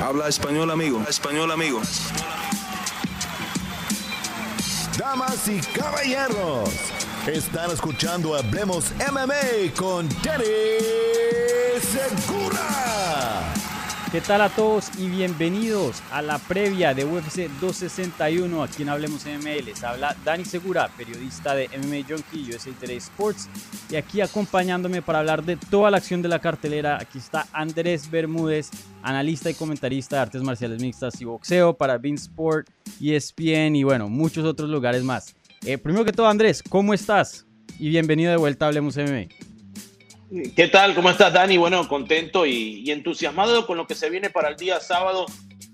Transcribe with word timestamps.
Habla 0.00 0.28
español, 0.28 0.70
amigo. 0.70 1.02
Español, 1.08 1.50
amigo. 1.50 1.80
Damas 4.96 5.48
y 5.48 5.60
caballeros, 5.60 6.70
están 7.26 7.70
escuchando 7.72 8.36
Hablemos 8.36 8.92
MMA 9.10 9.74
con 9.76 10.08
Danny 10.22 10.44
Segura. 11.80 12.97
¿Qué 14.10 14.22
tal 14.22 14.40
a 14.40 14.48
todos 14.48 14.90
y 14.98 15.06
bienvenidos 15.06 16.02
a 16.10 16.22
la 16.22 16.38
previa 16.38 16.94
de 16.94 17.04
UFC 17.04 17.50
261 17.60 18.62
aquí 18.62 18.82
en 18.82 18.88
Hablemos 18.88 19.26
MMA? 19.26 19.62
Les 19.66 19.84
habla 19.84 20.16
Dani 20.24 20.46
Segura, 20.46 20.88
periodista 20.96 21.54
de 21.54 21.68
MMA 21.68 22.06
Junkie 22.08 22.48
USA 22.48 22.70
Today 22.80 22.96
Sports 22.96 23.50
y 23.90 23.96
aquí 23.96 24.22
acompañándome 24.22 25.02
para 25.02 25.18
hablar 25.18 25.44
de 25.44 25.56
toda 25.56 25.90
la 25.90 25.98
acción 25.98 26.22
de 26.22 26.28
la 26.28 26.38
cartelera. 26.38 26.96
Aquí 26.98 27.18
está 27.18 27.48
Andrés 27.52 28.10
Bermúdez, 28.10 28.70
analista 29.02 29.50
y 29.50 29.54
comentarista 29.54 30.16
de 30.16 30.22
artes 30.22 30.42
marciales 30.42 30.80
mixtas 30.80 31.20
y 31.20 31.26
boxeo 31.26 31.76
para 31.76 31.98
Bean 31.98 32.14
Sport, 32.14 32.66
ESPN 33.02 33.76
y 33.76 33.82
bueno, 33.82 34.08
muchos 34.08 34.46
otros 34.46 34.70
lugares 34.70 35.02
más. 35.02 35.36
Eh, 35.66 35.76
primero 35.76 36.06
que 36.06 36.12
todo, 36.12 36.28
Andrés, 36.28 36.62
¿cómo 36.62 36.94
estás? 36.94 37.44
Y 37.78 37.90
bienvenido 37.90 38.30
de 38.30 38.38
vuelta 38.38 38.64
a 38.64 38.68
Hablemos 38.68 38.96
MMA. 38.96 39.47
¿Qué 40.54 40.68
tal? 40.68 40.94
¿Cómo 40.94 41.08
estás, 41.08 41.32
Dani? 41.32 41.56
Bueno, 41.56 41.88
contento 41.88 42.44
y, 42.44 42.90
entusiasmado 42.90 43.66
con 43.66 43.78
lo 43.78 43.86
que 43.86 43.94
se 43.94 44.10
viene 44.10 44.28
para 44.28 44.50
el 44.50 44.56
día 44.56 44.78
sábado. 44.78 45.24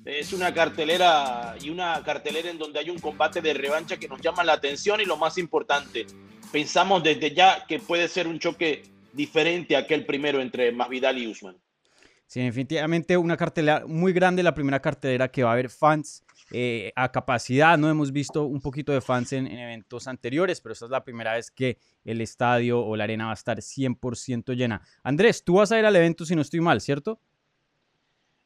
Es 0.05 0.33
una 0.33 0.55
cartelera 0.55 1.57
y 1.61 1.71
una 1.71 2.01
cartelera 2.05 2.51
en 2.51 2.59
donde 2.59 2.79
hay 2.79 2.89
un 2.89 3.01
combate 3.01 3.41
de 3.41 3.53
revancha 3.53 3.97
que 3.97 4.07
nos 4.07 4.21
llama 4.21 4.45
la 4.45 4.53
atención 4.53 5.01
y 5.01 5.07
lo 5.07 5.17
más 5.17 5.39
importante, 5.39 6.07
pensamos 6.53 7.03
desde 7.03 7.35
ya 7.35 7.67
que 7.67 7.81
puede 7.81 8.07
ser 8.07 8.29
un 8.29 8.39
choque 8.39 8.83
diferente 9.13 9.75
a 9.75 9.81
aquel 9.81 10.07
primero 10.07 10.41
entre 10.41 10.71
Masvidal 10.71 11.19
y 11.19 11.27
Usman. 11.27 11.57
Sí, 12.27 12.41
definitivamente 12.43 13.17
una 13.17 13.37
cartelera 13.37 13.85
muy 13.87 14.13
grande, 14.13 14.45
la 14.45 14.55
primera 14.55 14.81
cartelera 14.81 15.29
que 15.29 15.43
va 15.43 15.51
a 15.51 15.55
haber 15.55 15.69
fans 15.69 16.24
eh, 16.57 16.93
a 16.95 17.11
capacidad. 17.11 17.77
No 17.77 17.91
hemos 17.91 18.13
visto 18.13 18.45
un 18.45 18.61
poquito 18.61 18.93
de 18.93 19.01
fans 19.01 19.33
en, 19.33 19.49
eventos 19.49 20.07
anteriores, 20.07 20.61
pero 20.61 20.73
esta 20.73 20.85
es 20.85 20.91
la 20.93 21.03
primera 21.03 21.35
vez 21.35 21.51
que 21.51 21.79
el 22.05 22.21
estadio 22.21 22.81
o 22.81 22.95
la 22.95 23.03
arena 23.05 23.25
va 23.25 23.33
a 23.33 23.35
estar 23.35 23.59
100% 23.59 24.55
llena. 24.55 24.81
Andrés, 25.03 25.43
tú 25.43 25.55
vas 25.55 25.73
a 25.73 25.79
ir 25.81 25.85
al 25.85 25.97
evento 25.97 26.25
si 26.25 26.37
no 26.37 26.43
estoy 26.43 26.61
mal, 26.61 26.81
¿cierto? 26.81 27.19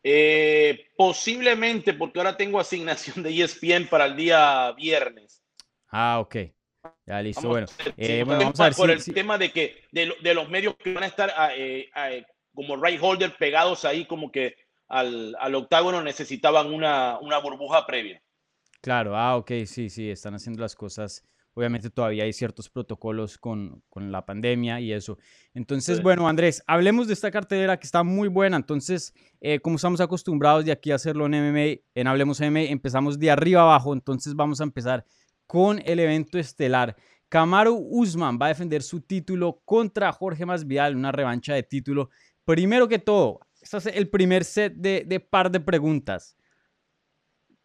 Eh, 0.03 0.87
posiblemente, 0.97 1.93
porque 1.93 2.19
ahora 2.19 2.35
tengo 2.35 2.59
asignación 2.59 3.23
de 3.23 3.43
ESPN 3.43 3.89
para 3.91 4.07
el 4.07 4.17
día 4.17 4.73
viernes. 4.73 5.43
Ah, 5.89 6.19
ok. 6.21 6.37
Ya 7.05 7.21
listo, 7.21 7.47
bueno. 7.47 7.67
Eh, 7.99 8.25
vamos 8.27 8.59
a 8.59 8.65
ver 8.65 8.75
por 8.75 8.91
el 8.91 9.05
tema 9.05 9.37
de 9.37 9.53
que 9.53 9.83
de, 9.93 10.35
los 10.35 10.49
medios 10.49 10.77
que 10.77 10.95
van 10.95 11.05
a 11.05 11.09
estar 11.09 11.31
como 12.55 12.83
right 12.83 12.99
holder 13.03 13.37
pegados 13.37 13.85
ahí, 13.85 14.07
como 14.07 14.33
que 14.33 14.57
al, 14.89 15.55
octágono 15.55 16.03
necesitaban 16.03 16.73
una, 16.73 17.19
burbuja 17.43 17.87
previa. 17.87 18.23
Claro, 18.81 19.17
ah, 19.17 19.37
ok, 19.37 19.51
sí, 19.67 19.91
sí, 19.91 20.11
están 20.11 20.35
haciendo 20.35 20.63
las 20.63 20.75
cosas. 20.75 21.25
Obviamente 21.55 21.91
todavía 21.91 22.23
hay 22.23 22.33
ciertos 22.33 22.71
protocolos 22.71 23.37
con, 23.37 23.83
la 23.97 24.25
pandemia 24.25 24.81
y 24.81 24.93
eso. 24.93 25.19
Entonces, 25.55 26.01
bueno, 26.01 26.29
Andrés, 26.29 26.63
hablemos 26.69 27.09
de 27.09 27.15
esta 27.15 27.33
cartelera 27.33 27.77
que 27.79 27.87
está 27.87 28.05
muy 28.05 28.29
buena. 28.29 28.57
Entonces, 28.57 29.13
eh, 29.41 29.59
como 29.59 29.75
estamos 29.75 30.01
acostumbrados 30.01 30.65
de 30.65 30.71
aquí 30.71 30.93
a 30.93 30.95
hacerlo 30.95 31.27
en 31.27 31.33
MMA, 31.33 31.83
en 31.95 32.07
Hablemos 32.07 32.41
MMA, 32.41 32.61
empezamos 32.71 33.19
de 33.19 33.33
arriba 33.33 33.63
abajo. 33.63 33.93
Entonces, 33.93 34.37
vamos 34.37 34.61
a 34.61 34.65
empezar 34.65 35.05
con 35.49 35.83
el 35.85 35.99
evento 35.99 36.39
estelar. 36.39 36.95
Kamaru 37.29 37.77
Usman 37.91 38.39
va 38.41 38.47
a 38.47 38.51
defender 38.51 38.83
su 38.83 39.01
título 39.01 39.61
contra 39.65 40.13
Jorge 40.13 40.47
Masvidal, 40.47 40.95
una 40.95 41.11
revancha 41.11 41.55
de 41.55 41.65
título. 41.65 42.11
Primero 42.45 42.87
que 42.87 43.01
todo, 43.01 43.41
este 43.77 43.91
es 43.91 43.97
el 43.97 44.09
primer 44.09 44.45
set 44.45 44.75
de, 44.75 45.21
par 45.21 45.51
de 45.51 45.61
preguntas. 45.61 46.37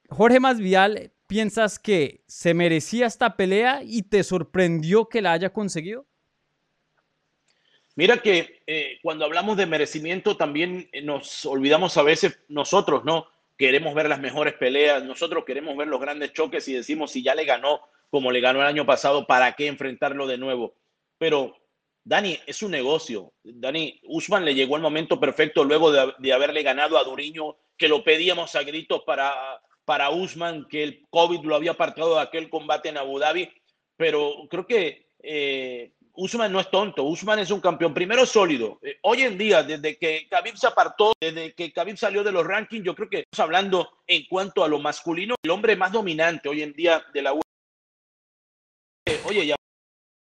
Jorge 0.10 0.40
Masvidal, 0.40 1.12
¿piensas 1.28 1.80
que 1.80 2.24
se 2.28 2.54
merecía 2.54 3.08
esta 3.08 3.38
pelea 3.38 3.82
y 3.84 4.04
te 4.04 4.24
sorprendió 4.24 5.08
que 5.08 5.22
la 5.22 5.32
haya 5.32 5.52
conseguido? 5.52 6.06
Mira 7.96 8.18
que 8.18 8.64
eh, 8.68 8.98
cuando 9.02 9.24
hablamos 9.26 9.56
de 9.56 9.66
merecimiento 9.66 10.36
también 10.36 10.90
eh, 10.92 11.02
nos 11.02 11.46
olvidamos 11.46 11.96
a 11.98 12.04
veces 12.04 12.40
nosotros, 12.48 13.06
¿no? 13.06 13.28
Queremos 13.56 13.94
ver 13.94 14.10
las 14.10 14.20
mejores 14.20 14.56
peleas, 14.56 15.04
nosotros 15.04 15.46
queremos 15.46 15.78
ver 15.78 15.88
los 15.88 16.02
grandes 16.02 16.34
choques 16.34 16.68
y 16.68 16.74
decimos 16.74 17.12
si 17.12 17.24
ya 17.24 17.36
le 17.36 17.46
ganó 17.46 17.82
como 18.14 18.32
le 18.32 18.42
ganó 18.42 18.62
el 18.62 18.68
año 18.68 18.86
pasado, 18.86 19.26
¿para 19.26 19.54
qué 19.54 19.66
enfrentarlo 19.66 20.28
de 20.28 20.38
nuevo? 20.38 20.76
Pero 21.18 21.56
Dani, 22.06 22.38
es 22.46 22.62
un 22.62 22.72
negocio. 22.72 23.34
Dani, 23.44 24.00
Usman 24.04 24.44
le 24.44 24.56
llegó 24.56 24.76
el 24.76 24.82
momento 24.82 25.20
perfecto 25.20 25.64
luego 25.64 25.92
de, 25.92 26.34
haberle 26.34 26.62
ganado 26.64 26.98
a 26.98 27.04
Duriño, 27.04 27.56
que 27.78 27.88
lo 27.88 28.04
pedíamos 28.04 28.56
a 28.56 28.64
gritos 28.64 29.04
para, 29.06 29.34
para 29.86 30.10
Usman, 30.10 30.68
que 30.68 30.84
el 30.84 31.06
COVID 31.10 31.44
lo 31.44 31.56
había 31.56 31.72
apartado 31.72 32.16
de 32.16 32.22
aquel 32.22 32.50
combate 32.50 32.90
en 32.90 32.98
Abu 32.98 33.20
Dhabi. 33.20 33.50
Pero 33.96 34.48
creo 34.50 34.68
que 34.68 35.08
eh, 35.20 35.94
Usman 36.16 36.52
no 36.52 36.60
es 36.60 36.70
tonto. 36.70 37.04
Usman 37.04 37.40
es 37.40 37.52
un 37.52 37.62
campeón, 37.62 37.94
primero 37.94 38.26
sólido. 38.26 38.80
Eh, 38.82 38.98
hoy 39.04 39.22
en 39.22 39.38
día, 39.38 39.64
desde 39.64 39.98
que 39.98 40.28
Khabib 40.30 40.58
se 40.58 40.68
apartó, 40.68 41.14
desde 41.20 41.54
que 41.54 41.72
Khabib 41.72 41.98
salió 41.98 42.22
de 42.24 42.34
los 42.34 42.46
rankings, 42.46 42.86
yo 42.86 42.96
creo 42.96 43.10
que 43.10 43.20
estamos 43.20 43.46
hablando 43.46 43.90
en 44.08 44.26
cuanto 44.26 44.64
a 44.64 44.68
lo 44.68 44.80
masculino, 44.80 45.36
el 45.42 45.52
hombre 45.52 45.78
más 45.78 45.94
dominante 45.94 46.50
hoy 46.50 46.64
en 46.64 46.74
día 46.74 47.04
de 47.14 47.22
la 47.22 47.34
UFC. 47.34 47.44
Oye, 49.26 49.48
ya 49.48 49.56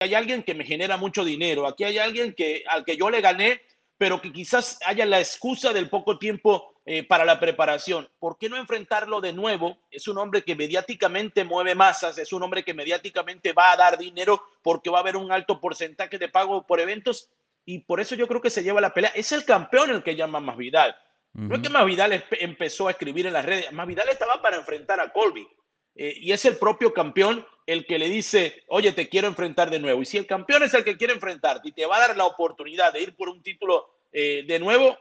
hay 0.05 0.15
alguien 0.15 0.43
que 0.43 0.55
me 0.55 0.65
genera 0.65 0.97
mucho 0.97 1.25
dinero, 1.25 1.67
aquí 1.67 1.85
hay 1.85 1.99
alguien 1.99 2.35
que, 2.35 2.63
al 2.69 2.85
que 2.85 2.97
yo 2.97 3.11
le 3.11 3.21
gané, 3.21 3.63
pero 3.97 4.21
que 4.21 4.33
quizás 4.33 4.79
haya 4.85 5.07
la 5.07 5.19
excusa 5.19 5.73
del 5.73 5.89
poco 5.89 6.19
tiempo 6.19 6.75
eh, 6.85 7.05
para 7.05 7.25
la 7.25 7.41
preparación. 7.41 8.09
¿Por 8.19 8.37
qué 8.37 8.51
no 8.51 8.57
enfrentarlo 8.57 9.21
de 9.21 9.33
nuevo? 9.33 9.79
Es 9.91 10.07
un 10.09 10.19
hombre 10.19 10.43
que 10.43 10.55
mediáticamente 10.55 11.43
mueve 11.43 11.75
masas, 11.75 12.19
es 12.19 12.33
un 12.33 12.43
hombre 12.43 12.63
que 12.63 12.75
mediáticamente 12.75 13.55
va 13.55 13.73
a 13.73 13.77
dar 13.77 13.97
dinero 13.97 14.43
porque 14.63 14.91
va 14.91 14.99
a 14.99 15.01
haber 15.01 15.17
un 15.17 15.33
alto 15.33 15.61
porcentaje 15.61 16.19
de 16.19 16.29
pago 16.29 16.67
por 16.67 16.81
eventos 16.81 17.31
y 17.65 17.79
por 17.79 18.01
eso 18.01 18.15
yo 18.15 18.29
creo 18.29 18.43
que 18.43 18.51
se 18.51 18.63
lleva 18.63 18.81
la 18.81 18.93
pelea. 18.93 19.13
Es 19.15 19.33
el 19.33 19.45
campeón 19.45 19.91
el 19.91 20.03
que 20.03 20.17
llama 20.17 20.41
Masvidal. 20.41 20.95
No 21.33 21.57
es 21.57 21.63
que 21.63 21.71
Masvidal 21.71 22.25
empezó 22.33 22.87
a 22.87 22.93
escribir 22.93 23.27
en 23.27 23.33
las 23.33 23.45
redes, 23.45 23.73
Masvidal 23.73 24.09
estaba 24.09 24.41
para 24.41 24.57
enfrentar 24.57 25.01
a 25.01 25.13
Colby. 25.13 25.49
Eh, 25.95 26.15
y 26.21 26.33
es 26.33 26.45
el 26.45 26.57
propio 26.57 26.93
campeón 26.93 27.47
el 27.67 27.87
que 27.87 27.99
le 27.99 28.09
dice, 28.09 28.63
oye, 28.69 28.93
te 28.93 29.09
quiero 29.09 29.29
enfrentar 29.29 29.71
de 29.71 29.79
nuevo. 29.79 30.03
Y 30.03 30.05
si 30.05 30.19
el 30.19 30.27
campeón 30.27 30.65
es 30.65 30.75
el 30.75 30.85
que 30.85 30.97
quiere 30.97 31.15
enfrentarte 31.15 31.69
y 31.69 31.73
te 31.73 31.87
va 31.87 31.97
a 31.97 32.09
dar 32.09 32.17
la 32.17 32.27
oportunidad 32.27 32.93
de 32.93 33.03
ir 33.03 33.17
por 33.17 33.29
un 33.29 33.43
título 33.43 33.87
eh, 34.13 34.45
de 34.47 34.59
nuevo, 34.59 34.97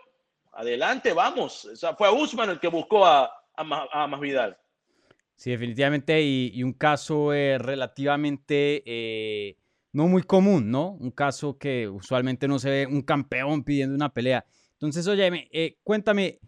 adelante, 0.54 1.14
vamos. 1.14 1.66
O 1.66 1.76
sea, 1.76 1.96
fue 1.96 2.08
a 2.08 2.12
Usman 2.12 2.52
el 2.52 2.60
que 2.60 2.68
buscó 2.68 3.06
a, 3.06 3.32
a, 3.56 4.08
Masvidal. 4.08 4.58
Sí, 5.36 5.52
definitivamente, 5.52 6.22
y, 6.22 6.64
un 6.64 6.74
caso 6.74 7.34
eh, 7.34 7.58
relativamente 7.58 9.58
no 9.92 10.08
muy 10.08 10.24
común, 10.24 10.72
¿no? 10.72 10.92
Un 10.92 11.12
caso 11.12 11.58
que 11.58 11.88
usualmente 11.88 12.48
no 12.48 12.60
se 12.60 12.70
ve 12.70 12.86
un 12.86 13.02
campeón 13.02 13.64
pidiendo 13.64 13.96
una 13.96 14.14
pelea. 14.14 14.46
Entonces, 14.74 15.06
oye, 15.08 15.78
cuéntame, 15.84 16.40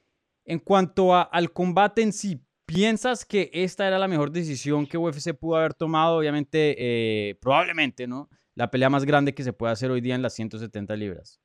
en 0.45 0.59
cuanto 0.59 1.15
al 1.15 1.51
combate 1.51 2.03
en 2.03 2.13
sí, 2.13 2.44
¿Piensas 2.65 3.25
que 3.25 3.51
esta 3.53 3.87
era 3.87 3.99
la 3.99 4.07
mejor 4.07 4.31
decisión 4.31 4.87
que 4.87 4.97
UFC 4.97 5.33
pudo 5.33 5.57
haber 5.57 5.75
tomado? 5.75 6.17
Obviamente, 6.17 6.75
eh, 6.77 7.35
probablemente, 7.35 8.07
¿no? 8.07 8.29
La 8.55 8.71
pelea 8.71 8.89
más 8.89 9.05
grande 9.05 9.35
que 9.35 9.43
se 9.43 9.53
puede 9.53 9.73
hacer 9.73 9.91
hoy 9.91 10.01
día 10.01 10.15
en 10.15 10.23
las 10.23 10.33
170 10.33 10.95
libras. 10.95 11.39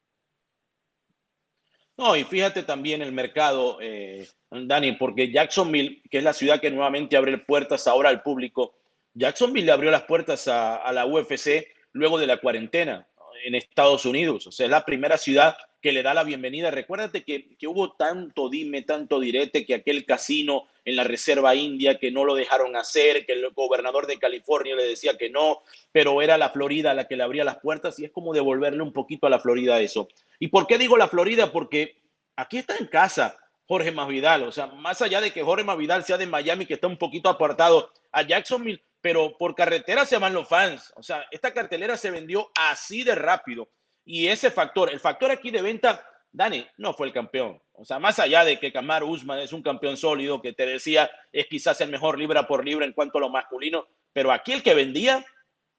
No, 1.98 2.16
y 2.16 2.24
fíjate 2.24 2.62
también 2.62 3.02
el 3.02 3.12
mercado, 3.12 3.78
eh, 3.82 4.26
Dani, 4.50 4.92
porque 4.92 5.30
Jacksonville, 5.30 6.02
que 6.10 6.18
es 6.18 6.24
la 6.24 6.32
ciudad 6.32 6.58
que 6.58 6.70
nuevamente 6.70 7.18
abre 7.18 7.36
puertas 7.36 7.86
ahora 7.86 8.08
al 8.08 8.22
público, 8.22 8.74
Jacksonville 9.12 9.66
le 9.66 9.72
abrió 9.72 9.90
las 9.90 10.04
puertas 10.04 10.48
a, 10.48 10.76
a 10.76 10.92
la 10.92 11.04
UFC 11.04 11.66
luego 11.92 12.18
de 12.18 12.26
la 12.26 12.38
cuarentena 12.38 13.06
en 13.44 13.54
Estados 13.54 14.06
Unidos. 14.06 14.46
O 14.46 14.52
sea, 14.52 14.64
es 14.64 14.70
la 14.70 14.84
primera 14.84 15.18
ciudad 15.18 15.56
que 15.80 15.92
le 15.92 16.02
da 16.02 16.14
la 16.14 16.24
bienvenida. 16.24 16.70
Recuérdate 16.70 17.24
que, 17.24 17.56
que, 17.56 17.66
hubo 17.66 17.92
tanto 17.92 18.48
dime, 18.48 18.82
tanto 18.82 19.18
direte, 19.18 19.64
que 19.64 19.74
aquel 19.74 20.04
casino 20.04 20.66
en 20.84 20.96
la 20.96 21.04
Reserva 21.04 21.54
India 21.54 21.98
que 21.98 22.10
no 22.10 22.24
lo 22.24 22.34
dejaron 22.34 22.76
hacer, 22.76 23.24
que 23.26 23.32
el 23.32 23.50
gobernador 23.50 24.06
de 24.06 24.18
California 24.18 24.76
le 24.76 24.86
decía 24.86 25.16
que 25.16 25.30
no, 25.30 25.62
pero 25.92 26.22
era 26.22 26.38
la 26.38 26.50
Florida 26.50 26.94
la 26.94 27.06
que 27.06 27.16
le 27.16 27.22
abría 27.22 27.44
las 27.44 27.58
puertas 27.58 27.98
y 27.98 28.04
es 28.04 28.10
como 28.10 28.34
devolverle 28.34 28.82
un 28.82 28.92
poquito 28.92 29.26
a 29.26 29.30
la 29.30 29.40
Florida 29.40 29.80
eso. 29.80 30.08
¿Y 30.38 30.48
por 30.48 30.66
qué 30.66 30.78
digo 30.78 30.96
la 30.96 31.08
Florida? 31.08 31.52
Porque 31.52 31.96
aquí 32.36 32.58
está 32.58 32.76
en 32.76 32.86
casa 32.86 33.38
Jorge 33.66 33.92
Masvidal, 33.92 34.42
o 34.42 34.50
sea, 34.50 34.66
más 34.66 35.00
allá 35.00 35.20
de 35.20 35.32
que 35.32 35.44
Jorge 35.44 35.64
Masvidal 35.64 36.04
sea 36.04 36.18
de 36.18 36.26
Miami, 36.26 36.66
que 36.66 36.74
está 36.74 36.88
un 36.88 36.96
poquito 36.96 37.28
apartado 37.28 37.92
a 38.10 38.22
Jacksonville, 38.22 38.82
pero 39.00 39.38
por 39.38 39.54
carretera 39.54 40.04
se 40.04 40.18
van 40.18 40.34
los 40.34 40.48
fans. 40.48 40.92
O 40.96 41.04
sea, 41.04 41.24
esta 41.30 41.52
cartelera 41.54 41.96
se 41.96 42.10
vendió 42.10 42.50
así 42.56 43.04
de 43.04 43.14
rápido. 43.14 43.68
Y 44.12 44.26
ese 44.26 44.50
factor, 44.50 44.90
el 44.90 44.98
factor 44.98 45.30
aquí 45.30 45.52
de 45.52 45.62
venta, 45.62 46.04
Dani, 46.32 46.66
no 46.78 46.92
fue 46.92 47.06
el 47.06 47.12
campeón. 47.12 47.62
O 47.74 47.84
sea, 47.84 48.00
más 48.00 48.18
allá 48.18 48.44
de 48.44 48.58
que 48.58 48.72
Camaro 48.72 49.06
Usman 49.06 49.38
es 49.38 49.52
un 49.52 49.62
campeón 49.62 49.96
sólido, 49.96 50.42
que 50.42 50.52
te 50.52 50.66
decía 50.66 51.08
es 51.30 51.46
quizás 51.46 51.80
el 51.80 51.90
mejor 51.90 52.18
libra 52.18 52.48
por 52.48 52.64
libra 52.64 52.84
en 52.84 52.92
cuanto 52.92 53.18
a 53.18 53.20
lo 53.20 53.28
masculino, 53.28 53.86
pero 54.12 54.32
aquí 54.32 54.50
el 54.50 54.64
que 54.64 54.74
vendía 54.74 55.24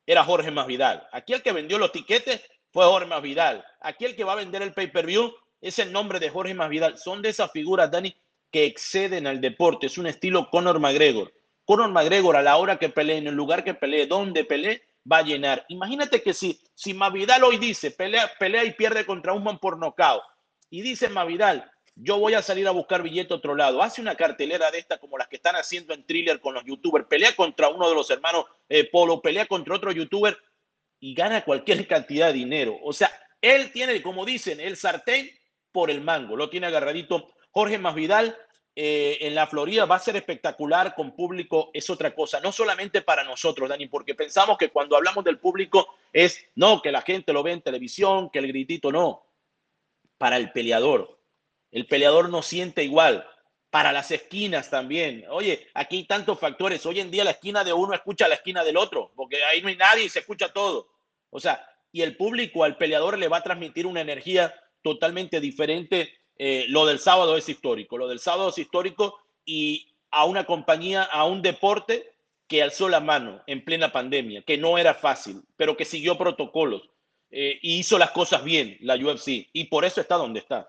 era 0.05 0.23
Jorge 0.23 0.49
Masvidal. 0.49 1.05
Aquí 1.11 1.33
el 1.33 1.41
que 1.41 1.51
vendió 1.51 1.77
los 1.77 1.91
tiquetes 1.91 2.41
fue 2.71 2.85
Jorge 2.85 3.05
Masvidal. 3.05 3.65
Aquí 3.81 4.05
el 4.05 4.15
que 4.15 4.23
va 4.23 4.31
a 4.31 4.37
vender 4.37 4.61
el 4.61 4.71
pay-per-view 4.71 5.33
es 5.59 5.79
el 5.79 5.91
nombre 5.91 6.17
de 6.17 6.29
Jorge 6.29 6.53
Masvidal. 6.53 6.97
Son 6.97 7.21
de 7.21 7.27
esas 7.27 7.51
figuras, 7.51 7.91
Dani, 7.91 8.15
que 8.49 8.63
exceden 8.63 9.27
al 9.27 9.41
deporte. 9.41 9.87
Es 9.87 9.97
un 9.97 10.07
estilo 10.07 10.49
Conor 10.49 10.79
McGregor. 10.79 11.33
Conor 11.65 11.89
McGregor 11.89 12.37
a 12.37 12.41
la 12.41 12.55
hora 12.55 12.79
que 12.79 12.87
pelee, 12.87 13.17
en 13.17 13.27
el 13.27 13.35
lugar 13.35 13.65
que 13.65 13.73
pelee, 13.73 14.07
donde 14.07 14.45
pelee, 14.45 14.81
va 15.09 15.17
a 15.17 15.23
llenar. 15.23 15.65
Imagínate 15.69 16.21
que 16.21 16.33
si, 16.33 16.59
si 16.75 16.93
Mavidal 16.93 17.43
hoy 17.43 17.57
dice, 17.57 17.91
pelea, 17.91 18.31
pelea 18.39 18.63
y 18.63 18.73
pierde 18.73 19.05
contra 19.05 19.33
un 19.33 19.43
man 19.43 19.59
por 19.59 19.77
nocaut, 19.77 20.23
y 20.69 20.81
dice 20.81 21.09
Mavidal, 21.09 21.69
yo 21.95 22.17
voy 22.17 22.33
a 22.33 22.41
salir 22.41 22.67
a 22.67 22.71
buscar 22.71 23.03
billete 23.03 23.33
otro 23.33 23.55
lado, 23.55 23.81
hace 23.81 24.01
una 24.01 24.15
cartelera 24.15 24.71
de 24.71 24.79
esta 24.79 24.97
como 24.97 25.17
las 25.17 25.27
que 25.27 25.35
están 25.35 25.55
haciendo 25.55 25.93
en 25.93 26.05
thriller 26.05 26.39
con 26.39 26.53
los 26.53 26.63
youtubers, 26.63 27.05
pelea 27.07 27.35
contra 27.35 27.69
uno 27.69 27.89
de 27.89 27.95
los 27.95 28.09
hermanos 28.09 28.45
eh, 28.69 28.89
Polo, 28.89 29.21
pelea 29.21 29.45
contra 29.45 29.75
otro 29.75 29.91
youtuber 29.91 30.37
y 30.99 31.13
gana 31.13 31.43
cualquier 31.43 31.85
cantidad 31.87 32.27
de 32.27 32.33
dinero. 32.33 32.77
O 32.83 32.93
sea, 32.93 33.11
él 33.41 33.71
tiene, 33.71 34.01
como 34.01 34.25
dicen, 34.25 34.59
el 34.59 34.77
sartén 34.77 35.29
por 35.71 35.89
el 35.89 36.01
mango, 36.01 36.35
lo 36.35 36.49
tiene 36.49 36.67
agarradito. 36.67 37.33
Jorge 37.49 37.77
Masvidal 37.77 38.37
eh, 38.75 39.17
en 39.21 39.35
la 39.35 39.47
Florida 39.47 39.85
va 39.85 39.97
a 39.97 39.99
ser 39.99 40.15
espectacular 40.15 40.95
con 40.95 41.15
público, 41.15 41.71
es 41.73 41.89
otra 41.89 42.15
cosa, 42.15 42.39
no 42.39 42.51
solamente 42.51 43.01
para 43.01 43.23
nosotros, 43.23 43.67
Dani, 43.67 43.87
porque 43.87 44.15
pensamos 44.15 44.57
que 44.57 44.69
cuando 44.69 44.95
hablamos 44.95 45.23
del 45.25 45.39
público 45.39 45.95
es, 46.13 46.45
no, 46.55 46.81
que 46.81 46.91
la 46.91 47.01
gente 47.01 47.33
lo 47.33 47.43
ve 47.43 47.51
en 47.51 47.61
televisión, 47.61 48.29
que 48.29 48.39
el 48.39 48.47
gritito, 48.47 48.91
no, 48.91 49.25
para 50.17 50.37
el 50.37 50.51
peleador. 50.51 51.19
El 51.71 51.87
peleador 51.87 52.29
no 52.29 52.41
siente 52.41 52.83
igual. 52.83 53.27
Para 53.71 53.93
las 53.93 54.11
esquinas 54.11 54.69
también. 54.69 55.25
Oye, 55.29 55.67
aquí 55.73 55.97
hay 55.97 56.03
tantos 56.03 56.37
factores. 56.37 56.85
Hoy 56.85 56.99
en 56.99 57.09
día 57.09 57.23
la 57.23 57.31
esquina 57.31 57.63
de 57.63 57.71
uno 57.71 57.93
escucha 57.93 58.27
la 58.27 58.35
esquina 58.35 58.65
del 58.65 58.75
otro, 58.75 59.13
porque 59.15 59.43
ahí 59.45 59.61
no 59.61 59.69
hay 59.69 59.77
nadie 59.77 60.03
y 60.03 60.09
se 60.09 60.19
escucha 60.19 60.51
todo. 60.51 60.89
O 61.29 61.39
sea, 61.39 61.65
y 61.91 62.01
el 62.01 62.17
público 62.17 62.65
al 62.65 62.77
peleador 62.77 63.17
le 63.17 63.29
va 63.29 63.37
a 63.37 63.43
transmitir 63.43 63.87
una 63.87 64.01
energía 64.01 64.53
totalmente 64.83 65.39
diferente. 65.39 66.20
Eh, 66.43 66.65
lo 66.69 66.87
del 66.87 66.97
sábado 66.97 67.37
es 67.37 67.47
histórico. 67.47 67.99
Lo 67.99 68.07
del 68.07 68.17
sábado 68.17 68.49
es 68.49 68.57
histórico 68.57 69.19
y 69.45 69.85
a 70.09 70.25
una 70.25 70.43
compañía, 70.43 71.03
a 71.03 71.25
un 71.25 71.43
deporte 71.43 72.13
que 72.47 72.63
alzó 72.63 72.89
la 72.89 72.99
mano 72.99 73.43
en 73.45 73.63
plena 73.63 73.91
pandemia, 73.91 74.41
que 74.41 74.57
no 74.57 74.79
era 74.79 74.95
fácil, 74.95 75.43
pero 75.55 75.77
que 75.77 75.85
siguió 75.85 76.17
protocolos 76.17 76.89
eh, 77.29 77.59
y 77.61 77.75
hizo 77.75 77.99
las 77.99 78.09
cosas 78.09 78.43
bien, 78.43 78.75
la 78.79 78.95
UFC, 78.95 79.49
y 79.53 79.65
por 79.65 79.85
eso 79.85 80.01
está 80.01 80.15
donde 80.15 80.39
está. 80.39 80.67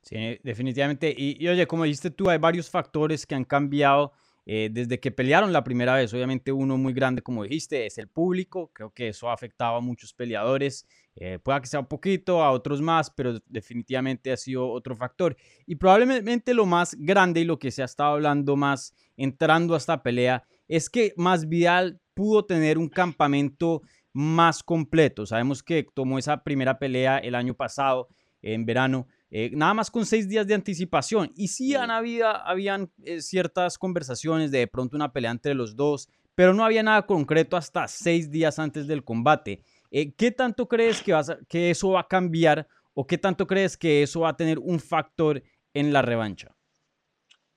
Sí, 0.00 0.38
definitivamente. 0.44 1.12
Y, 1.18 1.44
oye, 1.48 1.66
como 1.66 1.82
dijiste 1.82 2.12
tú, 2.12 2.30
hay 2.30 2.38
varios 2.38 2.70
factores 2.70 3.26
que 3.26 3.34
han 3.34 3.44
cambiado 3.44 4.12
eh, 4.46 4.68
desde 4.70 5.00
que 5.00 5.10
pelearon 5.10 5.52
la 5.52 5.64
primera 5.64 5.96
vez. 5.96 6.14
Obviamente 6.14 6.52
uno 6.52 6.78
muy 6.78 6.92
grande, 6.92 7.20
como 7.20 7.42
dijiste, 7.42 7.84
es 7.84 7.98
el 7.98 8.06
público. 8.06 8.70
Creo 8.72 8.90
que 8.90 9.08
eso 9.08 9.28
ha 9.28 9.32
afectado 9.32 9.74
a 9.74 9.80
muchos 9.80 10.14
peleadores. 10.14 10.86
Eh, 11.22 11.38
pueda 11.38 11.60
que 11.60 11.66
sea 11.66 11.80
un 11.80 11.86
poquito, 11.86 12.42
a 12.42 12.50
otros 12.50 12.80
más, 12.80 13.10
pero 13.10 13.38
definitivamente 13.46 14.32
ha 14.32 14.38
sido 14.38 14.66
otro 14.70 14.96
factor. 14.96 15.36
Y 15.66 15.76
probablemente 15.76 16.54
lo 16.54 16.64
más 16.64 16.96
grande 16.98 17.40
y 17.40 17.44
lo 17.44 17.58
que 17.58 17.70
se 17.70 17.82
ha 17.82 17.84
estado 17.84 18.14
hablando 18.14 18.56
más 18.56 18.94
entrando 19.18 19.74
a 19.74 19.76
esta 19.76 20.02
pelea 20.02 20.42
es 20.66 20.88
que 20.88 21.12
Masvidal 21.18 22.00
pudo 22.14 22.46
tener 22.46 22.78
un 22.78 22.88
campamento 22.88 23.82
más 24.14 24.62
completo. 24.62 25.26
Sabemos 25.26 25.62
que 25.62 25.86
tomó 25.94 26.18
esa 26.18 26.42
primera 26.42 26.78
pelea 26.78 27.18
el 27.18 27.34
año 27.34 27.54
pasado, 27.54 28.08
en 28.40 28.64
verano, 28.64 29.06
eh, 29.30 29.50
nada 29.52 29.74
más 29.74 29.90
con 29.90 30.06
seis 30.06 30.26
días 30.26 30.46
de 30.46 30.54
anticipación. 30.54 31.32
Y 31.36 31.48
sí 31.48 31.74
han 31.74 31.90
habido, 31.90 32.28
habían 32.28 32.90
eh, 33.04 33.20
ciertas 33.20 33.76
conversaciones 33.76 34.50
de, 34.50 34.60
de 34.60 34.66
pronto 34.68 34.96
una 34.96 35.12
pelea 35.12 35.32
entre 35.32 35.52
los 35.54 35.76
dos, 35.76 36.08
pero 36.34 36.54
no 36.54 36.64
había 36.64 36.82
nada 36.82 37.06
concreto 37.06 37.58
hasta 37.58 37.86
seis 37.86 38.30
días 38.30 38.58
antes 38.58 38.86
del 38.86 39.04
combate. 39.04 39.62
Eh, 39.90 40.12
¿Qué 40.14 40.30
tanto 40.30 40.68
crees 40.68 41.02
que, 41.02 41.12
vas 41.12 41.36
que 41.48 41.70
eso 41.70 41.90
va 41.90 42.00
a 42.00 42.08
cambiar 42.08 42.66
o 42.94 43.06
qué 43.06 43.18
tanto 43.18 43.46
crees 43.46 43.76
que 43.76 44.02
eso 44.02 44.20
va 44.20 44.30
a 44.30 44.36
tener 44.36 44.58
un 44.58 44.80
factor 44.80 45.42
en 45.74 45.92
la 45.92 46.02
revancha? 46.02 46.54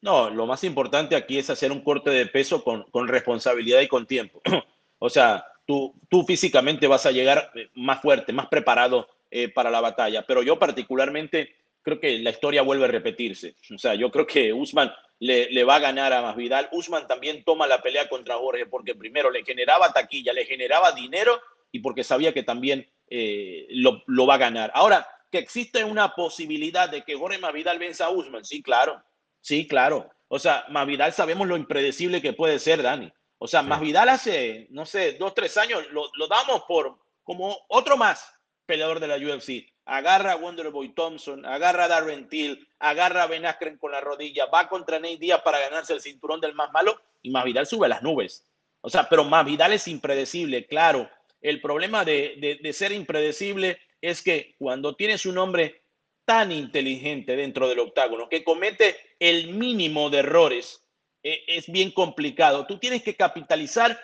No, 0.02 0.30
lo 0.30 0.46
más 0.46 0.64
importante 0.64 1.16
aquí 1.16 1.38
es 1.38 1.50
hacer 1.50 1.72
un 1.72 1.82
corte 1.82 2.10
de 2.10 2.26
peso 2.26 2.64
con, 2.64 2.84
con 2.92 3.08
responsabilidad 3.08 3.82
y 3.82 3.88
con 3.88 4.06
tiempo. 4.06 4.42
o 5.00 5.10
sea, 5.10 5.46
tú, 5.66 5.94
tú 6.10 6.24
físicamente 6.24 6.88
vas 6.88 7.06
a 7.06 7.12
llegar 7.12 7.52
más 7.76 8.02
fuerte, 8.02 8.34
más 8.34 8.48
preparado 8.48 9.08
para 9.56 9.72
la 9.72 9.82
batalla. 9.82 10.24
Pero 10.28 10.44
yo 10.44 10.60
particularmente 10.60 11.56
creo 11.84 12.00
que 12.00 12.18
la 12.20 12.32
historia 12.32 12.64
vuelve 12.64 12.86
a 12.86 12.90
repetirse. 12.90 13.56
O 13.74 13.78
sea, 13.78 13.94
yo 13.94 14.10
creo 14.10 14.26
que 14.26 14.54
Usman 14.54 14.92
le, 15.20 15.64
va 15.64 15.76
a 15.76 15.80
ganar 15.80 16.14
a 16.14 16.22
Masvidal. 16.22 16.70
Usman 16.72 17.08
también 17.08 17.44
toma 17.44 17.68
la 17.68 17.82
pelea 17.82 18.10
contra 18.10 18.36
Jorge 18.36 18.66
porque 18.66 18.96
primero 18.96 19.30
le 19.30 19.44
generaba 19.44 19.94
taquilla, 19.94 20.34
le 20.34 20.46
generaba 20.46 20.94
dinero 20.94 21.40
y 21.74 21.80
porque 21.80 22.06
sabía 22.06 22.34
que 22.34 22.44
también 22.44 22.90
eh, 23.10 23.68
lo, 23.72 24.26
va 24.26 24.36
a 24.36 24.38
ganar. 24.38 24.72
Ahora, 24.74 25.06
que 25.30 25.40
existe 25.40 25.84
una 25.84 26.16
posibilidad 26.16 26.88
de 26.88 27.04
que 27.04 27.18
Jorge 27.18 27.40
Masvidal 27.40 27.80
venza 27.80 28.06
a 28.06 28.12
Usman, 28.12 28.46
sí, 28.46 28.64
claro, 28.64 29.04
sí, 29.42 29.68
claro. 29.68 30.10
O 30.30 30.40
sea, 30.40 30.64
Masvidal 30.70 31.12
sabemos 31.12 31.48
lo 31.48 31.58
impredecible 31.58 32.22
que 32.22 32.32
puede 32.32 32.60
ser, 32.60 32.82
Dani. 32.82 33.12
O 33.40 33.48
sea, 33.48 33.62
Masvidal 33.62 34.08
hace, 34.08 34.68
no 34.70 34.86
sé, 34.86 35.14
dos, 35.14 35.34
tres 35.36 35.58
años 35.58 35.86
lo, 35.92 36.10
lo 36.14 36.28
damos 36.28 36.62
por 36.64 36.98
como 37.24 37.58
otro 37.68 37.98
más 37.98 38.34
peleador 38.66 39.02
de 39.02 39.08
la 39.08 39.18
UFC 39.18 39.74
agarra 39.86 40.34
a 40.34 40.36
Wonderboy 40.38 40.90
Thompson, 40.90 41.46
agarra 41.46 41.86
a 41.86 41.88
Darren 41.88 42.28
Till, 42.30 42.68
agarra 42.80 43.24
a 43.24 43.28
Ben 43.28 43.46
Askren 43.46 43.78
con 43.78 43.92
la 43.92 44.02
rodilla, 44.02 44.46
va 44.46 44.70
contra 44.70 45.00
Nate 45.00 45.18
Díaz 45.18 45.42
para 45.42 45.60
ganarse 45.60 45.94
el 45.94 46.02
cinturón 46.02 46.40
del 46.40 46.54
más 46.54 46.72
malo 46.72 47.00
y 47.22 47.32
Masvidal 47.32 47.68
sube 47.68 47.86
a 47.86 47.90
las 47.90 48.04
nubes. 48.04 48.46
O 48.82 48.90
sea, 48.90 49.08
pero 49.08 49.24
Masvidal 49.24 49.74
es 49.74 49.88
impredecible, 49.88 50.66
claro. 50.66 51.10
El 51.44 51.60
problema 51.60 52.06
de, 52.06 52.72
ser 52.74 52.94
impredecible 52.94 53.78
es 54.02 54.22
que 54.22 54.56
cuando 54.58 54.96
tienes 54.96 55.26
un 55.26 55.38
hombre 55.38 55.84
tan 56.26 56.54
inteligente 56.54 57.36
dentro 57.36 57.68
del 57.68 57.80
octágono 57.80 58.30
que 58.30 58.46
comete 58.46 58.96
el 59.20 59.54
mínimo 59.54 60.10
de 60.10 60.20
errores, 60.20 60.82
e, 61.22 61.44
es 61.48 61.68
bien 61.68 61.92
complicado. 61.92 62.66
Tú 62.66 62.80
tienes 62.80 63.04
que 63.04 63.16
capitalizar 63.16 64.00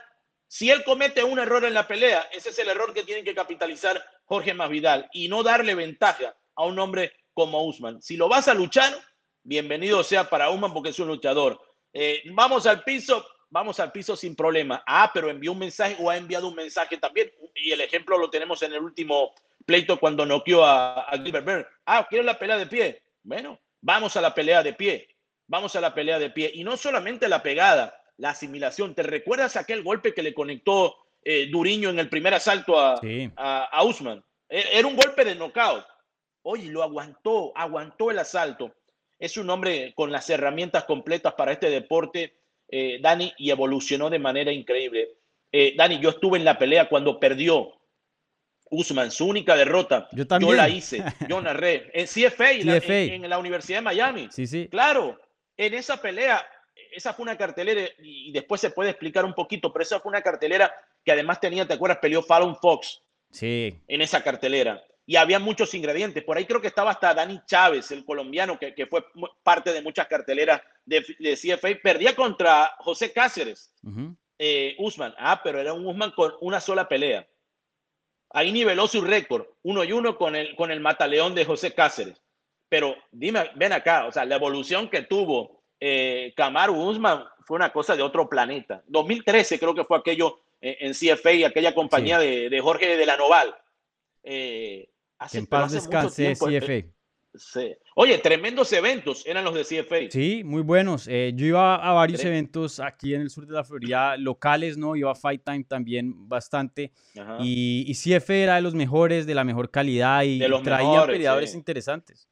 si 0.48 0.70
él 0.70 0.84
comete 0.84 1.24
un 1.24 1.40
error 1.40 1.64
en 1.64 1.74
la 1.74 1.88
pelea, 1.88 2.28
ese 2.34 2.50
es 2.50 2.60
el 2.60 2.68
error 2.68 2.94
que 2.94 3.04
tiene 3.04 3.24
que 3.24 3.34
capitalizar 3.34 4.04
Jorge 4.26 4.54
Masvidal 4.54 5.10
y 5.14 5.30
no 5.30 5.42
darle 5.42 5.76
ventaja 5.76 6.36
a 6.56 6.66
un 6.66 6.78
hombre 6.78 7.14
como 7.34 7.64
Usman. 7.64 8.02
Si 8.02 8.18
lo 8.18 8.28
vas 8.28 8.50
a 8.50 8.54
luchar, 8.54 8.94
bienvenido 9.44 10.04
sea 10.04 10.30
para 10.30 10.50
Usman 10.50 10.74
porque 10.74 10.90
es 10.90 11.00
un 11.00 11.08
luchador. 11.08 11.62
Eh, 11.94 12.22
vamos 12.34 12.66
al 12.66 12.84
piso, 12.84 13.26
vamos 13.50 13.80
al 13.80 13.92
piso 13.92 14.16
sin 14.16 14.36
problema. 14.36 14.84
Ah, 14.86 15.12
pero 15.14 15.30
envió 15.30 15.52
un 15.52 15.60
mensaje 15.60 15.96
o 16.00 16.10
ha 16.10 16.18
enviado 16.18 16.48
un 16.48 16.56
mensaje 16.56 16.98
también. 16.98 17.32
Y 17.56 17.72
el 17.72 17.82
ejemplo 17.82 18.18
lo 18.18 18.30
tenemos 18.30 18.62
en 18.64 18.74
el 18.74 18.82
último 18.82 19.34
pleito 19.66 20.00
cuando 20.00 20.26
noqueó 20.26 20.64
a, 20.64 21.02
a 21.02 21.18
Gilbert 21.18 21.46
Burns. 21.46 21.68
Ah, 21.86 22.06
quiero 22.10 22.24
la 22.24 22.40
pelea 22.40 22.58
de 22.58 22.68
pie. 22.68 23.02
Bueno, 23.24 23.60
vamos 23.82 24.16
a 24.18 24.22
la 24.22 24.34
pelea 24.34 24.64
de 24.64 24.74
pie. 24.74 25.08
Vamos 25.48 25.76
a 25.76 25.82
la 25.82 25.94
pelea 25.94 26.20
de 26.20 26.30
pie. 26.30 26.52
Y 26.54 26.64
no 26.64 26.78
solamente 26.78 27.28
la 27.28 27.42
pegada, 27.42 28.00
la 28.20 28.32
asimilación. 28.32 28.94
¿Te 28.94 29.04
recuerdas 29.04 29.56
aquel 29.56 29.82
golpe 29.82 30.14
que 30.14 30.22
le 30.22 30.34
conectó 30.34 30.96
eh, 31.24 31.48
Duriño 31.50 31.90
en 31.90 32.00
el 32.00 32.10
primer 32.10 32.34
asalto 32.34 32.80
a, 32.80 33.00
a, 33.36 33.84
Usman? 33.84 34.24
E, 34.48 34.78
era 34.78 34.88
un 34.88 34.96
golpe 34.96 35.26
de 35.26 35.36
knockout. 35.36 35.86
Oye, 36.44 36.66
lo 36.66 36.84
aguantó, 36.84 37.52
aguantó 37.56 38.12
el 38.12 38.20
asalto. 38.20 38.76
Es 39.18 39.38
un 39.38 39.50
hombre 39.50 39.94
con 39.96 40.12
las 40.12 40.30
herramientas 40.30 40.84
completas 40.86 41.34
para 41.34 41.52
este 41.52 41.70
deporte, 41.70 42.39
eh, 42.72 43.00
Dani, 43.02 43.34
y 43.38 43.52
evolucionó 43.52 44.10
de 44.10 44.20
manera 44.20 44.52
increíble. 44.52 45.16
Eh, 45.52 45.74
Dani, 45.76 46.00
yo 46.00 46.10
estuve 46.10 46.38
en 46.38 46.46
la 46.46 46.58
pelea 46.58 46.90
cuando 46.90 47.20
perdió 47.20 47.74
Usman, 48.70 49.12
su 49.12 49.26
única 49.28 49.56
derrota. 49.56 50.08
Yo 50.12 50.28
también. 50.28 50.52
Yo 50.52 50.58
la 50.58 50.70
hice, 50.70 51.04
yo 51.28 51.42
narré 51.42 51.90
en 51.94 52.06
CFA, 52.06 52.52
En, 52.52 52.70
en, 53.24 53.30
la 53.30 53.40
Universidad 53.40 53.80
de 53.80 53.84
Miami. 53.84 54.28
Sí, 54.32 54.46
sí. 54.46 54.68
Claro, 54.70 55.20
en 55.58 55.74
esa 55.74 56.02
pelea 56.02 56.46
esa 56.92 57.14
fue 57.14 57.24
una 57.24 57.38
cartelera, 57.38 57.82
y 58.00 58.32
después 58.32 58.62
se 58.62 58.72
puede 58.72 58.92
explicar 58.92 59.26
un 59.26 59.34
poquito, 59.34 59.72
pero 59.72 59.84
esa 59.84 60.00
fue 60.00 60.10
una 60.10 60.22
cartelera 60.22 60.74
que 61.04 61.12
además 61.12 61.40
tenía, 61.40 61.68
¿te 61.68 61.74
acuerdas? 61.74 62.00
Peleó 62.00 62.22
Fallon 62.22 62.56
Fox. 62.56 63.02
Sí. 63.32 63.80
En 63.88 64.02
esa 64.02 64.24
cartelera. 64.24 64.84
Y 65.10 65.16
había 65.16 65.40
muchos 65.40 65.74
ingredientes. 65.74 66.24
Por 66.24 66.38
ahí 66.38 66.46
creo 66.46 66.62
que 66.62 66.68
estaba 66.68 66.92
hasta 66.92 67.16
Dani 67.16 67.42
Chávez, 67.48 67.90
el 67.90 68.06
colombiano, 68.06 68.60
que, 68.60 68.86
fue 68.86 69.04
parte 69.42 69.74
de 69.74 69.82
muchas 69.82 70.06
carteleras 70.06 70.62
de, 70.86 71.04
de 71.18 71.36
CFA. 71.36 71.70
Perdía 71.82 72.16
contra 72.16 72.76
José 72.78 73.12
Cáceres, 73.12 73.74
eh, 74.38 74.76
Usman. 74.78 75.16
Ah, 75.18 75.42
pero 75.44 75.60
era 75.60 75.74
un 75.74 75.88
Usman 75.88 76.12
con 76.12 76.34
una 76.42 76.62
sola 76.62 76.88
pelea. 76.88 77.28
Ahí 78.30 78.52
niveló 78.52 78.88
su 78.88 79.02
récord, 79.02 79.48
uno 79.64 79.84
y 79.84 79.94
uno 79.94 80.16
con 80.16 80.36
el, 80.36 80.56
con 80.56 80.70
el 80.70 80.80
mataleón 80.80 81.34
de 81.34 81.44
José 81.44 81.74
Cáceres. 81.74 82.22
Pero 82.70 82.96
dime, 83.12 83.50
ven 83.56 83.74
acá, 83.74 84.06
o 84.06 84.12
sea, 84.12 84.26
la 84.26 84.36
evolución 84.36 84.92
que 84.92 85.02
tuvo 85.02 85.64
eh, 85.80 86.36
Kamaru 86.38 86.76
Usman 86.88 87.24
fue 87.48 87.56
una 87.56 87.74
cosa 87.74 87.96
de 87.96 88.04
otro 88.04 88.30
planeta. 88.30 88.84
2013 88.86 89.58
creo 89.58 89.74
que 89.74 89.86
fue 89.86 89.98
aquello 89.98 90.42
eh, 90.62 90.78
en 90.82 90.94
CFA 90.94 91.32
y 91.32 91.44
aquella 91.46 91.74
compañía 91.74 92.20
de, 92.20 92.60
Jorge 92.62 92.96
de 92.96 93.06
la 93.08 93.18
Noval. 93.18 93.56
Eh, 94.22 94.88
en 95.34 95.46
paz 95.46 95.72
descanse 95.72 96.34
CFA. 96.34 96.88
Sí. 97.36 97.76
Oye, 97.96 98.18
tremendos 98.18 98.74
eventos 98.74 99.24
eran 99.26 99.44
los 99.44 99.54
de 99.54 99.64
CFA. 99.64 100.10
Sí, 100.10 100.44
muy 100.44 100.64
buenos. 100.64 101.06
yo 101.06 101.46
iba 101.46 101.76
a 101.76 101.94
varios 101.94 102.24
eventos 102.26 102.80
aquí 102.80 103.14
en 103.14 103.22
el 103.22 103.30
sur 103.30 103.46
de 103.46 103.54
la 103.54 103.64
Florida, 103.64 104.18
locales, 104.18 104.78
¿no? 104.78 104.96
Iba 104.96 105.12
a 105.12 105.16
Fight 105.16 105.44
Time 105.44 105.64
también 105.64 106.28
bastante. 106.28 106.92
Y, 107.40 107.86
y, 107.88 107.94
CFA 107.94 108.34
era 108.34 108.56
de 108.56 108.62
los 108.62 108.74
mejores, 108.74 109.28
de 109.28 109.36
la 109.36 109.44
mejor 109.44 109.70
calidad 109.70 110.24
y 110.24 110.40
traía 110.64 111.06
peleadores 111.06 111.54
interesantes. 111.54 112.28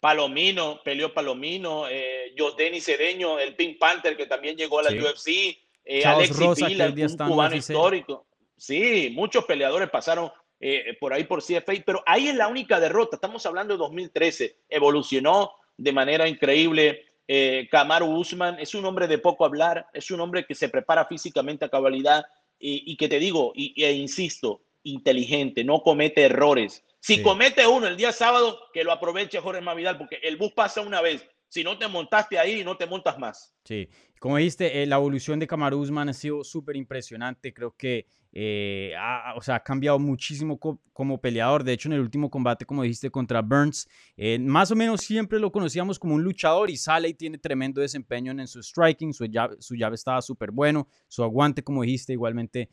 Palomino, 0.00 0.80
peleó 0.82 1.12
Palomino, 1.12 1.86
eh, 1.88 2.34
Denis 2.56 2.86
Cedeño, 2.86 3.38
el 3.38 3.54
Pink 3.54 3.78
Panther 3.78 4.16
que 4.16 4.26
también 4.26 4.56
llegó 4.56 4.80
a 4.80 4.84
la 4.84 4.90
UFC, 4.90 5.58
eh, 5.84 6.04
Alexis 6.04 6.38
Rosa, 6.38 6.66
Vila, 6.66 6.88
un 6.88 7.16
cubano 7.28 7.54
histórico. 7.54 8.26
Sí, 8.56 9.10
muchos 9.14 9.44
peleadores 9.44 9.90
pasaron 9.90 10.30
eh, 10.60 10.96
por 11.00 11.14
ahí 11.14 11.24
por 11.24 11.42
CFA, 11.42 11.72
pero 11.84 12.02
ahí 12.06 12.28
es 12.28 12.34
la 12.34 12.48
única 12.48 12.78
derrota. 12.78 13.16
Estamos 13.16 13.44
hablando 13.46 13.74
de 13.74 13.78
2013. 13.78 14.56
Evolucionó 14.68 15.52
de 15.76 15.92
manera 15.92 16.28
increíble. 16.28 17.06
Eh, 17.26 17.68
Kamaru 17.70 18.06
Usman 18.06 18.58
es 18.60 18.74
un 18.74 18.84
hombre 18.84 19.06
de 19.06 19.18
poco 19.18 19.44
hablar, 19.44 19.86
es 19.92 20.10
un 20.10 20.20
hombre 20.20 20.44
que 20.44 20.54
se 20.54 20.68
prepara 20.68 21.06
físicamente 21.06 21.64
a 21.64 21.70
cabalidad 21.70 22.24
y, 22.62 22.94
que 22.98 23.08
te 23.08 23.18
digo, 23.18 23.52
y, 23.54 23.82
e 23.82 23.92
insisto, 23.92 24.60
inteligente, 24.82 25.64
no 25.64 25.82
comete 25.82 26.24
errores. 26.24 26.84
Si 27.00 27.22
comete 27.22 27.66
uno 27.66 27.86
el 27.86 27.96
día 27.96 28.12
sábado, 28.12 28.60
que 28.74 28.84
lo 28.84 28.92
aproveche 28.92 29.40
Jorge 29.40 29.62
Mavidal, 29.62 29.96
porque 29.96 30.16
el 30.22 30.36
bus 30.36 30.52
pasa 30.52 30.82
una 30.82 31.00
vez. 31.00 31.26
Si 31.48 31.64
no 31.64 31.78
te 31.78 31.88
montaste 31.88 32.38
ahí, 32.38 32.62
no 32.62 32.76
te 32.76 32.86
montas 32.86 33.18
más. 33.18 33.54
Sí, 33.64 33.88
como 34.20 34.36
dijiste, 34.36 34.82
eh, 34.82 34.86
la 34.86 34.96
evolución 34.96 35.38
de 35.38 35.46
Kamaru 35.46 35.78
Usman 35.78 36.10
ha 36.10 36.12
sido 36.12 36.44
súper 36.44 36.76
impresionante. 36.76 37.54
Creo 37.54 37.74
que 37.74 38.04
eh, 38.34 38.92
ha, 38.98 39.32
o 39.34 39.40
sea, 39.40 39.54
ha 39.54 39.62
cambiado 39.62 39.98
muchísimo 39.98 40.60
como 40.92 41.18
peleador. 41.22 41.64
De 41.64 41.72
hecho, 41.72 41.88
en 41.88 41.94
el 41.94 42.00
último 42.00 42.30
combate, 42.30 42.66
como 42.66 42.82
dijiste, 42.82 43.10
contra 43.10 43.40
Burns, 43.40 43.88
eh, 44.18 44.38
más 44.38 44.70
o 44.70 44.76
menos 44.76 45.00
siempre 45.00 45.40
lo 45.40 45.50
conocíamos 45.50 45.98
como 45.98 46.16
un 46.16 46.22
luchador 46.22 46.68
y 46.68 46.76
sale 46.76 47.08
y 47.08 47.14
tiene 47.14 47.38
tremendo 47.38 47.80
desempeño 47.80 48.32
en, 48.32 48.46
su 48.46 48.62
striking. 48.62 49.14
Su 49.14 49.24
llave, 49.24 49.56
su 49.58 49.74
llave 49.74 49.94
estaba 49.94 50.20
súper 50.20 50.50
bueno. 50.50 50.86
Su 51.08 51.24
aguante, 51.24 51.64
como 51.64 51.80
dijiste, 51.80 52.12
igualmente 52.12 52.68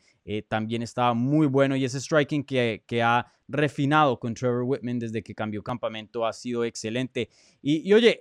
también 0.48 0.82
estaba 0.82 1.14
muy 1.14 1.46
bueno. 1.46 1.76
Y 1.76 1.84
ese 1.86 1.98
striking 1.98 2.44
que, 2.44 2.84
que, 2.86 3.02
ha 3.02 3.26
refinado 3.48 4.20
con 4.20 4.34
Trevor 4.34 4.64
Whitman 4.64 4.98
desde 4.98 5.22
que 5.22 5.34
cambió 5.34 5.62
campamento 5.62 6.26
ha 6.26 6.32
sido 6.34 6.66
excelente. 6.66 7.30
Y, 7.62 7.88
y 7.88 7.94
oye, 7.94 8.20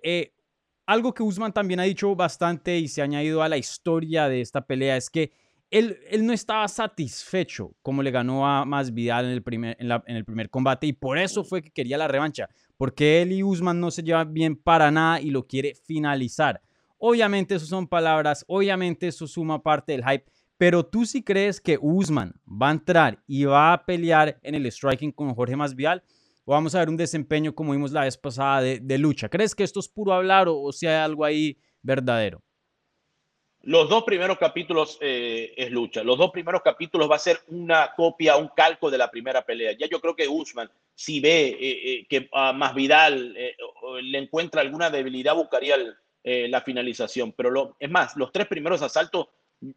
algo 0.88 1.14
que 1.14 1.22
Usman 1.22 1.54
también 1.54 1.82
ha 1.82 1.84
dicho 1.84 2.16
bastante 2.16 2.80
y 2.80 2.88
se 2.88 3.02
ha 3.02 3.04
añadido 3.04 3.44
a 3.44 3.50
la 3.50 3.58
historia 3.58 4.30
de 4.30 4.40
esta 4.42 4.66
pelea 4.66 4.96
es 4.96 5.10
que 5.10 5.32
él, 5.70 6.00
no 6.22 6.32
estaba 6.32 6.66
satisfecho 6.70 7.76
como 7.82 8.02
le 8.02 8.10
ganó 8.10 8.48
a 8.48 8.64
Masvidal 8.64 9.26
en 9.26 9.32
el, 9.32 9.44
primer, 9.44 9.76
en, 9.82 10.16
el 10.16 10.24
primer 10.24 10.50
combate 10.50 10.88
y 10.88 10.94
por 10.94 11.18
eso 11.18 11.44
fue 11.44 11.62
que 11.62 11.72
quería 11.72 11.98
la 11.98 12.08
revancha, 12.08 12.50
porque 12.78 13.22
él 13.22 13.34
y 13.34 13.44
Usman 13.44 13.82
no 13.82 13.92
se 13.92 14.02
llevan 14.02 14.34
bien 14.34 14.56
para 14.56 14.90
nada 14.90 15.20
y 15.20 15.30
lo 15.30 15.46
quiere 15.46 15.76
finalizar. 15.76 16.62
Obviamente 16.98 17.56
eso 17.56 17.66
son 17.66 17.86
palabras, 17.86 18.46
obviamente 18.48 19.10
eso 19.10 19.28
suma 19.28 19.62
parte 19.62 19.92
del 19.92 20.06
hype, 20.06 20.32
pero 20.58 20.86
tú 20.86 21.06
sí 21.06 21.22
crees 21.22 21.60
que 21.60 21.78
Usman 21.82 22.34
va 22.48 22.70
a 22.70 22.72
entrar 22.72 23.22
y 23.28 23.44
va 23.44 23.74
a 23.74 23.86
pelear 23.86 24.40
en 24.42 24.56
el 24.56 24.72
striking 24.72 25.12
con 25.12 25.36
Jorge 25.36 25.58
Masvidal 25.58 26.02
o 26.48 26.54
vamos 26.54 26.74
a 26.74 26.80
ver 26.80 26.88
un 26.88 26.96
desempeño 26.96 27.54
como 27.54 27.74
vimos 27.74 27.92
la 27.92 28.06
vez 28.06 28.18
pasada 28.18 28.62
de, 28.62 28.98
lucha. 28.98 29.28
¿Crees 29.28 29.54
que 29.54 29.66
esto 29.66 29.82
es 29.82 29.90
puro 29.90 30.14
hablar 30.14 30.48
o, 30.48 30.72
si 30.72 30.88
hay 30.88 30.96
algo 30.96 31.26
ahí 31.26 31.58
verdadero? 31.82 32.42
Los 33.64 33.90
dos 33.90 34.06
primeros 34.06 34.38
capítulos 34.38 34.98
eh, 35.02 35.54
es 35.58 35.70
lucha. 35.70 36.06
Los 36.06 36.18
dos 36.18 36.32
primeros 36.32 36.62
capítulos 36.62 37.12
va 37.12 37.18
a 37.18 37.20
ser 37.20 37.42
una 37.50 37.94
copia, 37.94 38.38
un 38.38 38.48
calco 38.56 38.90
de 38.90 38.98
la 38.98 39.12
primera 39.12 39.46
pelea. 39.46 39.74
Ya 39.78 39.90
yo 39.90 40.00
creo 40.00 40.16
que 40.16 40.30
Usman, 40.30 40.72
si 40.96 41.20
ve 41.20 41.48
eh, 41.48 41.58
eh, 41.60 42.06
que 42.08 42.30
a 42.32 42.54
Masvidal 42.54 43.34
le 43.34 44.18
encuentra 44.18 44.62
alguna 44.62 44.90
debilidad, 44.90 45.36
buscaría 45.36 45.76
la 46.24 46.62
finalización. 46.62 47.34
Pero 47.34 47.50
lo, 47.52 47.76
es 47.78 47.90
más, 47.90 48.16
los 48.16 48.32
tres 48.32 48.48
primeros 48.48 48.82
asaltos 48.82 49.28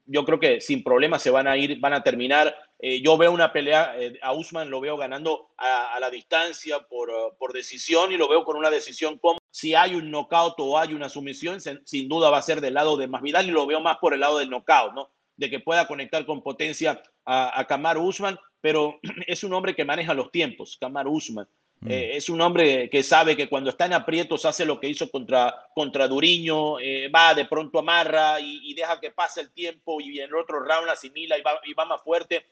yo 0.07 0.25
creo 0.25 0.39
que 0.39 0.61
sin 0.61 0.83
problemas 0.83 1.23
se 1.23 1.31
van 1.31 1.49
a 1.49 1.57
ir, 1.57 1.79
van 1.81 1.95
a 1.95 2.03
terminar. 2.03 2.55
Eh, 2.79 3.01
yo 3.01 3.17
veo 3.17 3.33
una 3.33 3.53
pelea, 3.53 3.95
eh, 3.99 4.19
a 4.23 4.33
Usman 4.33 4.71
lo 4.71 4.81
veo 4.81 4.97
ganando 4.97 5.51
a, 5.57 5.99
la 6.01 6.11
distancia 6.11 6.81
por, 6.81 7.11
uh, 7.11 7.37
por, 7.39 7.53
decisión 7.53 8.13
y 8.13 8.17
lo 8.17 8.29
veo 8.29 8.45
con 8.45 8.57
una 8.57 8.71
decisión 8.71 9.19
como 9.19 9.39
si 9.51 9.75
hay 9.75 9.95
un 9.95 10.11
knockout 10.11 10.55
o 10.59 10.79
hay 10.79 10.95
una 10.95 11.09
sumisión, 11.09 11.61
sin 11.61 12.09
duda 12.09 12.31
va 12.31 12.39
a 12.39 12.43
ser 12.43 12.61
del 12.61 12.75
lado 12.75 12.97
de 12.97 13.09
Masvidal 13.09 13.49
y 13.49 13.53
lo 13.53 13.67
veo 13.67 13.81
más 13.81 13.99
por 13.99 14.15
el 14.15 14.21
lado 14.21 14.39
del 14.39 14.51
knockout, 14.51 14.95
¿no? 14.95 15.11
De 15.37 15.51
que 15.51 15.61
pueda 15.61 15.87
conectar 15.87 16.25
con 16.27 16.43
potencia 16.43 17.03
a, 17.25 17.59
a 17.59 17.67
Kamaru 17.67 18.03
Usman, 18.03 18.39
pero 18.61 18.99
es 19.27 19.45
un 19.45 19.53
hombre 19.53 19.75
que 19.75 19.85
maneja 19.85 20.15
los 20.15 20.31
tiempos, 20.31 20.77
Kamaru 20.81 21.13
Usman. 21.13 21.49
Mm. 21.81 21.91
Eh, 21.91 22.17
es 22.17 22.29
un 22.29 22.41
hombre 22.43 22.91
que 22.91 23.03
sabe 23.03 23.37
que 23.37 23.49
cuando 23.49 23.71
está 23.71 23.87
en 23.87 23.95
aprietos 23.95 24.45
hace 24.45 24.67
lo 24.67 24.79
que 24.79 24.89
hizo 24.89 25.11
contra, 25.11 25.69
contra 25.75 26.07
Duriño, 26.07 26.79
eh, 26.79 27.09
va 27.09 27.35
de 27.35 27.47
pronto 27.47 27.79
amarra 27.79 28.39
y, 28.39 28.71
y, 28.71 28.75
deja 28.75 29.01
que 29.01 29.11
pase 29.11 29.41
el 29.41 29.53
tiempo 29.53 30.01
y 30.01 30.21
en 30.21 30.29
el 30.29 30.35
otro 30.35 30.61
round 30.61 30.91
asimila 30.91 31.39
y 31.39 31.43
va, 31.43 31.59
y 31.65 31.73
va 31.73 31.87
más 31.87 32.03
fuerte. 32.03 32.45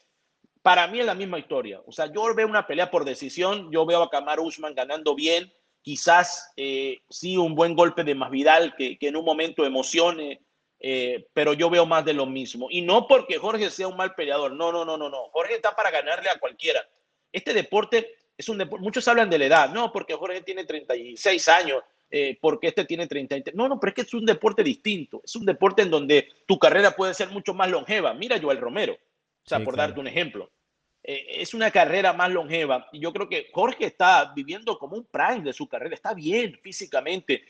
Para 0.63 0.87
mí 0.87 1.01
es 1.01 1.07
la 1.07 1.15
misma 1.15 1.39
historia. 1.39 1.83
O 1.87 1.93
sea, 1.93 2.11
yo 2.11 2.35
veo 2.35 2.47
una 2.47 2.67
pelea 2.67 2.91
por 2.91 3.05
decisión, 3.05 3.71
yo 3.71 3.85
veo 3.85 4.03
a 4.03 4.11
Kamar 4.11 4.41
Usman 4.41 4.75
ganando 4.75 5.15
bien, 5.15 5.53
quizás 5.83 6.51
eh, 6.57 7.03
sí 7.11 7.37
un 7.37 7.55
buen 7.55 7.75
golpe 7.75 8.05
de 8.05 8.15
Masvidal 8.15 8.75
que, 8.77 8.99
que 8.99 9.09
en 9.09 9.17
un 9.17 9.25
momento 9.25 9.65
emocione, 9.65 10.41
pero 11.35 11.55
yo 11.55 11.69
veo 11.69 11.87
más 11.87 12.05
de 12.05 12.15
lo 12.15 12.25
mismo. 12.25 12.69
Y 12.71 12.83
no 12.83 13.07
porque 13.09 13.37
Jorge 13.37 13.69
sea 13.69 13.89
un 13.89 13.97
mal 13.97 14.15
peleador, 14.15 14.53
no, 14.53 14.71
no, 14.71 14.85
no, 14.85 14.97
no, 14.97 15.09
no. 15.09 15.29
Jorge 15.33 15.55
está 15.57 15.75
para 15.75 15.91
ganarle 15.91 16.31
a 16.31 16.39
cualquiera. 16.39 16.81
Este 17.33 17.53
deporte 17.53 18.18
es 18.39 18.49
un 18.49 18.57
deporte, 18.57 18.85
muchos 18.85 19.07
hablan 19.09 19.29
de 19.29 19.39
la 19.39 19.47
edad, 19.47 19.71
no, 19.71 19.93
porque 19.93 20.15
Jorge 20.15 20.43
tiene 20.43 20.65
36 20.65 21.49
años, 21.49 21.83
eh, 22.09 22.39
porque 22.41 22.69
este 22.69 22.85
tiene 22.85 23.09
30. 23.09 23.51
No, 23.55 23.69
no, 23.69 23.81
pero 23.81 23.91
es 23.91 23.95
que 23.97 24.03
es 24.03 24.15
un 24.15 24.25
deporte 24.25 24.63
distinto, 24.63 25.21
es 25.25 25.35
un 25.35 25.45
deporte 25.45 25.83
en 25.83 25.91
donde 25.91 26.29
tu 26.47 26.57
carrera 26.57 26.93
puede 26.93 27.15
ser 27.15 27.31
mucho 27.31 27.53
más 27.53 27.69
longeva. 27.69 28.15
Mira 28.15 28.41
Joel 28.41 28.61
Romero, 28.61 28.95
o 28.95 29.49
sea, 29.49 29.63
por 29.65 29.77
darte 29.77 29.99
un 29.99 30.07
ejemplo. 30.07 30.49
Eh, 31.03 31.43
es 31.43 31.53
una 31.53 31.73
carrera 31.73 32.13
más 32.13 32.31
longeva. 32.31 32.89
Y 32.93 33.01
yo 33.01 33.13
creo 33.13 33.29
que 33.29 33.49
Jorge 33.53 33.87
está 33.87 34.33
viviendo 34.35 34.79
como 34.79 34.97
un 34.97 35.05
prime 35.05 35.43
de 35.43 35.53
su 35.53 35.67
carrera, 35.67 35.97
está 35.97 36.15
bien 36.15 36.57
físicamente, 36.63 37.45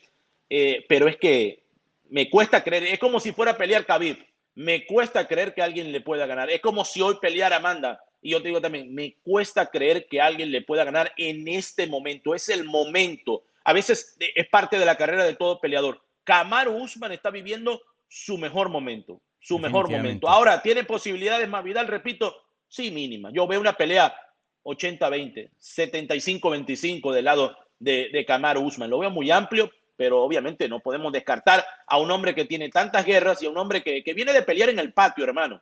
eh, 0.49 0.83
pero 0.89 1.07
es 1.07 1.17
que 1.17 1.63
me 2.09 2.31
cuesta 2.31 2.63
creer, 2.63 2.85
es 2.85 2.97
como 2.97 3.19
si 3.19 3.31
fuera 3.31 3.51
a 3.51 3.57
pelear 3.57 3.85
Khabib, 3.85 4.17
me 4.55 4.87
cuesta 4.87 5.27
creer 5.27 5.53
que 5.53 5.61
alguien 5.61 5.91
le 5.91 6.01
pueda 6.01 6.25
ganar. 6.25 6.49
Es 6.49 6.61
como 6.61 6.83
si 6.83 6.99
hoy 6.99 7.17
peleara 7.21 7.57
Amanda 7.57 8.01
y 8.21 8.31
yo 8.31 8.41
te 8.41 8.49
digo 8.49 8.61
también, 8.61 8.93
me 8.93 9.15
cuesta 9.23 9.67
creer 9.67 10.07
que 10.07 10.21
alguien 10.21 10.51
le 10.51 10.61
pueda 10.61 10.83
ganar 10.83 11.13
en 11.17 11.47
este 11.47 11.87
momento. 11.87 12.35
Es 12.35 12.49
el 12.49 12.65
momento. 12.65 13.43
A 13.63 13.73
veces 13.73 14.17
es 14.19 14.47
parte 14.49 14.77
de 14.77 14.85
la 14.85 14.97
carrera 14.97 15.23
de 15.23 15.35
todo 15.35 15.59
peleador. 15.59 16.01
Kamaru 16.25 16.75
Usman 16.75 17.11
está 17.13 17.29
viviendo 17.29 17.81
su 18.07 18.37
mejor 18.37 18.69
momento. 18.69 19.21
Su 19.39 19.57
mejor 19.57 19.89
momento. 19.89 20.27
Ahora, 20.27 20.61
¿tiene 20.61 20.83
posibilidades 20.83 21.47
más 21.47 21.63
Vidal? 21.63 21.87
Repito, 21.87 22.35
sí, 22.67 22.91
mínima. 22.91 23.31
Yo 23.31 23.47
veo 23.47 23.61
una 23.61 23.73
pelea 23.73 24.13
80-20, 24.63 25.49
75-25 25.57 27.13
del 27.13 27.25
lado 27.25 27.55
de, 27.79 28.09
de 28.11 28.25
Kamaru 28.25 28.61
Usman. 28.61 28.89
Lo 28.89 28.99
veo 28.99 29.09
muy 29.09 29.31
amplio, 29.31 29.71
pero 29.95 30.21
obviamente 30.21 30.67
no 30.67 30.81
podemos 30.81 31.13
descartar 31.13 31.65
a 31.87 31.97
un 31.97 32.11
hombre 32.11 32.35
que 32.35 32.43
tiene 32.43 32.67
tantas 32.67 33.05
guerras 33.05 33.41
y 33.41 33.45
a 33.45 33.49
un 33.49 33.57
hombre 33.57 33.81
que, 33.81 34.03
que 34.03 34.13
viene 34.13 34.33
de 34.33 34.41
pelear 34.41 34.69
en 34.69 34.79
el 34.79 34.91
patio, 34.91 35.23
hermano 35.23 35.61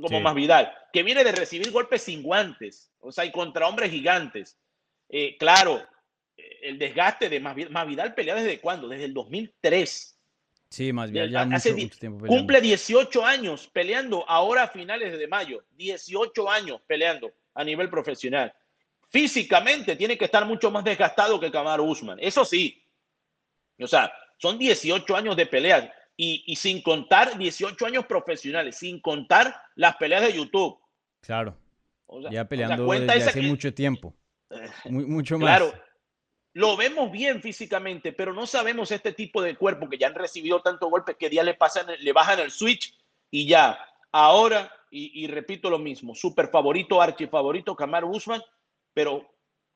como 0.00 0.20
más 0.20 0.34
Vidal, 0.34 0.72
que 0.92 1.02
viene 1.02 1.24
de 1.24 1.32
recibir 1.32 1.70
golpes 1.70 2.02
sin 2.02 2.22
guantes, 2.22 2.90
o 3.00 3.10
sea, 3.10 3.24
y 3.24 3.32
contra 3.32 3.66
hombres 3.66 3.90
gigantes. 3.90 4.58
Eh, 5.08 5.36
claro, 5.38 5.82
eh, 6.36 6.58
el 6.62 6.78
desgaste 6.78 7.28
de 7.28 7.40
más, 7.40 7.56
Vidal 7.86 8.14
pelea 8.14 8.34
desde 8.34 8.60
cuándo? 8.60 8.88
Desde 8.88 9.06
el 9.06 9.14
2003. 9.14 10.18
Sí, 10.68 10.92
más 10.92 11.10
bien 11.10 11.30
ya 11.30 11.44
mucho, 11.44 11.98
tiempo 11.98 12.26
Cumple 12.26 12.60
18 12.60 13.24
años 13.24 13.68
peleando, 13.72 14.28
ahora 14.28 14.64
a 14.64 14.68
finales 14.68 15.18
de 15.18 15.28
mayo, 15.28 15.64
18 15.72 16.50
años 16.50 16.80
peleando 16.86 17.32
a 17.54 17.64
nivel 17.64 17.90
profesional. 17.90 18.52
Físicamente 19.10 19.96
tiene 19.96 20.16
que 20.16 20.24
estar 20.24 20.46
mucho 20.46 20.70
más 20.70 20.84
desgastado 20.84 21.38
que 21.38 21.50
Kamaru 21.50 21.84
Usman, 21.84 22.18
eso 22.20 22.44
sí. 22.44 22.82
O 23.78 23.86
sea, 23.86 24.12
son 24.38 24.58
18 24.58 25.14
años 25.14 25.36
de 25.36 25.46
peleas 25.46 25.90
y, 26.24 26.56
sin 26.56 26.82
contar 26.82 27.36
18 27.36 27.84
años 27.86 28.06
profesionales, 28.06 28.76
sin 28.76 29.00
contar 29.00 29.60
las 29.74 29.96
peleas 29.96 30.22
de 30.22 30.32
YouTube. 30.32 30.78
Claro. 31.20 31.56
ya 32.30 32.44
peleando 32.46 32.86
desde 32.86 33.24
hace 33.28 33.42
mucho 33.42 33.74
tiempo. 33.74 34.14
mucho 34.84 35.38
más. 35.38 35.58
Claro. 35.58 35.74
Lo 36.54 36.76
vemos 36.76 37.10
bien 37.10 37.40
físicamente, 37.40 38.12
pero 38.12 38.34
no 38.34 38.46
sabemos 38.46 38.90
este 38.90 39.12
tipo 39.12 39.40
de 39.40 39.56
cuerpo 39.56 39.88
que 39.88 39.96
ya 39.96 40.08
han 40.08 40.14
recibido 40.14 40.60
tantos 40.60 40.90
golpes 40.90 41.16
que 41.18 41.30
día 41.30 41.42
le 41.42 41.54
pasan, 41.54 41.86
le 41.98 42.12
bajan 42.12 42.38
el 42.40 42.50
switch 42.50 42.94
y 43.30 43.48
ya. 43.48 43.78
Ahora, 44.12 44.70
y, 44.90 45.26
repito 45.26 45.70
lo 45.70 45.78
mismo, 45.78 46.14
super 46.14 46.48
favorito, 46.48 47.00
archi 47.00 47.26
favorito, 47.26 47.74
Kamar 47.74 48.04
Usman, 48.04 48.42
pero 48.92 49.26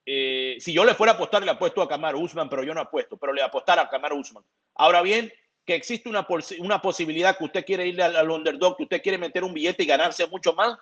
eh, 0.05 0.59
si 0.61 0.75
yo 0.75 0.85
le 0.85 0.95
fuera 0.95 1.13
a 1.13 1.15
apostar, 1.15 1.43
le 1.43 1.51
apuesto 1.51 1.81
a 1.81 1.89
Kamar 1.89 2.15
Usman, 2.15 2.51
pero 2.51 2.63
yo 2.63 2.75
no 2.75 2.83
apuesto, 2.83 3.17
pero 3.17 3.33
le 3.33 3.41
apostar 3.41 3.79
a 3.79 3.89
Kamar 3.89 4.13
Usman. 4.13 4.45
Ahora 4.75 5.01
bien, 5.01 5.33
que 5.67 5.75
existe 5.75 6.09
una, 6.09 6.27
una 6.61 6.81
posibilidad 6.81 7.37
que 7.37 7.45
usted 7.45 7.65
quiere 7.65 7.89
ir 7.89 8.01
al, 8.01 8.31
underdog, 8.31 8.77
que 8.77 8.85
usted 8.85 9.03
quiere 9.03 9.19
meter 9.19 9.43
un 9.43 9.53
billete 9.53 9.83
y 9.83 9.87
ganarse 9.87 10.27
mucho 10.29 10.55
más, 10.55 10.79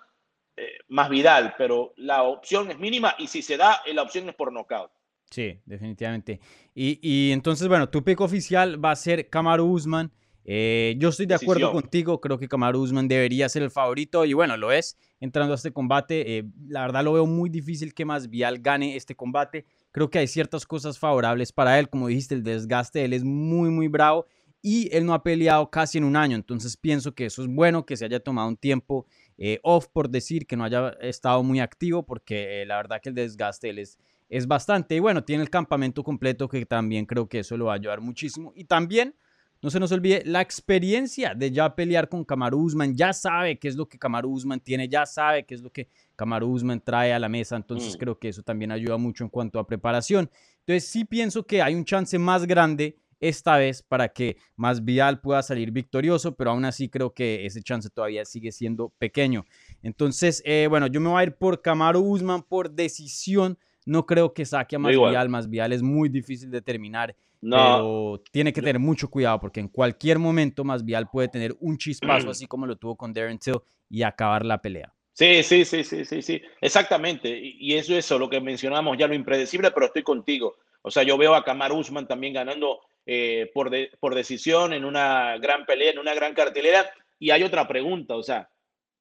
eh, 0.55 0.77
más 0.89 1.09
Vidal, 1.09 1.55
pero 1.57 1.93
la 1.97 2.23
opción 2.23 2.69
es 2.69 2.77
mínima 2.77 3.15
y 3.17 3.27
si 3.27 3.41
se 3.41 3.57
da, 3.57 3.81
la 3.91 4.03
opción 4.03 4.29
es 4.29 4.35
por 4.35 4.53
knockout. 4.53 4.91
Sí, 5.31 5.59
definitivamente. 5.65 6.39
Y, 6.75 6.99
y 7.01 7.31
entonces, 7.31 7.67
bueno, 7.67 7.89
tu 7.89 8.03
pick 8.03 8.21
oficial 8.21 8.83
va 8.83 8.91
a 8.91 8.95
ser 8.95 9.27
Kamaru 9.27 9.65
Usman. 9.65 10.11
Eh, 10.47 10.93
yo 10.99 11.09
estoy 11.09 11.25
de 11.25 11.33
acuerdo 11.33 11.71
contigo, 11.71 12.21
creo 12.21 12.37
que 12.37 12.47
Kamaru 12.47 12.79
Usman 12.79 13.07
debería 13.07 13.49
ser 13.49 13.63
el 13.63 13.71
favorito 13.71 14.25
y 14.25 14.33
bueno, 14.33 14.55
lo 14.57 14.71
es 14.71 14.99
entrando 15.19 15.53
a 15.53 15.55
este 15.55 15.73
combate. 15.73 16.37
Eh, 16.37 16.43
la 16.67 16.81
verdad 16.81 17.03
lo 17.03 17.13
veo 17.13 17.25
muy 17.25 17.49
difícil 17.49 17.95
que 17.95 18.05
más 18.05 18.29
Vial 18.29 18.59
gane 18.59 18.95
este 18.95 19.15
combate. 19.15 19.65
creo 19.91 20.11
que 20.11 20.19
hay 20.19 20.27
ciertas 20.27 20.67
cosas 20.67 20.99
favorables 20.99 21.51
para 21.51 21.79
él. 21.79 21.89
Como 21.89 22.07
dijiste, 22.07 22.35
el 22.35 22.43
desgaste 22.43 22.99
de 22.99 23.05
él 23.05 23.13
es 23.13 23.23
muy, 23.23 23.71
muy 23.71 23.87
bravo 23.87 24.27
y 24.67 24.89
él 24.91 25.05
no 25.05 25.13
ha 25.13 25.21
peleado 25.21 25.69
casi 25.69 25.99
en 25.99 26.03
un 26.03 26.15
año. 26.15 26.35
Entonces 26.35 26.75
pienso 26.75 27.13
que 27.13 27.27
eso 27.27 27.43
es 27.43 27.47
bueno, 27.47 27.85
que 27.85 27.95
se 27.95 28.05
haya 28.05 28.19
tomado 28.19 28.47
un 28.47 28.57
tiempo 28.57 29.05
eh, 29.37 29.59
off, 29.61 29.85
por 29.93 30.09
decir, 30.09 30.47
que 30.47 30.57
no 30.57 30.63
haya 30.63 30.89
estado 31.01 31.43
muy 31.43 31.59
activo, 31.59 32.01
porque 32.01 32.63
eh, 32.63 32.65
la 32.65 32.77
verdad 32.77 32.99
que 32.99 33.09
el 33.09 33.15
desgaste 33.15 33.67
de 33.67 33.71
él 33.71 33.79
es, 33.79 33.99
es 34.27 34.47
bastante. 34.47 34.95
Y 34.95 34.99
bueno, 34.99 35.23
tiene 35.23 35.43
el 35.43 35.51
campamento 35.51 36.03
completo, 36.03 36.49
que 36.49 36.65
también 36.65 37.05
creo 37.05 37.29
que 37.29 37.41
eso 37.41 37.55
lo 37.55 37.65
va 37.65 37.73
a 37.73 37.75
ayudar 37.75 38.01
muchísimo. 38.01 38.53
Y 38.55 38.63
también 38.63 39.13
no 39.61 39.69
se 39.69 39.79
nos 39.79 39.91
olvide 39.91 40.23
la 40.25 40.41
experiencia 40.41 41.35
de 41.35 41.51
ya 41.51 41.75
pelear 41.75 42.09
con 42.09 42.25
Kamaru 42.25 42.59
Usman. 42.59 42.95
Ya 42.95 43.13
sabe 43.13 43.59
qué 43.59 43.67
es 43.67 43.75
lo 43.75 43.87
que 43.87 43.99
Kamaru 43.99 44.31
Usman 44.31 44.61
tiene, 44.61 44.89
ya 44.89 45.05
sabe 45.05 45.45
qué 45.45 45.53
es 45.53 45.61
lo 45.61 45.71
que 45.71 45.89
Kamaru 46.15 46.49
Usman 46.49 46.81
trae 46.81 47.13
a 47.13 47.19
la 47.19 47.29
mesa. 47.29 47.55
Entonces 47.55 47.95
mm. 47.95 47.99
creo 47.99 48.17
que 48.17 48.29
eso 48.29 48.41
también 48.41 48.71
ayuda 48.71 48.97
mucho 48.97 49.23
en 49.23 49.29
cuanto 49.29 49.59
a 49.59 49.67
preparación. 49.67 50.27
Entonces 50.61 50.89
sí 50.89 51.05
pienso 51.05 51.45
que 51.45 51.61
hay 51.61 51.75
un 51.75 51.85
chance 51.85 52.17
más 52.17 52.47
grande 52.47 52.97
esta 53.19 53.57
vez 53.57 53.81
para 53.81 54.09
que 54.09 54.37
más 54.55 54.83
Vial 54.83 55.21
pueda 55.21 55.41
salir 55.41 55.71
victorioso, 55.71 56.35
pero 56.35 56.51
aún 56.51 56.65
así 56.65 56.89
creo 56.89 57.13
que 57.13 57.45
ese 57.45 57.61
chance 57.61 57.89
todavía 57.89 58.25
sigue 58.25 58.51
siendo 58.51 58.89
pequeño. 58.97 59.45
Entonces, 59.81 60.41
eh, 60.45 60.67
bueno, 60.69 60.87
yo 60.87 61.01
me 61.01 61.09
voy 61.09 61.21
a 61.21 61.23
ir 61.23 61.35
por 61.35 61.61
Kamaru 61.61 62.01
Usman 62.01 62.43
por 62.43 62.71
decisión. 62.71 63.57
No 63.85 64.05
creo 64.05 64.33
que 64.33 64.45
saque 64.45 64.75
a 64.75 64.79
más 64.79 64.91
Vial. 64.91 65.29
Más 65.29 65.47
es 65.71 65.81
muy 65.81 66.09
difícil 66.09 66.49
de 66.49 66.61
terminar. 66.61 67.15
No. 67.41 67.57
Pero 67.57 68.23
tiene 68.31 68.51
que 68.51 68.61
tener 68.61 68.79
mucho 68.79 69.09
cuidado 69.09 69.39
porque 69.39 69.59
en 69.59 69.67
cualquier 69.67 70.17
momento 70.17 70.63
más 70.63 70.83
Vial 70.83 71.07
puede 71.11 71.27
tener 71.27 71.55
un 71.59 71.77
chispazo 71.77 72.31
así 72.31 72.47
como 72.47 72.65
lo 72.65 72.75
tuvo 72.75 72.95
con 72.95 73.13
Darren 73.13 73.37
Till 73.37 73.59
y 73.89 74.01
acabar 74.01 74.43
la 74.43 74.59
pelea. 74.61 74.93
Sí, 75.13 75.43
sí, 75.43 75.63
sí, 75.63 75.83
sí, 75.85 76.03
sí, 76.03 76.21
sí, 76.21 76.41
exactamente. 76.59 77.39
Y 77.39 77.75
eso 77.75 77.93
es 77.93 77.99
eso, 78.05 78.19
lo 78.19 78.29
que 78.29 78.41
mencionamos 78.41 78.97
ya, 78.97 79.07
lo 79.07 79.13
impredecible, 79.13 79.71
pero 79.71 79.85
estoy 79.85 80.03
contigo. 80.03 80.55
O 80.81 80.91
sea, 80.91 81.03
yo 81.03 81.17
veo 81.17 81.33
a 81.35 81.43
Kamar 81.43 81.71
Usman 81.71 82.05
también 82.05 82.33
ganando 82.33 82.81
eh, 83.05 83.51
por, 83.53 83.71
por 83.99 84.15
decisión 84.15 84.73
en 84.73 84.85
una 84.85 85.37
gran 85.37 85.65
pelea, 85.65 85.91
en 85.91 85.99
una 85.99 86.13
gran 86.13 86.33
cartelera. 86.33 86.89
Y 87.19 87.31
hay 87.31 87.43
otra 87.43 87.67
pregunta, 87.67 88.15
o 88.15 88.23
sea, 88.23 88.49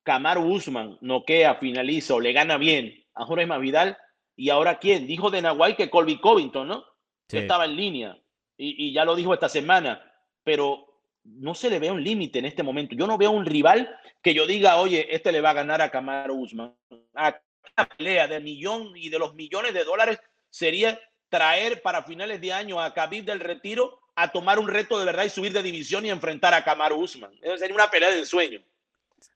Kamar 0.03 0.39
Usman 0.39 0.99
noquea, 1.01 1.57
finaliza 1.57 2.15
o 2.15 2.21
le 2.21 2.33
gana 2.33 2.59
bien 2.59 3.05
a 3.15 3.25
Jorge 3.25 3.47
Masvidal. 3.47 3.97
¿Y 4.37 4.51
ahora 4.51 4.79
quién? 4.79 5.07
Dijo 5.07 5.31
de 5.31 5.43
Nahuay 5.43 5.77
que 5.77 5.91
Colby 5.91 6.21
Covington, 6.21 6.69
¿no? 6.69 6.85
Que 7.29 7.39
estaba 7.39 7.65
en 7.65 7.77
línea 7.77 8.19
y, 8.57 8.93
ya 8.93 9.05
lo 9.05 9.17
dijo 9.17 9.35
esta 9.35 9.49
semana, 9.49 10.03
pero 10.43 10.87
no 11.25 11.55
se 11.55 11.71
le 11.71 11.79
ve 11.79 11.91
un 11.91 12.03
límite 12.03 12.39
en 12.39 12.45
este 12.45 12.63
momento. 12.63 12.95
Yo 12.95 13.07
no 13.07 13.19
veo 13.19 13.31
un 13.31 13.47
rival 13.47 13.97
que 14.23 14.35
yo 14.35 14.47
diga, 14.47 14.77
oye, 14.77 15.15
este 15.15 15.33
le 15.33 15.41
va 15.41 15.51
a 15.51 15.55
ganar 15.55 15.83
a 15.83 15.91
Camaro 15.91 16.35
Usman. 16.35 16.75
A 17.15 17.41
la 17.77 17.89
pelea 17.89 18.29
de 18.29 18.41
millón 18.41 18.97
y 18.97 19.09
de 19.09 19.19
los 19.19 19.35
millones 19.35 19.75
de 19.75 19.85
dólares 19.85 20.21
sería 20.51 21.01
traer 21.35 21.83
para 21.83 22.05
finales 22.05 22.41
de 22.41 22.53
año 22.53 22.81
a 22.81 22.95
Khabib 22.95 23.25
del 23.25 23.41
Retiro 23.41 23.99
a 24.15 24.31
tomar 24.31 24.61
un 24.61 24.69
reto 24.69 25.01
de 25.01 25.05
verdad 25.05 25.25
y 25.25 25.31
subir 25.31 25.53
de 25.53 25.65
división 25.65 26.07
y 26.07 26.11
enfrentar 26.11 26.55
a 26.55 26.63
Camaro 26.63 26.97
Usman. 26.97 27.33
Eso 27.43 27.59
sería 27.59 27.75
una 27.75 27.91
pelea 27.91 28.11
del 28.11 28.25
sueño. 28.25 28.63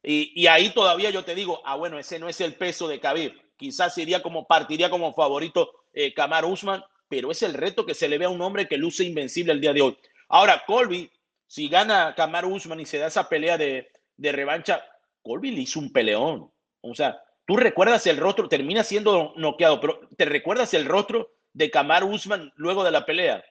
Y, 0.00 0.30
y, 0.40 0.46
ahí 0.46 0.70
todavía 0.70 1.10
yo 1.10 1.24
te 1.24 1.34
digo, 1.34 1.60
ah, 1.64 1.74
bueno, 1.74 1.98
ese 1.98 2.20
no 2.20 2.28
es 2.28 2.40
el 2.40 2.54
peso 2.54 2.86
de 2.86 3.00
Khabib. 3.00 3.32
Quizás 3.56 3.96
sería 3.96 4.22
como, 4.22 4.46
partiría 4.46 4.90
como 4.90 5.12
favorito 5.12 5.86
eh, 5.92 6.14
Usman, 6.44 6.84
pero 7.08 7.32
es 7.32 7.42
el 7.42 7.54
reto 7.54 7.84
que 7.84 7.94
se 7.94 8.08
le 8.08 8.16
ve 8.16 8.26
a 8.26 8.30
un 8.30 8.42
hombre 8.42 8.68
que 8.68 8.76
luce 8.76 9.02
invencible 9.02 9.52
el 9.52 9.60
día 9.60 9.72
de 9.72 9.82
hoy. 9.82 9.98
Ahora, 10.28 10.62
Colby, 10.68 11.10
si 11.48 11.68
gana 11.68 12.14
Kamaru 12.16 12.54
Usman 12.54 12.78
y 12.78 12.86
se 12.86 12.98
da 12.98 13.08
esa 13.08 13.28
pelea 13.28 13.58
de, 13.58 13.90
revancha, 14.18 14.84
Colby 15.20 15.50
le 15.50 15.62
hizo 15.62 15.80
un 15.80 15.92
peleón. 15.92 16.48
O 16.80 16.94
sea, 16.94 17.20
tú 17.44 17.56
recuerdas 17.56 18.06
el 18.06 18.18
rostro, 18.18 18.48
termina 18.48 18.84
siendo 18.84 19.32
noqueado, 19.34 19.80
pero 19.80 19.98
te 20.16 20.26
recuerdas 20.26 20.72
el 20.74 20.86
rostro 20.86 21.32
de 21.58 21.70
Kamaru 21.70 22.08
Usman 22.08 22.52
luego 22.54 22.84
de 22.84 22.92
la 22.92 23.04
pelea. 23.04 23.44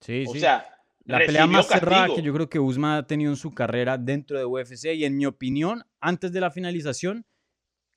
Sí, 0.00 0.24
o 0.28 0.34
sea, 0.34 0.68
la 1.06 1.18
pelea 1.18 1.46
más 1.46 1.66
cerrada 1.66 2.14
que 2.14 2.20
yo 2.20 2.32
creo 2.34 2.48
que 2.48 2.58
Usman 2.58 2.98
ha 2.98 3.06
tenido 3.06 3.30
en 3.30 3.36
su 3.36 3.54
carrera 3.54 3.96
dentro 3.96 4.38
de 4.38 4.44
UFC 4.44 4.94
y 4.94 5.06
en 5.06 5.16
mi 5.16 5.24
opinión, 5.24 5.82
antes 5.98 6.30
de 6.32 6.40
la 6.40 6.50
finalización, 6.50 7.24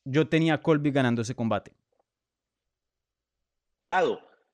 yo 0.05 0.29
tenía 0.29 0.55
a 0.55 0.61
Colby 0.61 0.91
ganando 0.91 1.21
ese 1.21 1.35
combate. 1.35 1.73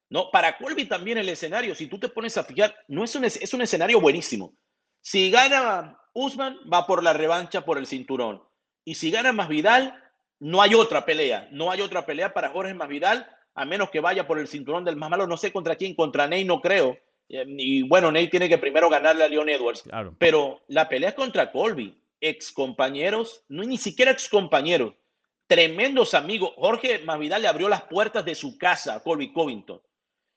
¿no? 0.09 0.31
Para 0.31 0.57
Colby 0.57 0.85
también 0.85 1.19
el 1.19 1.29
escenario, 1.29 1.75
si 1.75 1.85
tú 1.85 1.99
te 1.99 2.09
pones 2.09 2.35
a 2.37 2.43
fijar, 2.43 2.75
no 2.87 3.03
es 3.03 3.15
un, 3.15 3.25
es 3.25 3.53
un 3.53 3.61
escenario 3.61 4.01
buenísimo. 4.01 4.55
Si 4.99 5.29
gana 5.29 5.99
Usman, 6.13 6.57
va 6.71 6.87
por 6.87 7.03
la 7.03 7.13
revancha 7.13 7.63
por 7.63 7.77
el 7.77 7.85
cinturón. 7.85 8.41
Y 8.83 8.95
si 8.95 9.11
gana 9.11 9.31
Masvidal, 9.31 9.95
no 10.39 10.61
hay 10.61 10.73
otra 10.73 11.05
pelea. 11.05 11.47
No 11.51 11.69
hay 11.69 11.81
otra 11.81 12.05
pelea 12.05 12.33
para 12.33 12.49
Jorge 12.49 12.73
Masvidal, 12.73 13.27
a 13.55 13.65
menos 13.65 13.89
que 13.89 13.99
vaya 13.99 14.27
por 14.27 14.39
el 14.39 14.47
cinturón 14.47 14.85
del 14.85 14.95
más 14.95 15.09
malo. 15.09 15.27
No 15.27 15.37
sé 15.37 15.51
contra 15.51 15.75
quién, 15.75 15.95
contra 15.95 16.27
Ney 16.27 16.45
no 16.45 16.61
creo. 16.61 16.97
Eh, 17.29 17.45
y 17.47 17.83
bueno, 17.83 18.11
Ney 18.11 18.29
tiene 18.29 18.49
que 18.49 18.57
primero 18.57 18.89
ganarle 18.89 19.23
a 19.23 19.27
Leon 19.27 19.49
Edwards. 19.49 19.83
Pero 20.17 20.61
la 20.67 20.89
pelea 20.89 21.09
es 21.09 21.15
contra 21.15 21.51
Colby. 21.51 21.97
Ex 22.21 22.53
compañeros, 22.53 23.43
no 23.49 23.63
ni 23.63 23.77
siquiera 23.77 24.11
ex 24.11 24.29
compañeros, 24.29 24.93
tremendos 25.45 26.13
amigos. 26.13 26.53
Jorge 26.55 26.99
Masvidal 26.99 27.41
le 27.41 27.49
abrió 27.49 27.67
las 27.67 27.83
puertas 27.83 28.23
de 28.23 28.33
su 28.33 28.57
casa 28.57 28.95
a 28.95 28.99
Colby 29.01 29.33
Covington. 29.33 29.81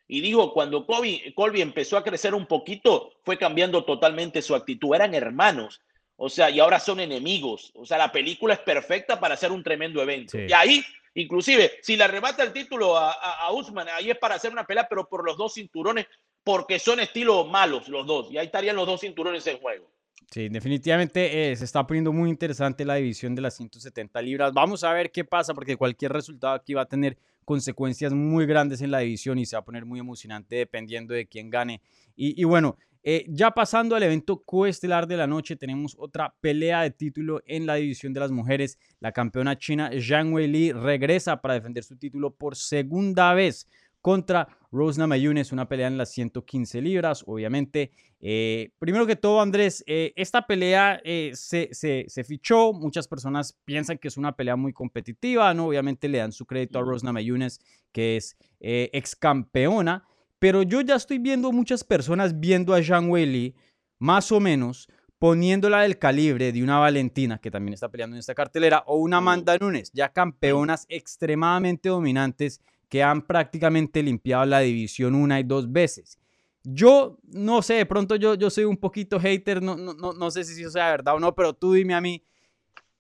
Y 0.09 0.21
digo, 0.21 0.53
cuando 0.53 0.85
Colby, 0.85 1.33
Colby 1.35 1.61
empezó 1.61 1.97
a 1.97 2.03
crecer 2.03 2.35
un 2.35 2.47
poquito, 2.47 3.13
fue 3.25 3.39
cambiando 3.39 3.85
totalmente 3.85 4.43
su 4.43 4.55
actitud. 4.55 4.95
Eran 4.95 5.15
hermanos. 5.15 5.81
O 6.17 6.29
sea, 6.29 6.51
y 6.51 6.61
ahora 6.61 6.81
son 6.81 7.01
enemigos. 7.01 7.73
O 7.75 7.85
sea, 7.85 7.99
la 7.99 8.11
película 8.11 8.55
es 8.55 8.61
perfecta 8.61 9.21
para 9.21 9.35
hacer 9.35 9.53
un 9.53 9.63
tremendo 9.63 10.01
evento. 10.03 10.39
Y 10.39 10.53
ahí, 10.53 10.85
inclusive, 11.17 11.73
si 11.83 11.97
le 11.97 12.05
arrebata 12.05 12.43
el 12.43 12.53
título 12.53 12.97
a, 12.97 13.53
Usman, 13.53 13.89
ahí 13.89 14.11
es 14.11 14.19
para 14.19 14.37
hacer 14.37 14.53
una 14.53 14.65
pelea, 14.65 14.87
pero 14.89 15.09
por 15.09 15.25
los 15.25 15.37
dos 15.37 15.55
cinturones, 15.55 16.07
porque 16.45 16.79
son 16.79 17.01
estilos 17.01 17.49
malos 17.49 17.89
los 17.89 18.07
dos. 18.07 18.31
Y 18.31 18.39
ahí 18.39 18.47
estarían 18.47 18.77
los 18.77 18.87
dos 18.87 19.01
cinturones 19.01 19.47
en 19.47 19.59
juego. 19.59 19.91
Sí, 20.31 20.49
definitivamente 20.49 21.51
eh, 21.51 21.57
se 21.57 21.65
está 21.65 21.87
poniendo 21.87 22.13
muy 22.13 22.31
interesante 22.31 22.85
la 22.85 22.97
división 22.97 23.35
de 23.35 23.43
las 23.43 23.57
170 23.57 24.21
libras. 24.23 24.53
Vamos 24.53 24.83
a 24.83 24.93
ver 24.93 25.11
qué 25.11 25.25
pasa, 25.25 25.55
porque 25.55 25.77
cualquier 25.77 26.13
resultado 26.13 26.55
aquí 26.55 26.75
va 26.75 26.83
a 26.83 26.87
tener 26.87 27.17
consecuencias 27.45 28.13
muy 28.13 28.45
grandes 28.45 28.81
en 28.83 28.91
la 28.91 28.99
división 28.99 29.39
y 29.39 29.47
se 29.47 29.55
va 29.55 29.61
a 29.61 29.65
poner 29.65 29.87
muy 29.87 30.01
emocionante 30.01 30.57
dependiendo 30.57 31.15
de 31.15 31.27
quién 31.27 31.49
gane. 31.49 31.81
Y, 32.17 32.43
bueno, 32.45 32.77
eh, 33.09 33.25
ya 33.29 33.53
pasando 33.53 33.95
al 33.95 34.03
evento 34.03 34.43
coestelar 34.43 35.07
de 35.07 35.17
la 35.17 35.29
noche, 35.29 35.55
tenemos 35.55 35.95
otra 35.97 36.35
pelea 36.41 36.83
de 36.83 36.91
título 36.91 37.41
en 37.47 37.65
la 37.65 37.77
división 37.77 38.13
de 38.13 38.19
las 38.19 38.33
mujeres. 38.33 38.81
La 38.99 39.13
campeona 39.13 39.57
china 39.57 39.93
Zhang 39.97 40.33
Weili 40.33 40.73
regresa 40.73 41.41
para 41.41 41.55
defender 41.55 41.85
su 41.85 41.97
título 41.97 42.35
por 42.35 42.57
segunda 42.57 43.33
vez 43.33 43.69
contra 44.07 44.49
Rosna 44.73 45.07
Mayunes, 45.07 45.53
una 45.53 45.69
pelea 45.69 45.87
en 45.87 45.99
las 45.99 46.11
115 46.11 46.81
libras, 46.81 47.23
obviamente. 47.27 47.93
Eh, 48.21 48.71
primero 48.79 49.07
que 49.07 49.15
todo, 49.15 49.41
Andrés, 49.41 49.85
eh, 49.87 50.13
esta 50.17 50.47
pelea 50.47 51.01
eh, 51.05 51.31
se, 51.35 51.71
se, 51.73 52.25
fichó, 52.25 52.73
muchas 52.73 53.07
personas 53.07 53.57
piensan 53.65 53.99
que 53.99 54.09
es 54.09 54.17
una 54.17 54.35
pelea 54.35 54.57
muy 54.57 54.73
competitiva, 54.73 55.55
¿no? 55.55 55.67
Obviamente 55.67 56.09
le 56.09 56.19
dan 56.19 56.33
su 56.33 56.45
crédito 56.45 56.79
a 56.81 56.83
Rosna 56.83 57.13
Mayunes, 57.13 57.61
que 57.93 58.17
es 58.17 58.37
ex 58.61 59.15
campeona, 59.15 60.05
pero 60.39 60.63
yo 60.63 60.81
ya 60.81 60.97
estoy 60.97 61.19
viendo 61.19 61.53
muchas 61.53 61.85
personas 61.85 62.39
viendo 62.39 62.75
a 62.75 62.83
Zhang 62.83 63.11
Weili, 63.11 63.55
más 63.99 64.31
o 64.33 64.41
menos, 64.41 64.89
poniéndola 65.19 65.83
del 65.83 65.99
calibre 65.99 66.53
de 66.53 66.63
una 66.63 66.79
Valentina, 66.79 67.39
que 67.39 67.51
también 67.51 67.75
está 67.75 67.89
peleando 67.89 68.17
en 68.17 68.21
esta 68.21 68.35
cartelera, 68.35 68.85
o 68.87 68.97
una 68.97 69.19
Amanda 69.19 69.57
Nunes, 69.59 69.91
ya 69.93 70.11
campeonas 70.11 70.87
extremadamente 70.89 71.89
dominantes 71.89 72.61
que 72.89 73.03
han 73.03 73.23
prácticamente 73.23 74.03
limpiado 74.03 74.45
la 74.45 74.61
división 74.61 75.15
una 75.15 75.41
y 75.41 75.43
dos 75.43 75.73
veces. 75.73 76.19
Yo 76.63 77.19
no 77.25 77.63
sé, 77.63 77.75
de 77.75 77.87
pronto 77.87 78.17
yo, 78.17 78.35
yo 78.35 78.51
soy 78.51 78.65
un 78.65 78.77
poquito 78.77 79.19
hater, 79.19 79.63
no, 79.63 79.77
no, 79.77 80.13
no 80.13 80.31
sé 80.31 80.45
si 80.45 80.61
eso 80.61 80.71
sea 80.71 80.91
verdad 80.91 81.15
o 81.15 81.21
no, 81.21 81.35
pero 81.35 81.53
tú 81.53 81.73
dime 81.73 81.95
a 81.95 82.01
mí, 82.01 82.23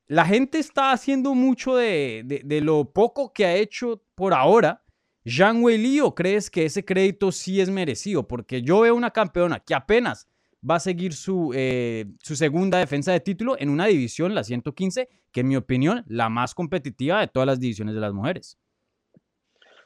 la 0.08 0.24
gente 0.24 0.58
está 0.58 0.92
haciendo 0.92 1.34
mucho 1.34 1.76
de, 1.76 2.22
de, 2.44 2.60
lo 2.60 2.84
poco 2.92 3.32
que 3.32 3.44
ha 3.44 3.54
hecho 3.56 4.00
por 4.14 4.34
ahora. 4.34 4.84
Jean 5.26 5.60
Weili, 5.60 5.98
¿o 6.00 6.14
crees 6.14 6.48
que 6.48 6.64
ese 6.64 6.84
crédito 6.84 7.32
sí 7.32 7.60
es 7.60 7.68
merecido? 7.68 8.28
Porque 8.28 8.62
yo 8.62 8.80
veo 8.80 8.94
una 8.94 9.10
campeona 9.10 9.58
que 9.58 9.74
apenas 9.74 10.28
va 10.68 10.76
a 10.76 10.80
seguir 10.80 11.14
su, 11.14 11.52
eh, 11.52 12.06
su 12.22 12.36
segunda 12.36 12.78
defensa 12.78 13.10
de 13.10 13.18
título 13.18 13.56
en 13.58 13.68
una 13.68 13.86
división, 13.86 14.36
la 14.36 14.44
115, 14.44 15.08
que 15.32 15.40
en 15.40 15.48
mi 15.48 15.56
opinión, 15.56 16.04
la 16.06 16.28
más 16.28 16.54
competitiva 16.54 17.20
de 17.20 17.26
todas 17.26 17.46
las 17.48 17.58
divisiones 17.58 17.96
de 17.96 18.00
las 18.00 18.12
mujeres. 18.12 18.56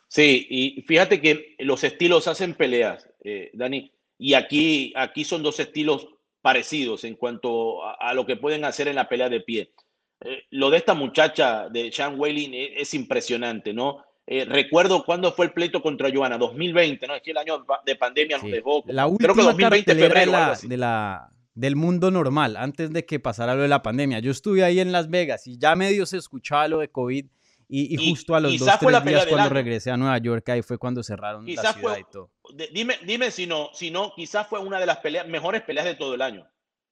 Sí, 0.09 0.47
y 0.51 0.83
fíjate 0.83 1.23
que 1.23 1.55
los 1.61 1.85
estilos 1.85 2.29
hacen 2.29 2.55
peleas, 2.55 3.09
eh, 3.25 3.51
Dani, 3.55 3.91
y 4.19 4.35
aquí, 4.35 4.93
aquí 4.95 5.25
son 5.25 5.43
dos 5.43 5.59
estilos 5.59 6.07
parecidos 6.43 7.05
en 7.05 7.15
cuanto 7.15 7.83
a, 7.83 8.13
lo 8.13 8.27
que 8.27 8.37
pueden 8.37 8.67
hacer 8.67 8.89
en 8.89 8.97
la 8.97 9.09
pelea 9.09 9.31
de 9.31 9.41
pie. 9.41 9.73
Eh, 10.21 10.43
lo 10.51 10.69
de 10.69 10.77
esta 10.77 10.93
muchacha 10.93 11.71
de 11.71 11.91
Sean 11.91 12.21
Whaling 12.21 12.53
es, 12.53 12.93
impresionante, 12.93 13.73
¿no? 13.73 14.05
Eh, 14.33 14.45
recuerdo 14.45 15.05
cuándo 15.05 15.33
fue 15.33 15.47
el 15.47 15.53
pleito 15.53 15.83
contra 15.83 16.09
Joana, 16.15 16.39
2020, 16.39 17.05
¿no? 17.09 17.17
Es 17.17 17.23
que 17.23 17.33
el 17.33 17.37
año 17.39 17.67
de 17.85 17.97
pandemia 17.97 18.39
nos 18.39 18.49
dejó. 18.49 18.85
La 18.87 19.09
última 19.09 19.33
creo 19.33 19.35
que 19.35 19.43
2020 19.43 19.95
febrero, 19.97 20.33
de 20.63 20.77
la, 20.77 21.29
del 21.55 21.75
mundo 21.75 22.13
normal, 22.13 22.57
antes 22.57 22.93
de 22.93 23.05
que 23.05 23.19
pasara 23.19 23.57
lo 23.57 23.63
de 23.63 23.69
la 23.69 23.83
pandemia. 23.83 24.21
Yo 24.21 24.31
estuve 24.31 24.63
ahí 24.63 24.79
en 24.79 24.93
Las 24.93 25.11
Vegas 25.11 25.49
y 25.49 25.59
ya 25.59 25.75
medio 25.75 26.07
se 26.07 26.17
escuchaba 26.17 26.69
lo 26.69 26.79
de 26.79 26.89
COVID 26.89 27.27
Y, 27.69 27.97
justo 28.11 28.37
a 28.37 28.41
los 28.41 28.57
dos, 28.57 28.69
tres 28.79 29.05
días 29.05 29.27
cuando 29.27 29.49
regresé 29.49 29.91
a 29.91 29.97
Nueva 29.97 30.19
York, 30.19 30.49
ahí 30.51 30.63
fue 30.63 30.79
cuando 30.79 31.03
cerraron 31.03 31.43
la 31.45 31.51
Quizás 31.51 31.75
ciudad 31.75 31.91
fue- 31.95 32.01
y 32.01 32.05
todo. 32.13 32.31
De- 32.55 32.69
dime, 32.73 32.95
dime 33.05 33.33
si 33.33 33.49
no, 33.49 33.71
si 33.73 33.91
no, 33.91 34.13
quizás 34.15 34.47
fue 34.47 34.61
una 34.61 34.79
de 34.79 34.87
las 34.87 34.99
peleas, 34.99 35.27
mejores 35.27 35.63
peleas 35.63 35.87
de 35.87 35.95
todo 35.97 36.15
el 36.15 36.23
año. 36.23 36.47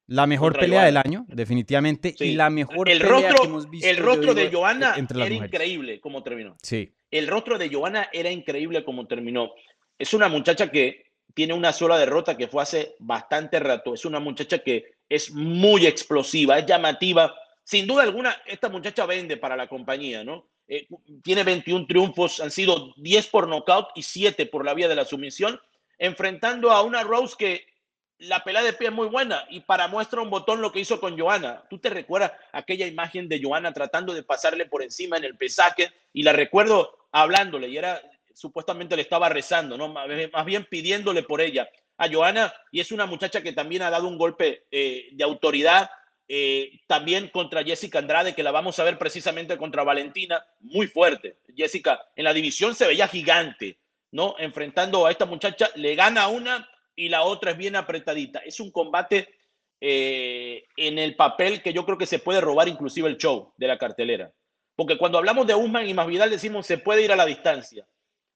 La 0.09 0.27
mejor 0.27 0.59
pelea 0.59 0.85
del 0.85 0.96
año, 0.96 1.24
definitivamente, 1.29 2.14
y 2.18 2.33
la 2.35 2.48
mejor 2.51 2.88
el 2.88 2.98
pelea 2.98 3.12
rostro, 3.12 3.42
que 3.42 3.46
hemos 3.48 3.70
visto. 3.70 3.88
el 3.88 3.96
rostro 3.98 4.35
de 4.35 4.46
digo, 4.48 4.61
Joana 4.61 4.94
entre 4.96 5.18
las 5.18 5.27
era 5.27 5.35
mujeres. 5.37 5.55
increíble 5.55 6.01
como 6.01 6.22
terminó. 6.22 6.57
Sí, 6.62 6.94
El 7.11 7.27
rostro 7.27 7.59
de 7.59 7.73
Joana 7.73 8.09
era 8.12 8.31
increíble 8.31 8.85
como 8.85 9.07
terminó. 9.07 9.53
Es 9.99 10.14
una 10.14 10.29
muchacha 10.29 10.71
que 10.71 11.07
tiene 11.35 11.55
una 11.55 11.73
sola 11.73 11.99
derrota 11.99 12.37
que 12.37 12.49
fue 12.49 12.62
hace 12.62 12.97
bastante 12.99 13.59
rato. 13.61 13.94
Es 13.94 14.05
una 14.05 14.21
muchacha 14.21 14.59
que 14.59 14.92
es 15.09 15.31
muy 15.31 15.87
explosiva, 15.87 16.59
es 16.59 16.66
llamativa. 16.66 17.35
Sin 17.64 17.87
duda 17.87 18.03
alguna, 18.03 18.37
esta 18.47 18.68
muchacha 18.68 19.07
vende 19.07 19.37
para 19.37 19.57
la 19.57 19.68
compañía, 19.68 20.25
¿no? 20.25 20.49
Eh, 20.66 20.87
tiene 21.23 21.44
21 21.44 21.87
triunfos, 21.87 22.40
han 22.40 22.51
sido 22.51 22.92
10 22.97 23.27
por 23.29 23.49
nocaut 23.49 23.88
y 23.94 24.03
7 24.03 24.47
por 24.47 24.64
la 24.64 24.75
vía 24.75 24.88
de 24.88 24.97
la 24.97 25.07
sumisión, 25.07 25.59
enfrentando 25.99 26.71
a 26.71 26.83
una 26.83 27.03
Rose 27.05 27.37
que 27.38 27.66
la 28.18 28.42
pelea 28.42 28.62
de 28.62 28.73
pie 28.73 28.88
es 28.88 28.92
muy 28.92 29.09
buena 29.09 29.47
y 29.49 29.61
para 29.61 29.88
muestra 29.88 30.21
un 30.21 30.29
botón 30.29 30.61
lo 30.61 30.73
que 30.73 30.81
hizo 30.81 31.01
con 31.01 31.18
Joana. 31.18 31.62
¿Tú 31.71 31.79
te 31.79 31.88
recuerdas 31.88 32.33
aquella 32.53 32.87
imagen 32.87 33.29
de 33.29 33.40
Joana 33.42 33.73
tratando 33.73 34.12
de 34.12 34.25
pasarle 34.25 34.66
por 34.66 34.83
encima 34.83 35.16
en 35.16 35.25
el 35.25 35.37
pesaje? 35.37 35.90
Y 36.12 36.23
la 36.23 36.33
recuerdo 36.33 36.98
hablándole 37.12 37.68
y 37.68 37.77
era 37.77 38.01
supuestamente 38.35 38.97
le 38.97 39.03
estaba 39.03 39.29
rezando, 39.29 39.77
¿no? 39.77 39.88
Más 39.88 40.47
bien- 40.47 40.64
pidiéndole 40.64 41.23
por 41.23 41.40
ella 41.40 41.68
a 41.97 42.09
Joana 42.09 42.53
y 42.71 42.81
es 42.81 42.92
una 42.92 43.07
muchacha 43.07 43.42
que 43.42 43.53
también 43.53 43.83
ha 43.83 43.90
dado 43.90 44.07
un 44.07 44.16
golpe 44.16 44.66
eh, 44.71 45.09
de 45.12 45.25
autoridad 45.25 45.90
eh, 46.29 46.81
también 46.87 47.29
contra 47.29 47.64
Jessica 47.64 47.99
Andrade, 47.99 48.35
que 48.35 48.42
la 48.42 48.51
vamos 48.51 48.79
a 48.79 48.85
ver 48.85 48.99
precisamente 48.99 49.57
contra 49.57 49.83
Valentina, 49.83 50.44
muy 50.61 50.87
fuerte. 50.87 51.38
Jessica 51.57 52.01
en 52.14 52.25
la 52.25 52.35
división 52.35 52.75
se 52.75 52.87
veía 52.87 53.09
gigante, 53.09 53.79
¿no? 54.12 54.37
Enfrentando 54.38 55.07
a 55.07 55.11
esta 55.11 55.25
muchacha, 55.25 55.71
le 55.75 55.94
gana 55.94 56.29
una 56.29 56.68
y 56.94 57.09
la 57.09 57.23
otra 57.23 57.53
es 57.53 57.57
bien 57.57 57.77
apretadita. 57.77 58.40
Es 58.40 58.61
un 58.61 58.71
combate 58.71 59.29
eh, 59.81 60.64
en 60.77 60.99
el 60.99 61.16
papel 61.16 61.62
que 61.62 61.73
yo 61.73 61.87
creo 61.87 61.97
que 61.97 62.07
se 62.07 62.18
puede 62.18 62.40
robar 62.42 62.68
inclusive 62.68 63.09
el 63.09 63.16
show 63.16 63.55
de 63.57 63.66
la 63.66 63.79
cartelera. 63.79 64.31
Porque 64.79 64.97
cuando 64.97 65.19
hablamos 65.19 65.45
de 65.45 65.57
Usman 65.57 65.88
y 65.88 65.93
Masvidal 65.93 66.31
decimos 66.31 66.64
se 66.64 66.79
puede 66.79 67.03
ir 67.03 67.11
a 67.11 67.17
la 67.17 67.27
distancia. 67.27 67.85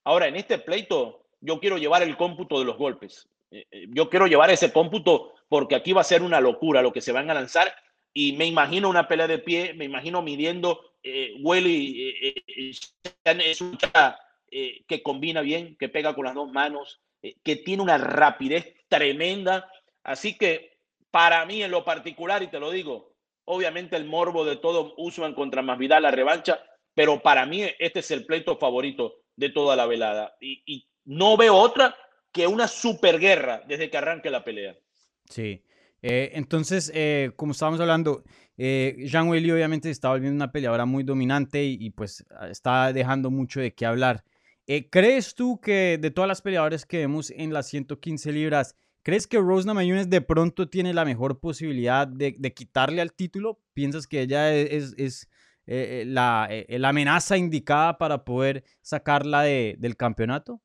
Ahora, 0.02 0.26
en 0.26 0.35
este 0.35 0.59
pleito, 0.59 1.22
yo 1.40 1.61
quiero 1.61 1.78
llevar 1.78 2.02
el 2.02 2.16
cómputo 2.16 2.59
de 2.59 2.64
los 2.64 2.76
golpes. 2.76 3.28
Eh, 3.52 3.64
eh, 3.70 3.87
Yo 3.90 4.11
quiero 4.11 4.26
llevar 4.26 4.50
ese 4.50 4.72
cómputo 4.72 5.35
porque 5.48 5.76
aquí 5.76 5.92
va 5.92 6.00
a 6.00 6.05
ser 6.05 6.20
una 6.20 6.40
locura 6.40 6.83
lo 6.83 6.92
que 6.92 7.00
se 7.00 7.12
van 7.12 7.31
a 7.31 7.35
lanzar 7.35 7.72
y 8.12 8.33
me 8.33 8.46
imagino 8.46 8.90
una 8.90 9.07
pelea 9.07 9.28
de 9.28 9.38
pie, 9.38 9.72
me 9.74 9.85
imagino 9.85 10.20
midiendo 10.20 10.81
eh, 11.05 11.35
Welly, 11.40 12.09
eh, 12.09 12.35
eh, 12.57 12.72
eh, 14.50 14.85
que 14.88 15.02
combina 15.05 15.42
bien, 15.42 15.76
que 15.76 15.88
pega 15.88 16.12
con 16.12 16.24
las 16.24 16.35
dos 16.35 16.50
manos, 16.50 17.00
que 17.44 17.55
tiene 17.55 17.85
una 17.85 17.98
rapidez 17.98 18.74
tremenda. 18.88 19.70
Así 20.02 20.37
que 20.37 20.76
para 21.12 21.46
mí 21.46 21.62
en 21.62 21.70
lo 21.70 21.85
particular, 21.85 22.42
y 22.42 22.48
te 22.48 22.59
lo 22.59 22.72
digo, 22.72 23.12
obviamente 23.44 23.96
el 23.96 24.05
morbo 24.05 24.44
de 24.44 24.57
todo 24.57 24.94
Usman 24.96 25.35
contra 25.35 25.62
Masvidal, 25.62 26.02
la 26.02 26.11
revancha, 26.11 26.61
pero 26.94 27.22
para 27.22 27.46
mí 27.46 27.62
este 27.78 28.00
es 28.00 28.11
el 28.11 28.26
pleito 28.26 28.57
favorito 28.57 29.16
de 29.37 29.50
toda 29.50 29.76
la 29.76 29.87
velada. 29.87 30.37
Y, 30.40 30.88
no 31.05 31.37
veo 31.37 31.57
otra 31.57 31.96
que 32.31 32.46
una 32.46 32.68
superguerra 32.68 33.62
desde 33.66 33.90
que 33.90 33.96
arranque 33.96 34.31
la 34.31 34.44
pelea. 34.44 34.76
sí. 35.28 35.62
Eh, 36.05 36.33
entonces, 36.35 36.90
eh, 36.94 37.31
como 37.37 37.52
estábamos 37.52 37.81
hablando, 37.81 38.24
eh, 38.57 38.96
Jean 39.07 39.28
Weili 39.28 39.50
obviamente 39.50 39.90
está 39.90 40.09
volviendo 40.09 40.37
una 40.37 40.52
peleadora 40.52 40.85
muy 40.85 41.05
dominante 41.05 41.64
y, 41.64 41.90
pues 41.90 42.24
está 42.50 42.92
dejando 42.92 43.31
mucho 43.31 43.61
de 43.61 43.74
qué 43.74 43.87
hablar. 43.87 44.24
Eh, 44.66 44.88
¿Crees 44.90 45.35
tú 45.35 45.61
que 45.61 45.98
de 46.00 46.11
todas 46.11 46.28
las 46.28 46.42
peleadoras 46.42 46.87
que 46.87 46.98
vemos 46.98 47.31
en 47.31 47.52
las 47.52 47.68
115 47.68 48.33
libras, 48.33 48.76
¿crees 49.02 49.26
que 49.26 49.38
Rose 49.38 49.66
Namajunas 49.66 50.08
de 50.08 50.20
pronto 50.20 50.68
tiene 50.68 50.94
la 50.94 51.04
mejor 51.04 51.40
posibilidad 51.40 52.06
de, 52.06 52.54
quitarle 52.54 53.00
al 53.00 53.12
título? 53.12 53.58
¿Piensas 53.74 54.06
que 54.06 54.20
ella 54.22 54.54
es, 54.54 54.94
eh, 54.98 55.26
eh, 55.66 56.04
la, 56.06 56.48
eh, 56.50 56.78
la 56.78 56.88
amenaza 56.90 57.36
indicada 57.36 57.98
para 57.98 58.24
poder 58.24 58.64
sacarla 58.80 59.42
de, 59.42 59.76
del 59.78 59.96
campeonato? 59.96 60.60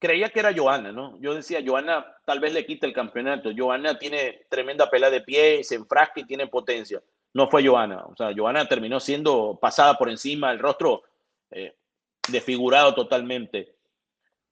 creía 0.00 0.28
que 0.28 0.40
era 0.40 0.52
Joana, 0.54 0.92
¿no? 0.92 1.18
Yo 1.18 1.34
decía, 1.34 1.62
Joana 1.64 2.04
tal 2.26 2.38
vez 2.38 2.52
le 2.52 2.66
quite 2.66 2.84
el 2.84 2.92
campeonato. 2.92 3.50
Joana 3.56 3.98
tiene 3.98 4.42
tremenda 4.50 4.90
pelea 4.90 5.08
de 5.08 5.22
pie, 5.22 5.64
se 5.64 5.76
enfrasca 5.76 6.20
y 6.20 6.24
tiene 6.24 6.46
potencia. 6.46 7.02
No 7.32 7.48
fue 7.48 7.66
Joana. 7.66 8.04
O 8.04 8.14
sea, 8.14 8.30
Joana 8.36 8.68
terminó 8.68 9.00
siendo 9.00 9.58
pasada 9.58 9.96
por 9.96 10.10
encima, 10.10 10.52
el 10.52 10.58
rostro 10.58 11.04
desfigurado 12.28 12.94
totalmente. 12.94 13.73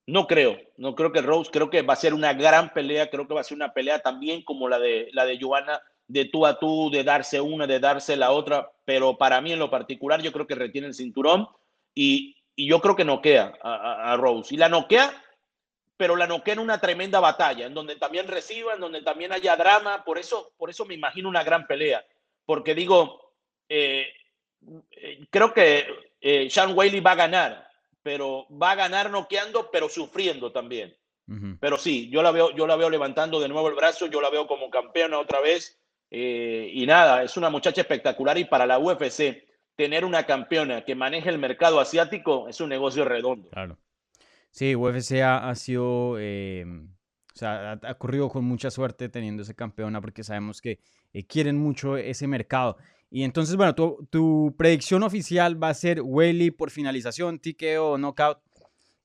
No 0.07 0.27
creo, 0.27 0.59
no 0.77 0.95
creo 0.95 1.13
que 1.13 1.23
Rose, 1.23 1.51
creo 1.51 1.71
que 1.71 1.83
va 1.83 1.95
a 1.95 1.97
ser 1.97 2.13
una 2.13 2.33
gran 2.33 2.73
pelea, 2.73 3.09
creo 3.09 3.29
que 3.29 3.35
va 3.35 3.41
a 3.41 3.45
ser 3.45 3.57
una 3.57 3.73
pelea 3.73 4.01
también 4.01 4.43
como 4.43 4.69
la 4.69 4.79
de 4.79 5.09
la 5.13 5.25
de 5.25 5.39
Joana, 5.41 5.81
de 6.09 6.25
tú 6.25 6.45
a 6.45 6.59
tú, 6.59 6.91
de 6.91 7.05
darse 7.05 7.41
una, 7.41 7.67
de 7.67 7.79
darse 7.79 8.17
la 8.17 8.33
otra, 8.33 8.71
pero 8.85 9.17
para 9.17 9.41
mí 9.41 9.53
en 9.53 9.61
lo 9.61 9.71
particular 9.71 10.21
yo 10.21 10.33
creo 10.33 10.47
que 10.47 10.57
retiene 10.57 10.89
el 10.89 10.95
cinturón 10.95 11.49
y, 11.95 12.37
y 12.57 12.69
yo 12.69 12.81
creo 12.81 12.97
que 12.97 13.05
noquea 13.05 13.55
a, 13.63 14.13
a, 14.13 14.17
Rose. 14.17 14.55
Y 14.55 14.59
la 14.59 14.69
noquea 14.69 15.23
pero 16.03 16.17
la 16.17 16.27
noquea 16.27 16.55
en 16.55 16.59
una 16.59 16.81
tremenda 16.81 17.21
batalla, 17.21 17.65
en 17.65 17.75
donde 17.75 17.95
también 17.95 18.27
reciba, 18.27 18.75
en 18.75 18.81
donde 18.81 19.03
también 19.03 19.33
haya 19.33 19.55
drama. 19.55 20.03
Por 20.05 20.19
eso, 20.19 20.53
por 20.57 20.69
eso 20.69 20.85
me 20.85 20.95
imagino 20.95 21.29
una 21.29 21.45
gran 21.45 21.65
pelea. 21.65 22.05
Porque 22.45 22.75
digo, 22.75 23.35
eh, 23.69 24.13
eh, 24.91 25.21
creo 25.31 25.55
que 25.55 25.87
eh, 26.21 26.51
Sean 26.51 26.77
Whaley 26.77 26.99
va 26.99 27.13
a 27.13 27.17
ganar, 27.17 27.69
pero 28.03 28.47
va 28.51 28.73
a 28.73 28.77
ganar 28.77 29.11
noqueando, 29.11 29.71
pero 29.71 29.89
sufriendo 29.89 30.53
también. 30.53 30.95
Uh 31.29 31.35
-huh. 31.35 31.59
Pero 31.61 31.79
sí, 31.79 32.09
yo 32.11 32.23
la 32.23 32.31
veo, 32.33 32.51
yo 32.51 32.67
la 32.67 32.77
veo 32.77 32.91
levantando 32.91 33.41
de 33.41 33.49
nuevo 33.49 33.69
el 33.69 33.75
brazo, 33.75 34.07
yo 34.07 34.21
la 34.21 34.31
veo 34.31 34.47
como 34.47 34.71
campeona 34.71 35.19
otra 35.19 35.41
vez. 35.41 35.79
Eh, 36.11 36.71
y 36.75 36.85
nada, 36.85 37.23
es 37.23 37.37
una 37.37 37.49
muchacha 37.49 37.81
espectacular 37.81 38.37
y 38.37 38.45
para 38.45 38.67
la 38.67 38.79
UFC 38.79 39.47
tener 39.77 40.05
una 40.05 40.27
campeona 40.27 40.85
que 40.85 40.95
maneje 40.95 41.31
el 41.31 41.39
mercado 41.39 41.81
asiático 41.81 42.49
es 42.49 42.61
un 42.61 42.69
negocio 42.69 43.05
redondo. 43.05 43.49
Claro. 43.49 43.79
Sí, 44.51 44.77
UFC 44.77 45.23
ha, 45.23 45.49
ha 45.49 45.55
sido, 45.55 46.17
eh, 46.19 46.67
o 46.67 47.39
sea, 47.39 47.73
ha, 47.73 47.81
ha, 47.83 47.95
corrido 47.95 48.29
con 48.29 48.45
mucha 48.45 48.71
suerte 48.71 49.09
teniendo 49.09 49.43
ese 49.43 49.55
campeona 49.55 50.03
porque 50.03 50.23
sabemos 50.23 50.61
que 50.61 50.81
eh, 51.15 51.25
quieren 51.27 51.57
mucho 51.57 51.97
ese 51.97 52.27
mercado. 52.27 52.77
Y 53.15 53.25
entonces, 53.25 53.57
bueno, 53.57 53.75
tu, 53.75 54.09
tu 54.09 54.55
predicción 54.57 55.03
oficial 55.03 55.63
va 55.63 55.69
a 55.69 55.75
ser 55.75 56.01
Whaley 56.01 56.51
por 56.51 56.71
finalización, 56.71 57.39
TKO 57.39 57.93
o 57.93 57.99
knockout. 57.99 58.39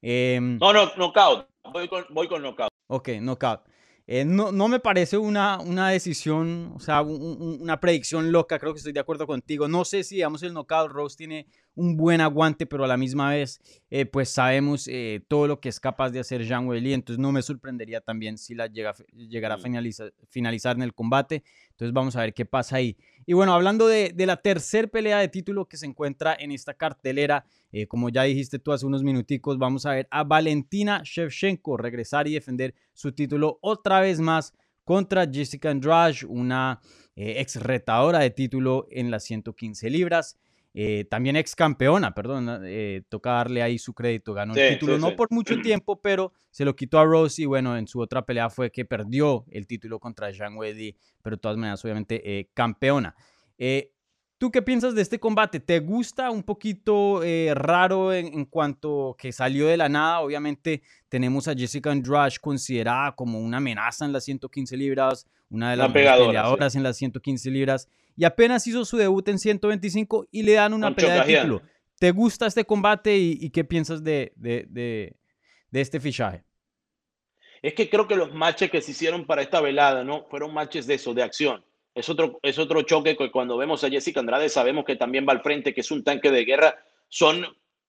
Eh, 0.01 0.39
no, 0.41 0.71
no, 0.71 0.89
knockout. 0.95 1.49
Voy 1.73 1.89
con, 1.89 2.05
voy 2.11 2.29
con 2.29 2.41
knockout. 2.41 2.69
Ok, 2.87 3.09
knockout. 3.19 3.63
Eh, 4.09 4.23
no, 4.23 4.53
no, 4.53 4.69
me 4.69 4.79
parece 4.79 5.17
una, 5.17 5.59
una 5.59 5.89
decisión, 5.89 6.71
o 6.73 6.79
sea, 6.79 7.01
un, 7.01 7.21
un, 7.21 7.61
una 7.61 7.81
predicción 7.81 8.31
loca, 8.31 8.57
creo 8.57 8.71
que 8.71 8.77
estoy 8.77 8.93
de 8.93 9.01
acuerdo 9.01 9.27
contigo. 9.27 9.67
No 9.67 9.83
sé 9.83 10.05
si, 10.05 10.15
digamos, 10.15 10.41
el 10.43 10.53
knockout 10.53 10.89
Rose 10.89 11.17
tiene 11.17 11.45
un 11.75 11.97
buen 11.97 12.21
aguante, 12.21 12.65
pero 12.65 12.85
a 12.85 12.87
la 12.87 12.95
misma 12.95 13.31
vez, 13.31 13.59
eh, 13.89 14.05
pues 14.05 14.29
sabemos 14.29 14.87
eh, 14.87 15.21
todo 15.27 15.47
lo 15.47 15.59
que 15.59 15.67
es 15.67 15.81
capaz 15.81 16.11
de 16.11 16.21
hacer 16.21 16.45
Jean 16.45 16.65
Weili, 16.65 16.93
entonces 16.93 17.19
no 17.19 17.33
me 17.33 17.41
sorprendería 17.41 17.99
también 17.99 18.37
si 18.37 18.55
la 18.55 18.67
llega, 18.67 18.93
llegara 19.13 19.55
a 19.55 19.57
finalizar, 19.57 20.13
finalizar 20.29 20.77
en 20.77 20.83
el 20.83 20.93
combate. 20.93 21.43
Entonces 21.71 21.91
vamos 21.91 22.15
a 22.15 22.21
ver 22.21 22.33
qué 22.33 22.45
pasa 22.45 22.77
ahí. 22.77 22.95
Y 23.29 23.33
bueno, 23.33 23.53
hablando 23.53 23.89
de, 23.89 24.13
la 24.17 24.37
tercer 24.37 24.89
pelea 24.89 25.19
de 25.19 25.27
título 25.27 25.65
que 25.65 25.75
se 25.75 25.85
encuentra 25.85 26.33
en 26.39 26.53
esta 26.53 26.73
cartelera, 26.73 27.45
eh, 27.73 27.85
como 27.85 28.07
ya 28.07 28.23
dijiste 28.23 28.57
tú 28.57 28.71
hace 28.71 28.85
unos 28.85 29.03
minuticos, 29.03 29.57
vamos 29.57 29.85
a 29.85 29.91
ver 29.91 30.07
a 30.11 30.23
Valentina 30.23 31.01
Shevchenko 31.03 31.75
regresar 31.75 32.29
y 32.29 32.33
defender 32.35 32.73
su 32.93 33.11
título 33.11 33.59
otra 33.61 33.99
vez 33.99 34.21
más 34.21 34.53
contra 34.85 35.29
Jessica 35.29 35.69
Andrade, 35.69 36.25
una 36.25 36.79
eh, 37.17 37.41
ex 37.41 37.57
retadora 37.57 38.19
de 38.19 38.29
título 38.29 38.87
en 38.91 39.11
las 39.11 39.25
115 39.25 39.89
libras. 39.89 40.37
Eh, 40.79 41.05
también 41.05 41.35
ex 41.35 41.55
campeona, 41.55 42.13
perdón, 42.13 42.61
eh, 42.63 43.01
toca 43.09 43.31
darle 43.31 43.63
ahí 43.63 43.79
su 43.79 43.95
crédito, 43.95 44.35
ganó 44.35 44.53
sí, 44.53 44.59
el 44.59 44.73
título 44.73 44.95
sí, 44.95 45.01
no 45.01 45.09
sí. 45.09 45.15
por 45.15 45.31
mucho 45.31 45.55
tiempo, 45.63 45.99
pero 45.99 46.33
se 46.51 46.65
lo 46.65 46.75
quitó 46.75 46.99
a 46.99 47.05
Rose 47.05 47.41
y 47.41 47.45
bueno, 47.45 47.75
en 47.75 47.87
su 47.87 47.99
otra 47.99 48.23
pelea 48.25 48.49
fue 48.51 48.71
que 48.71 48.85
perdió 48.85 49.43
el 49.49 49.65
título 49.65 49.99
contra 49.99 50.29
Jean 50.29 50.55
Weddy, 50.55 50.95
pero 51.23 51.35
de 51.35 51.39
todas 51.39 51.57
maneras 51.57 51.83
obviamente 51.83 52.21
eh, 52.23 52.49
campeona. 52.53 53.15
¿Tú 54.39 54.51
qué 54.51 54.61
piensas 54.61 54.93
de 54.93 55.01
este 55.01 55.19
combate? 55.19 55.59
¿Te 55.59 55.79
gusta 55.79 56.29
un 56.29 56.43
poquito 56.43 57.23
eh, 57.23 57.53
raro 57.55 58.13
en, 58.13 58.27
en, 58.27 58.45
cuanto 58.45 59.15
que 59.17 59.31
salió 59.31 59.65
de 59.65 59.77
la 59.77 59.89
nada? 59.89 60.19
Obviamente 60.19 60.83
tenemos 61.09 61.47
a 61.47 61.55
Jessica 61.55 61.89
Andrade 61.89 62.35
considerada 62.39 63.13
como 63.13 63.39
una 63.39 63.57
amenaza 63.57 64.05
en 64.05 64.13
las 64.13 64.25
115 64.25 64.77
libras, 64.77 65.25
una 65.49 65.71
de 65.71 65.77
las 65.77 65.91
peleadoras 65.91 66.75
en 66.75 66.83
las 66.83 66.97
115 66.97 67.49
libras, 67.49 67.89
y 68.17 68.25
apenas 68.25 68.65
hizo 68.65 68.83
su 68.83 68.97
debut 68.97 69.27
en 69.29 69.37
125 69.37 70.27
y 70.31 70.41
le 70.41 70.53
dan 70.53 70.73
una 70.73 70.93
pelea 70.93 71.23
de 71.23 71.35
título. 71.35 71.61
¿Te 71.99 72.11
gusta 72.11 72.47
este 72.47 72.65
combate 72.65 73.15
y, 73.15 73.37
y 73.39 73.49
qué 73.51 73.63
piensas 73.63 74.03
de, 74.03 74.33
de, 74.35 74.65
de, 74.69 75.15
de, 75.71 75.81
este 75.81 75.99
fichaje? 75.99 76.43
Es 77.61 77.73
que 77.73 77.89
creo 77.89 78.07
que 78.07 78.15
los 78.15 78.33
matches 78.33 78.69
que 78.69 78.81
se 78.81 78.91
hicieron 78.91 79.25
para 79.25 79.41
esta 79.41 79.61
velada, 79.61 80.03
¿no? 80.03 80.25
Fueron 80.29 80.53
matches 80.53 80.85
de 80.85 80.95
eso, 80.95 81.13
de 81.13 81.23
acción. 81.23 81.63
Es 81.95 82.09
otro, 82.09 82.39
es 82.43 82.59
otro 82.59 82.81
choque 82.83 83.15
que 83.15 83.31
cuando 83.31 83.57
vemos 83.57 83.83
a 83.83 83.89
Jessica 83.89 84.19
Andrade 84.19 84.49
sabemos 84.49 84.85
que 84.85 84.95
también 84.95 85.25
va 85.27 85.33
al 85.33 85.41
frente, 85.41 85.73
que 85.73 85.81
es 85.81 85.89
un 85.89 86.03
tanque 86.03 86.29
de 86.29 86.45
guerra. 86.45 86.75
Son 87.09 87.45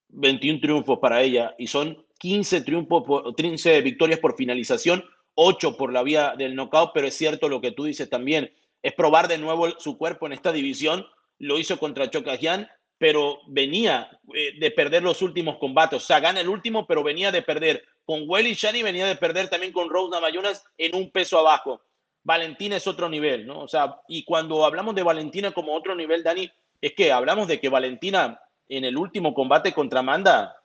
21 0.09 0.59
triunfos 0.59 0.99
para 0.99 1.21
ella 1.21 1.55
y 1.57 1.67
son 1.67 2.03
15 2.19 2.61
triunfos, 2.61 3.03
por, 3.05 3.35
15 3.35 3.81
victorias 3.81 4.19
por 4.19 4.35
finalización, 4.35 5.03
8 5.35 5.77
por 5.77 5.93
la 5.93 6.03
vía 6.03 6.33
del 6.37 6.55
knockout, 6.55 6.91
pero 6.93 7.07
es 7.07 7.15
cierto 7.15 7.49
lo 7.49 7.61
que 7.61 7.71
tú 7.71 7.85
dices 7.85 8.09
también, 8.09 8.51
es 8.81 8.93
probar 8.93 9.27
de 9.27 9.37
nuevo 9.37 9.69
su 9.79 9.97
cuerpo 9.97 10.25
en 10.25 10.33
esta 10.33 10.51
división. 10.51 11.05
Lo 11.37 11.57
hizo 11.57 11.79
contra 11.79 12.09
Chocajian, 12.09 12.69
pero 12.97 13.39
venía 13.47 14.09
eh, 14.33 14.53
de 14.59 14.71
perder 14.71 15.03
los 15.03 15.21
últimos 15.21 15.57
combates. 15.57 16.03
O 16.03 16.05
sea, 16.05 16.19
gana 16.19 16.41
el 16.41 16.49
último, 16.49 16.85
pero 16.85 17.03
venía 17.03 17.31
de 17.31 17.41
perder 17.41 17.83
con 18.05 18.23
Welly 18.27 18.53
Shani, 18.53 18.83
venía 18.83 19.05
de 19.05 19.15
perder 19.15 19.49
también 19.49 19.71
con 19.71 19.89
Rose 19.89 20.11
Namayunas 20.11 20.63
en 20.77 20.95
un 20.95 21.11
peso 21.11 21.39
abajo. 21.39 21.81
Valentina 22.23 22.75
es 22.75 22.87
otro 22.87 23.09
nivel, 23.09 23.47
¿no? 23.47 23.61
O 23.61 23.67
sea, 23.67 23.95
y 24.07 24.23
cuando 24.23 24.65
hablamos 24.65 24.95
de 24.95 25.03
Valentina 25.03 25.51
como 25.51 25.73
otro 25.73 25.95
nivel, 25.95 26.23
Dani, 26.23 26.51
es 26.81 26.93
que 26.93 27.11
hablamos 27.11 27.47
de 27.47 27.59
que 27.59 27.69
Valentina 27.69 28.41
en 28.67 28.85
el 28.85 28.97
último 28.97 29.33
combate 29.33 29.73
contra 29.73 29.99
Amanda, 29.99 30.55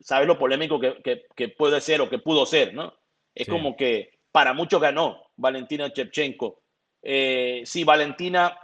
¿sabes 0.00 0.26
lo 0.26 0.38
polémico 0.38 0.80
que, 0.80 1.48
puede 1.56 1.80
ser 1.80 2.00
o 2.00 2.10
que 2.10 2.18
pudo 2.18 2.46
ser, 2.46 2.74
¿no? 2.74 2.94
Es 3.34 3.48
como 3.48 3.76
que 3.76 4.18
para 4.32 4.52
muchos 4.52 4.80
ganó 4.80 5.22
Valentina 5.36 5.92
Chepchenko. 5.92 6.62
Eh, 7.02 7.62
si 7.64 7.84
Valentina 7.84 8.58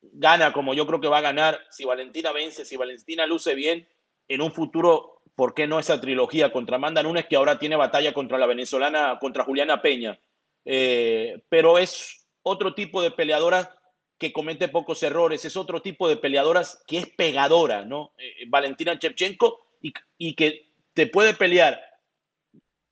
gana 0.00 0.52
como 0.52 0.74
yo 0.74 0.86
creo 0.86 1.00
que 1.00 1.08
va 1.08 1.18
a 1.18 1.22
ganar, 1.22 1.60
si 1.70 1.84
Valentina 1.84 2.32
vence, 2.32 2.64
si 2.64 2.76
Valentina 2.76 3.26
luce 3.26 3.54
bien, 3.54 3.86
en 4.28 4.42
un 4.42 4.52
futuro, 4.52 5.22
¿por 5.34 5.54
qué 5.54 5.66
no 5.66 5.78
esa 5.78 6.00
trilogía 6.00 6.52
contra 6.52 6.76
Amanda 6.76 7.02
Nunes 7.02 7.26
que 7.26 7.36
ahora 7.36 7.58
tiene 7.58 7.76
batalla 7.76 8.12
contra 8.12 8.38
la 8.38 8.46
venezolana, 8.46 9.18
contra 9.18 9.44
Juliana 9.44 9.82
Peña? 9.82 10.18
Eh, 10.64 11.40
pero 11.48 11.78
es 11.78 12.26
otro 12.42 12.74
tipo 12.74 13.02
de 13.02 13.10
peleadora 13.10 13.74
que 14.18 14.32
comete 14.32 14.68
pocos 14.68 15.02
errores, 15.02 15.44
es 15.44 15.56
otro 15.56 15.80
tipo 15.80 16.08
de 16.08 16.16
peleadoras 16.16 16.82
que 16.86 16.98
es 16.98 17.06
pegadora, 17.06 17.84
¿no? 17.84 18.12
Eh, 18.18 18.44
Valentina 18.48 18.98
Chepchenko 18.98 19.60
y, 19.80 19.92
y, 20.18 20.34
que 20.34 20.72
te 20.92 21.06
puede 21.06 21.34
pelear 21.34 21.80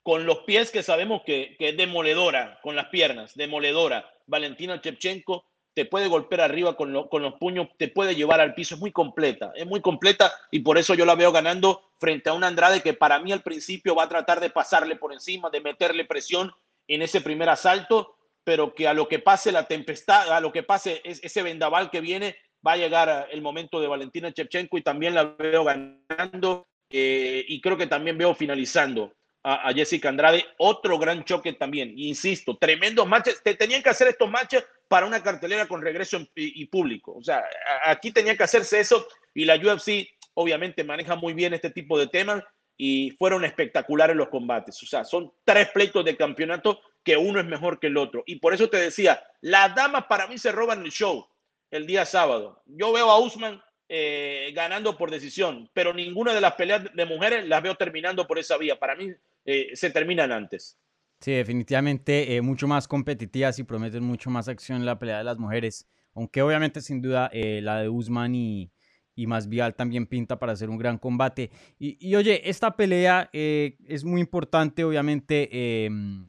con 0.07 0.25
los 0.25 0.37
pies 0.45 0.71
que 0.71 0.83
sabemos 0.83 1.23
que, 1.25 1.57
que 1.59 1.67
es 1.67 1.75
demoledora, 1.75 2.61
con 2.61 2.77
las 2.77 2.85
piernas, 2.85 3.35
demoledora. 3.35 4.09
Valentina 4.25 4.79
Chepchenko 4.79 5.43
te 5.73 5.83
puede 5.83 6.07
golpear 6.07 6.39
arriba 6.39 6.77
con, 6.77 6.93
los 6.93 7.33
puños, 7.37 7.67
te 7.77 7.89
puede 7.89 8.15
llevar 8.15 8.39
al 8.39 8.55
piso, 8.55 8.75
es 8.75 8.79
muy 8.79 8.93
completa, 8.93 9.51
es 9.53 9.67
muy 9.67 9.81
completa 9.81 10.31
y 10.49 10.59
por 10.59 10.77
eso 10.77 10.93
yo 10.93 11.05
la 11.05 11.15
veo 11.15 11.33
ganando 11.33 11.91
frente 11.99 12.29
a 12.29 12.33
un 12.33 12.45
Andrade 12.45 12.81
que 12.81 12.93
para 12.93 13.19
mí 13.19 13.33
al 13.33 13.41
principio 13.41 13.95
va 13.95 14.03
a 14.03 14.07
tratar 14.07 14.39
de 14.39 14.49
pasarle 14.49 14.95
por 14.95 15.11
encima, 15.11 15.49
de 15.49 15.59
meterle 15.59 16.05
presión 16.05 16.53
en 16.87 17.01
ese 17.01 17.19
primer 17.19 17.49
asalto, 17.49 18.15
pero 18.45 18.73
que 18.73 18.87
a 18.87 18.93
lo 18.93 19.09
que 19.09 19.19
pase 19.19 19.51
la 19.51 19.67
tempestad, 19.67 20.31
a 20.31 20.39
lo 20.39 20.53
que 20.53 20.63
pase 20.63 21.01
ese 21.03 21.43
vendaval 21.43 21.89
que 21.89 21.99
viene, 21.99 22.37
va 22.65 22.71
a 22.71 22.77
llegar 22.77 23.27
el 23.29 23.41
momento 23.41 23.81
de 23.81 23.87
Valentina 23.87 24.31
Chevchenko 24.31 24.77
y 24.77 24.83
también 24.83 25.15
la 25.15 25.25
veo 25.25 25.65
ganando 25.65 26.65
eh, 26.89 27.43
y 27.45 27.59
creo 27.59 27.75
que 27.75 27.87
también 27.87 28.17
veo 28.17 28.33
finalizando 28.33 29.11
a, 29.43 29.71
Jessica 29.73 30.09
Andrade. 30.09 30.45
Otro 30.57 30.97
gran 30.97 31.23
choque 31.23 31.53
también, 31.53 31.93
insisto, 31.97 32.57
tremendos 32.57 33.07
matches. 33.07 33.41
Te 33.43 33.55
tenían 33.55 33.81
que 33.81 33.89
hacer 33.89 34.07
estos 34.07 34.29
matches 34.29 34.65
para 34.87 35.05
una 35.05 35.21
cartelera 35.21 35.67
con 35.67 35.81
regreso 35.81 36.19
y, 36.35 36.65
público. 36.65 37.13
O 37.15 37.23
sea, 37.23 37.43
aquí 37.85 38.11
tenía 38.11 38.35
que 38.35 38.43
hacerse 38.43 38.79
eso 38.79 39.07
y 39.33 39.45
la 39.45 39.55
UFC 39.55 40.07
obviamente 40.33 40.83
maneja 40.83 41.15
muy 41.15 41.33
bien 41.33 41.53
este 41.53 41.69
tipo 41.69 41.97
de 41.97 42.07
temas 42.07 42.43
y 42.77 43.11
fueron 43.11 43.43
espectaculares 43.43 44.15
los 44.15 44.29
combates. 44.29 44.81
O 44.83 44.85
sea, 44.85 45.03
son 45.03 45.33
tres 45.43 45.69
pleitos 45.69 46.05
de 46.05 46.15
campeonato 46.15 46.79
que 47.03 47.17
uno 47.17 47.39
es 47.39 47.45
mejor 47.45 47.79
que 47.79 47.87
el 47.87 47.97
otro. 47.97 48.23
Y 48.25 48.37
por 48.37 48.53
eso 48.53 48.69
te 48.69 48.77
decía, 48.77 49.23
las 49.41 49.73
damas 49.73 50.05
para 50.05 50.27
mí 50.27 50.37
se 50.37 50.51
roban 50.51 50.83
el 50.83 50.91
show 50.91 51.27
el 51.71 51.87
día 51.87 52.05
sábado. 52.05 52.61
Yo 52.65 52.93
veo 52.93 53.09
a 53.09 53.19
Usman 53.19 53.61
eh, 53.89 54.51
ganando 54.53 54.97
por 54.97 55.09
decisión, 55.09 55.69
pero 55.73 55.93
ninguna 55.93 56.33
de 56.33 56.41
las 56.41 56.55
peleas 56.55 56.83
de 56.93 57.05
mujeres 57.05 57.47
las 57.47 57.63
veo 57.63 57.75
terminando 57.75 58.27
por 58.27 58.37
esa 58.37 58.57
vía. 58.57 58.77
Para 58.77 58.95
mí 58.95 59.11
eh, 59.45 59.69
se 59.75 59.89
terminan 59.91 60.33
antes. 60.33 60.77
Sí, 61.21 61.31
definitivamente 61.31 62.35
eh, 62.35 62.41
mucho 62.41 62.67
más 62.67 62.85
competitivas 62.85 63.57
y 63.59 63.63
prometen 63.63 64.03
mucho 64.03 64.29
más 64.29 64.49
acción 64.49 64.79
en 64.79 64.85
la 64.85 64.99
pelea 64.99 65.19
de 65.19 65.23
las 65.23 65.37
mujeres. 65.37 65.87
Aunque 66.13 66.41
obviamente 66.41 66.81
sin 66.81 67.01
duda 67.01 67.29
la 67.31 67.79
de 67.79 67.89
Usman 67.89 68.35
y, 68.35 68.71
y 69.15 69.25
Masvial 69.25 69.75
también 69.75 70.05
pinta 70.05 70.37
para 70.37 70.51
hacer 70.51 70.69
un 70.69 70.77
gran 70.77 70.97
combate. 70.97 71.51
Y, 71.79 72.15
oye, 72.15 72.49
esta 72.49 72.75
pelea 72.75 73.29
es 73.31 74.03
muy 74.03 74.19
importante, 74.19 74.83
obviamente. 74.83 75.85
Em, 75.85 76.27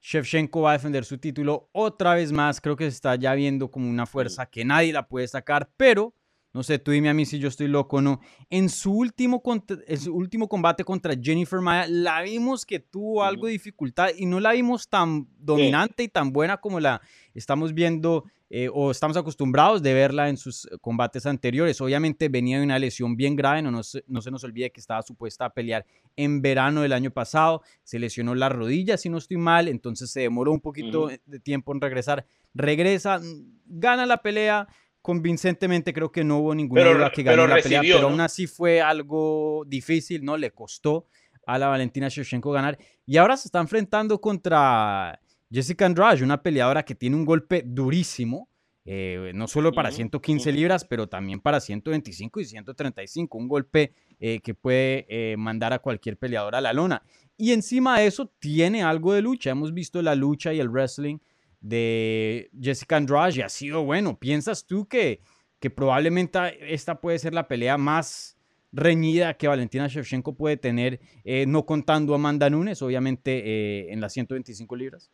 Shevchenko 0.00 0.62
va 0.62 0.70
a 0.70 0.72
defender 0.74 1.04
su 1.04 1.18
título 1.18 1.68
otra 1.72 2.14
vez 2.14 2.32
más. 2.32 2.60
Creo 2.60 2.76
que 2.76 2.84
se 2.84 2.94
está 2.94 3.16
ya 3.16 3.34
viendo 3.34 3.70
como 3.70 3.90
una 3.90 4.06
fuerza 4.06 4.46
que 4.46 4.64
nadie 4.64 4.92
la 4.92 5.08
puede 5.08 5.26
sacar, 5.26 5.70
pero 5.76 6.14
no 6.52 6.62
sé, 6.64 6.78
tú 6.78 6.90
dime 6.90 7.08
a 7.08 7.14
mí 7.14 7.24
si 7.26 7.38
yo 7.38 7.48
estoy 7.48 7.68
loco 7.68 7.98
o 7.98 8.00
no. 8.00 8.20
En 8.48 8.68
su 8.68 8.92
último, 8.92 9.42
en 9.86 10.00
su 10.00 10.14
último 10.14 10.48
combate 10.48 10.84
contra 10.84 11.14
Jennifer 11.20 11.60
Maya, 11.60 11.86
la 11.88 12.22
vimos 12.22 12.66
que 12.66 12.80
tuvo 12.80 13.22
algo 13.22 13.46
de 13.46 13.52
dificultad 13.52 14.10
y 14.16 14.26
no 14.26 14.40
la 14.40 14.52
vimos 14.52 14.88
tan 14.88 15.28
dominante 15.38 16.02
y 16.02 16.08
tan 16.08 16.32
buena 16.32 16.56
como 16.56 16.80
la 16.80 17.00
estamos 17.34 17.72
viendo 17.72 18.24
eh, 18.52 18.68
o 18.72 18.90
estamos 18.90 19.16
acostumbrados 19.16 19.80
de 19.80 19.94
verla 19.94 20.28
en 20.28 20.36
sus 20.36 20.68
combates 20.80 21.24
anteriores. 21.24 21.80
Obviamente 21.80 22.28
venía 22.28 22.58
de 22.58 22.64
una 22.64 22.80
lesión 22.80 23.14
bien 23.14 23.36
grave, 23.36 23.62
no, 23.62 23.70
no 23.70 23.82
se 24.22 24.30
nos 24.32 24.42
olvide 24.42 24.72
que 24.72 24.80
estaba 24.80 25.02
supuesta 25.02 25.44
a 25.44 25.50
pelear 25.50 25.86
en 26.16 26.42
verano 26.42 26.82
del 26.82 26.92
año 26.92 27.12
pasado, 27.12 27.62
se 27.84 28.00
lesionó 28.00 28.34
la 28.34 28.48
rodilla, 28.48 28.96
si 28.96 29.08
no 29.08 29.18
estoy 29.18 29.36
mal, 29.36 29.68
entonces 29.68 30.10
se 30.10 30.22
demoró 30.22 30.50
un 30.50 30.60
poquito 30.60 31.10
de 31.26 31.38
tiempo 31.38 31.72
en 31.72 31.80
regresar. 31.80 32.26
Regresa, 32.52 33.20
gana 33.66 34.04
la 34.04 34.16
pelea 34.16 34.66
convincentemente 35.02 35.92
creo 35.92 36.12
que 36.12 36.24
no 36.24 36.38
hubo 36.38 36.54
ninguna 36.54 36.84
duda 36.84 37.10
que 37.10 37.22
ganó 37.22 37.46
la 37.46 37.56
pelea, 37.56 37.80
pero 37.82 38.08
aún 38.08 38.20
así 38.20 38.46
fue 38.46 38.80
algo 38.80 39.64
difícil, 39.66 40.24
¿no? 40.24 40.36
Le 40.36 40.50
costó 40.52 41.06
a 41.46 41.58
la 41.58 41.68
Valentina 41.68 42.08
Shevchenko 42.08 42.52
ganar. 42.52 42.78
Y 43.06 43.16
ahora 43.16 43.36
se 43.36 43.48
está 43.48 43.60
enfrentando 43.60 44.20
contra 44.20 45.20
Jessica 45.50 45.86
Andrade, 45.86 46.22
una 46.22 46.42
peleadora 46.42 46.84
que 46.84 46.94
tiene 46.94 47.16
un 47.16 47.24
golpe 47.24 47.62
durísimo, 47.66 48.48
eh, 48.84 49.32
no 49.34 49.46
solo 49.46 49.72
para 49.72 49.90
115 49.90 50.52
libras, 50.52 50.84
pero 50.84 51.08
también 51.08 51.40
para 51.40 51.60
125 51.60 52.40
y 52.40 52.44
135, 52.44 53.38
un 53.38 53.48
golpe 53.48 53.92
eh, 54.18 54.40
que 54.40 54.54
puede 54.54 55.06
eh, 55.08 55.36
mandar 55.36 55.72
a 55.72 55.80
cualquier 55.80 56.16
peleador 56.16 56.54
a 56.54 56.60
la 56.60 56.72
lona. 56.72 57.02
Y 57.36 57.52
encima 57.52 57.98
de 57.98 58.06
eso 58.06 58.32
tiene 58.38 58.82
algo 58.82 59.12
de 59.12 59.22
lucha, 59.22 59.50
hemos 59.50 59.72
visto 59.72 60.02
la 60.02 60.14
lucha 60.14 60.52
y 60.52 60.60
el 60.60 60.68
wrestling 60.68 61.18
de 61.60 62.50
Jessica 62.60 62.96
Andrade 62.96 63.42
ha 63.42 63.48
sido 63.48 63.84
bueno. 63.84 64.18
¿Piensas 64.18 64.66
tú 64.66 64.88
que, 64.88 65.20
que 65.60 65.70
probablemente 65.70 66.38
esta 66.72 67.00
puede 67.00 67.18
ser 67.18 67.34
la 67.34 67.48
pelea 67.48 67.76
más 67.76 68.36
reñida 68.72 69.34
que 69.34 69.48
Valentina 69.48 69.88
Shevchenko 69.88 70.34
puede 70.34 70.56
tener, 70.56 71.00
eh, 71.24 71.44
no 71.46 71.66
contando 71.66 72.12
a 72.12 72.16
Amanda 72.16 72.48
Nunes, 72.48 72.82
obviamente, 72.82 73.42
eh, 73.44 73.92
en 73.92 74.00
las 74.00 74.12
125 74.12 74.76
libras? 74.76 75.10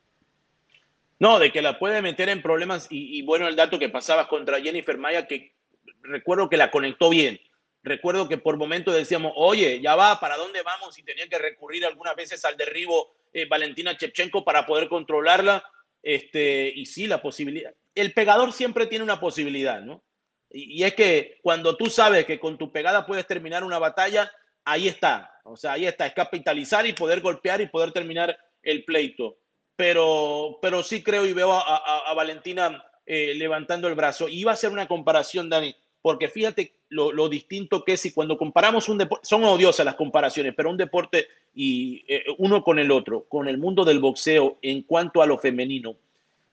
No, 1.19 1.39
de 1.39 1.51
que 1.51 1.63
la 1.63 1.79
puede 1.79 2.03
meter 2.03 2.29
en 2.29 2.43
problemas 2.43 2.89
y, 2.91 3.23
bueno, 3.23 3.49
el 3.49 3.57
dato 3.57 3.79
que 3.79 3.89
pasabas 3.89 4.27
contra 4.27 4.61
Jennifer 4.61 4.99
Maya, 4.99 5.27
que 5.27 5.55
recuerdo 6.03 6.51
que 6.51 6.59
la 6.59 6.71
conectó 6.71 7.09
bien. 7.09 7.41
Recuerdo 7.83 8.29
que 8.29 8.37
por 8.37 8.59
momentos 8.59 8.95
decíamos, 8.95 9.33
oye, 9.37 9.81
ya 9.81 9.97
va, 9.97 10.21
¿para 10.21 10.37
dónde 10.37 10.63
vamos? 10.63 10.99
Y 10.99 11.03
tenía 11.03 11.27
que 11.29 11.39
recurrir 11.39 11.87
algunas 11.87 12.15
veces 12.17 12.45
al 12.45 12.57
derribo 12.57 13.15
eh, 13.33 13.47
Valentina 13.49 13.95
Shevchenko 13.95 14.45
para 14.45 14.67
poder 14.67 14.89
controlarla 14.89 15.65
este, 16.07 16.73
y 16.73 16.87
sí, 16.87 17.09
la 17.09 17.21
posibilidad. 17.21 17.75
El 17.93 18.13
pegador 18.13 18.53
siempre 18.53 18.87
tiene 18.87 19.03
una 19.03 19.19
posibilidad, 19.19 19.81
¿no? 19.81 20.05
Y, 20.49 20.85
es 20.85 20.95
que 20.95 21.41
cuando 21.43 21.77
tú 21.77 21.87
sabes 21.87 22.25
que 22.25 22.39
con 22.39 22.57
tu 22.57 22.71
pegada 22.71 23.05
puedes 23.05 23.27
terminar 23.27 23.65
una 23.65 23.81
batalla, 23.81 24.31
ahí 24.65 24.87
está. 24.87 25.33
O 25.43 25.57
sea, 25.57 25.73
ahí 25.73 25.85
está, 25.85 26.07
es 26.07 26.15
capitalizar 26.15 26.87
y 26.87 26.93
poder 26.93 27.21
golpear 27.21 27.61
y 27.61 27.67
poder 27.67 27.91
terminar 27.91 28.39
el 28.63 28.85
pleito. 28.85 29.39
Pero, 29.75 30.61
pero 30.63 30.85
sí 30.85 31.03
creo 31.03 31.27
y 31.27 31.33
veo 31.33 31.53
a, 31.53 32.15
Valentina 32.15 32.85
eh, 33.05 33.35
levantando 33.35 33.89
el 33.89 33.97
brazo. 33.97 34.29
Y 34.29 34.39
iba 34.39 34.53
a 34.53 34.57
ser 34.57 34.71
una 34.71 34.87
comparación, 34.87 35.51
Dani, 35.51 35.75
porque 36.07 36.29
fíjate 36.29 36.73
lo, 36.91 37.29
distinto 37.29 37.83
que 37.83 37.95
es 37.95 38.07
y 38.07 38.13
cuando 38.13 38.39
comparamos 38.39 38.89
un 38.89 38.97
deporte, 38.97 39.27
son 39.27 39.43
odiosas 39.43 39.85
las 39.85 39.97
comparaciones, 39.97 40.55
pero 40.57 40.71
un 40.71 40.77
deporte 40.77 41.27
y 41.53 42.05
eh, 42.07 42.23
uno 42.39 42.63
con 42.63 42.79
el 42.79 42.93
otro, 42.93 43.25
con 43.25 43.49
el 43.49 43.59
mundo 43.59 43.85
del 43.85 43.99
boxeo 43.99 44.57
en 44.63 44.83
cuanto 44.83 45.21
a 45.21 45.27
lo 45.27 45.37
femenino, 45.37 45.97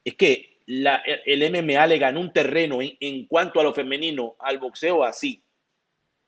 es 0.04 0.16
que 0.16 0.58
la, 0.66 1.04
el 1.28 1.52
MMA 1.52 1.86
le 1.86 2.00
ganó 2.00 2.20
un 2.20 2.34
terreno 2.34 2.82
en, 2.82 2.98
en 3.00 3.28
cuanto 3.28 3.60
a 3.60 3.64
lo 3.64 3.76
femenino 3.76 4.36
al 4.40 4.58
boxeo 4.58 5.04
así. 5.04 5.44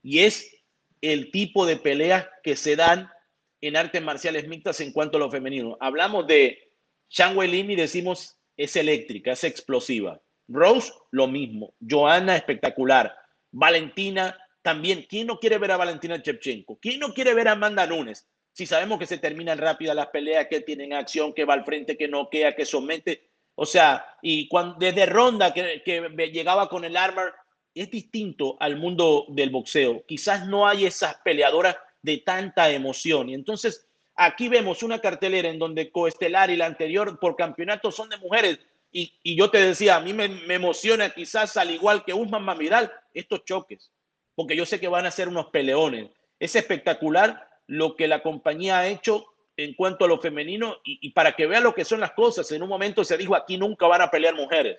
Y 0.04 0.20
es 0.20 0.56
el 1.00 1.32
tipo 1.32 1.66
de 1.66 1.78
peleas 1.78 2.28
que 2.44 2.54
se 2.54 2.76
dan 2.76 3.10
en 3.60 3.74
artes 3.76 4.02
marciales 4.02 4.46
mixtas 4.46 4.80
en 4.80 4.92
cuanto 4.92 5.16
a 5.16 5.20
lo 5.20 5.32
femenino. 5.32 5.76
Hablamos 5.80 6.28
de 6.28 6.70
Shang 7.10 7.36
Weilin 7.36 7.72
y 7.72 7.74
decimos 7.74 8.36
es 8.56 8.76
eléctrica, 8.76 9.32
es 9.32 9.42
explosiva. 9.42 10.20
Rose, 10.48 10.92
lo 11.10 11.26
mismo. 11.26 11.74
Joana, 11.80 12.36
espectacular. 12.36 13.16
Valentina, 13.50 14.36
también. 14.62 15.06
¿Quién 15.08 15.28
no 15.28 15.38
quiere 15.38 15.58
ver 15.58 15.70
a 15.70 15.76
Valentina 15.76 16.20
Chepchenko? 16.20 16.78
¿Quién 16.80 16.98
no 16.98 17.14
quiere 17.14 17.34
ver 17.34 17.46
a 17.46 17.52
Amanda 17.52 17.86
Nunes? 17.86 18.26
Si 18.52 18.66
sabemos 18.66 18.98
que 18.98 19.06
se 19.06 19.18
terminan 19.18 19.58
rápidas 19.58 19.94
las 19.94 20.08
peleas, 20.08 20.48
que 20.48 20.60
tienen 20.60 20.92
acción, 20.92 21.32
que 21.32 21.44
va 21.44 21.54
al 21.54 21.64
frente, 21.64 21.96
que 21.96 22.08
noquea, 22.08 22.56
que 22.56 22.64
somete. 22.64 23.28
O 23.54 23.64
sea, 23.64 24.04
y 24.22 24.48
cuando, 24.48 24.76
desde 24.78 25.06
Ronda 25.06 25.54
que, 25.54 25.82
que 25.84 26.00
llegaba 26.32 26.68
con 26.68 26.84
el 26.84 26.96
armor, 26.96 27.32
es 27.76 27.90
distinto 27.90 28.56
al 28.58 28.76
mundo 28.76 29.26
del 29.28 29.50
boxeo. 29.50 30.04
Quizás 30.04 30.48
no 30.48 30.66
hay 30.66 30.86
esas 30.86 31.16
peleadoras 31.18 31.76
de 32.02 32.18
tanta 32.18 32.70
emoción. 32.70 33.28
Y 33.28 33.34
entonces 33.34 33.86
aquí 34.16 34.48
vemos 34.48 34.82
una 34.82 34.98
cartelera 34.98 35.48
en 35.48 35.58
donde 35.58 35.92
Coestelar 35.92 36.50
y 36.50 36.56
la 36.56 36.66
anterior 36.66 37.20
por 37.20 37.36
campeonato 37.36 37.92
son 37.92 38.08
de 38.08 38.16
mujeres. 38.16 38.58
Y, 38.92 39.36
yo 39.36 39.50
te 39.50 39.58
decía, 39.58 39.96
a 39.96 40.00
mí 40.00 40.12
me, 40.12 40.24
emociona 40.54 41.10
quizás 41.10 41.56
al 41.56 41.70
igual 41.70 42.04
que 42.04 42.14
Usman 42.14 42.42
Mamiral 42.42 42.92
estos 43.12 43.44
choques, 43.44 43.90
porque 44.34 44.56
yo 44.56 44.64
sé 44.64 44.80
que 44.80 44.88
van 44.88 45.06
a 45.06 45.10
ser 45.10 45.28
unos 45.28 45.46
peleones. 45.46 46.10
Es 46.38 46.56
espectacular 46.56 47.48
lo 47.66 47.96
que 47.96 48.08
la 48.08 48.22
compañía 48.22 48.78
ha 48.78 48.88
hecho 48.88 49.26
en 49.56 49.74
cuanto 49.74 50.04
a 50.04 50.08
lo 50.08 50.18
femenino 50.18 50.78
y, 50.84 51.10
para 51.10 51.34
que 51.34 51.46
vea 51.46 51.60
lo 51.60 51.74
que 51.74 51.84
son 51.84 52.00
las 52.00 52.12
cosas. 52.12 52.50
En 52.52 52.62
un 52.62 52.68
momento 52.68 53.04
se 53.04 53.16
dijo 53.16 53.34
aquí 53.34 53.56
nunca 53.56 53.86
van 53.86 54.02
a 54.02 54.10
pelear 54.10 54.34
mujeres. 54.34 54.78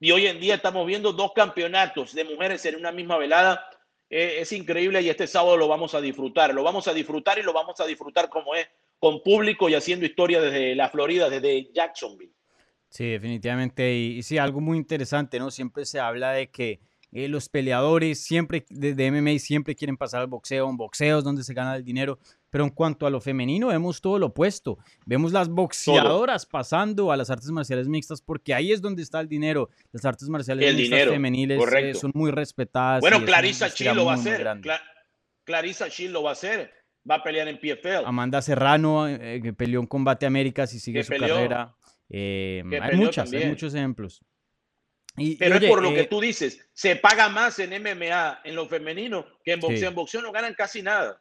Y 0.00 0.10
hoy 0.10 0.26
en 0.26 0.40
día 0.40 0.56
estamos 0.56 0.86
viendo 0.86 1.12
dos 1.12 1.32
campeonatos 1.32 2.12
de 2.12 2.24
mujeres 2.24 2.64
en 2.66 2.76
una 2.76 2.92
misma 2.92 3.18
velada. 3.18 3.68
Eh, 4.10 4.38
es 4.40 4.52
increíble 4.52 5.00
y 5.00 5.08
este 5.08 5.26
sábado 5.26 5.56
lo 5.56 5.68
vamos 5.68 5.94
a 5.94 6.00
disfrutar. 6.00 6.52
Lo 6.52 6.62
vamos 6.62 6.88
a 6.88 6.92
disfrutar 6.92 7.38
y 7.38 7.42
lo 7.42 7.52
vamos 7.52 7.80
a 7.80 7.86
disfrutar 7.86 8.28
como 8.28 8.54
es, 8.54 8.68
con 8.98 9.22
público 9.22 9.68
y 9.68 9.74
haciendo 9.74 10.04
historia 10.04 10.40
desde 10.40 10.74
la 10.74 10.88
Florida, 10.88 11.30
desde 11.30 11.72
Jacksonville. 11.72 12.32
Sí, 12.92 13.06
definitivamente. 13.06 13.96
Y, 13.96 14.18
y 14.18 14.22
sí, 14.22 14.36
algo 14.36 14.60
muy 14.60 14.76
interesante, 14.76 15.38
¿no? 15.38 15.50
Siempre 15.50 15.86
se 15.86 15.98
habla 15.98 16.32
de 16.32 16.50
que 16.50 16.80
eh, 17.10 17.28
los 17.28 17.48
peleadores 17.48 18.22
siempre 18.22 18.64
de, 18.68 18.94
de, 18.94 19.10
MMA 19.10 19.38
siempre 19.38 19.74
quieren 19.74 19.96
pasar 19.96 20.20
al 20.20 20.26
boxeo, 20.28 20.68
en 20.68 20.76
boxeos 20.76 21.24
donde 21.24 21.42
se 21.42 21.52
gana 21.52 21.76
el 21.76 21.84
dinero, 21.84 22.18
pero 22.50 22.64
en 22.64 22.70
cuanto 22.70 23.06
a 23.06 23.10
lo 23.10 23.20
femenino 23.20 23.68
vemos 23.68 24.00
todo 24.00 24.18
lo 24.18 24.26
opuesto. 24.26 24.78
Vemos 25.06 25.32
las 25.32 25.48
boxeadoras 25.48 26.44
todo. 26.44 26.50
pasando 26.50 27.12
a 27.12 27.16
las 27.16 27.30
artes 27.30 27.50
marciales 27.50 27.88
mixtas 27.88 28.20
porque 28.20 28.54
ahí 28.54 28.72
es 28.72 28.80
donde 28.82 29.02
está 29.02 29.20
el 29.20 29.28
dinero. 29.28 29.70
Las 29.90 30.04
artes 30.04 30.28
marciales 30.28 30.66
el 30.66 30.76
mixtas 30.76 30.90
dinero, 30.90 31.12
femeniles 31.12 31.62
eh, 31.74 31.94
son 31.94 32.12
muy 32.14 32.30
respetadas. 32.30 33.00
Bueno, 33.00 33.24
Clarissa 33.24 33.68
Shield 33.68 33.96
lo 33.96 34.04
va 34.04 34.12
a 34.12 34.16
hacer. 34.16 34.60
Cla 34.62 34.80
Clarissa 35.44 35.88
Shield 35.88 36.12
lo 36.12 36.22
va 36.22 36.30
a 36.30 36.32
hacer. 36.32 36.72
Va 37.08 37.16
a 37.16 37.22
pelear 37.22 37.48
en 37.48 37.58
PFL. 37.58 38.06
Amanda 38.06 38.40
Serrano, 38.40 39.08
eh, 39.08 39.40
que 39.42 39.52
peleó 39.52 39.80
en 39.80 39.86
Combate 39.86 40.24
Américas 40.24 40.72
y 40.72 40.80
sigue 40.80 41.02
su 41.02 41.10
peleó, 41.10 41.34
carrera. 41.34 41.74
Eh, 42.14 42.62
hay 42.80 42.96
muchas, 42.96 43.24
también. 43.24 43.44
hay 43.44 43.48
muchos 43.48 43.74
ejemplos. 43.74 44.22
Y, 45.16 45.36
Pero 45.36 45.54
y 45.54 45.58
oye, 45.58 45.66
es 45.66 45.72
por 45.72 45.82
lo 45.82 45.90
eh, 45.90 45.94
que 45.94 46.04
tú 46.04 46.20
dices, 46.20 46.68
se 46.74 46.96
paga 46.96 47.30
más 47.30 47.58
en 47.58 47.70
MMA, 47.82 48.40
en 48.44 48.54
lo 48.54 48.66
femenino, 48.66 49.26
que 49.42 49.52
en 49.52 49.60
boxeo. 49.60 49.78
Sí. 49.78 49.86
En 49.86 49.94
boxeo 49.94 50.22
no 50.22 50.30
ganan 50.30 50.54
casi 50.54 50.82
nada. 50.82 51.20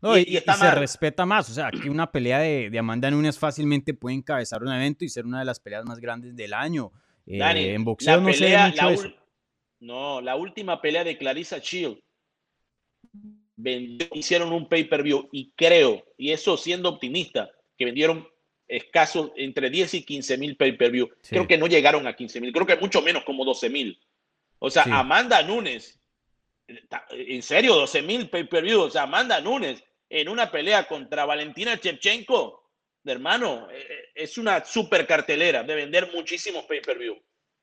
No, 0.00 0.18
y, 0.18 0.22
y, 0.22 0.36
y 0.36 0.40
se 0.40 0.70
respeta 0.72 1.24
más. 1.24 1.48
O 1.50 1.54
sea, 1.54 1.70
que 1.70 1.88
una 1.88 2.10
pelea 2.10 2.40
de, 2.40 2.68
de, 2.68 2.78
Amanda 2.78 3.10
Nunes 3.10 3.38
fácilmente 3.38 3.94
puede 3.94 4.16
encabezar 4.16 4.62
un 4.62 4.72
evento 4.72 5.04
y 5.04 5.08
ser 5.08 5.24
una 5.24 5.38
de 5.38 5.44
las 5.44 5.60
peleas 5.60 5.84
más 5.84 6.00
grandes 6.00 6.34
del 6.34 6.52
año. 6.52 6.92
Eh, 7.26 7.38
Dani, 7.38 7.64
en 7.68 7.84
boxeo 7.84 8.20
no 8.20 8.26
pelea, 8.26 8.72
se 8.72 8.84
ve 8.84 8.90
mucho 8.90 9.06
eso. 9.06 9.16
No, 9.80 10.20
la 10.20 10.36
última 10.36 10.80
pelea 10.80 11.04
de 11.04 11.16
Clarissa 11.16 11.58
Shield 11.58 11.98
vendió, 13.56 14.08
hicieron 14.12 14.52
un 14.52 14.68
pay-per-view 14.68 15.28
y 15.32 15.52
creo, 15.56 16.04
y 16.16 16.32
eso 16.32 16.56
siendo 16.56 16.88
optimista, 16.88 17.50
que 17.76 17.84
vendieron 17.84 18.26
escasos 18.68 19.32
entre 19.36 19.70
10 19.70 19.94
y 19.94 20.02
15 20.04 20.38
mil 20.38 20.56
pay-per-view. 20.56 21.10
Sí. 21.22 21.30
Creo 21.30 21.46
que 21.46 21.58
no 21.58 21.66
llegaron 21.66 22.06
a 22.06 22.16
15 22.16 22.40
mil, 22.40 22.52
creo 22.52 22.66
que 22.66 22.76
mucho 22.76 23.02
menos, 23.02 23.24
como 23.24 23.44
12 23.44 23.70
mil. 23.70 24.00
O 24.58 24.70
sea, 24.70 24.84
sí. 24.84 24.90
Amanda 24.92 25.42
Nunes, 25.42 26.00
en 27.10 27.42
serio, 27.42 27.74
12 27.74 28.02
mil 28.02 28.30
pay-per-view. 28.30 28.82
O 28.82 28.90
sea, 28.90 29.02
Amanda 29.02 29.40
Nunes 29.40 29.82
en 30.08 30.28
una 30.28 30.50
pelea 30.50 30.86
contra 30.86 31.24
Valentina 31.24 31.74
Shevchenko, 31.76 32.62
de 33.02 33.12
hermano, 33.12 33.68
eh, 33.70 33.78
eh, 33.78 34.04
es 34.14 34.38
una 34.38 34.64
super 34.64 35.06
cartelera 35.06 35.62
de 35.62 35.74
vender 35.74 36.10
muchísimos 36.14 36.64
pay-per-view. 36.64 37.16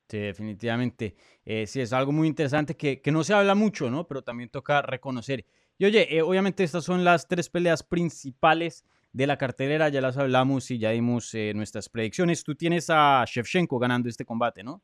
Sí, 0.08 0.18
definitivamente. 0.18 1.16
Eh, 1.44 1.66
sí, 1.66 1.80
es 1.80 1.92
algo 1.92 2.12
muy 2.12 2.28
interesante 2.28 2.76
que, 2.76 3.00
que, 3.00 3.10
no 3.10 3.24
se 3.24 3.32
habla 3.32 3.54
mucho, 3.54 3.90
¿no? 3.90 4.06
Pero 4.06 4.22
también 4.22 4.50
toca 4.50 4.82
reconocer. 4.82 5.46
Y 5.78 5.84
oye, 5.86 6.16
eh, 6.16 6.22
obviamente 6.22 6.64
estas 6.64 6.84
son 6.84 7.02
las 7.02 7.26
tres 7.26 7.48
peleas 7.48 7.82
principales 7.82 8.84
de 9.12 9.26
la 9.26 9.36
cartelera, 9.36 9.88
ya 9.88 10.00
las 10.00 10.16
hablamos 10.16 10.70
y 10.70 10.78
ya 10.78 10.90
dimos 10.90 11.34
eh, 11.34 11.52
nuestras 11.54 11.88
predicciones. 11.88 12.42
Tú 12.42 12.54
tienes 12.54 12.86
a 12.88 13.24
Shevchenko 13.26 13.78
ganando 13.78 14.08
este 14.08 14.24
combate, 14.24 14.62
¿no? 14.62 14.82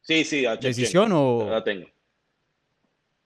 Sí, 0.00 0.24
sí, 0.24 0.46
a 0.46 0.56
¿Decisión 0.56 1.12
o...? 1.12 1.48
La 1.48 1.62
tengo. 1.62 1.86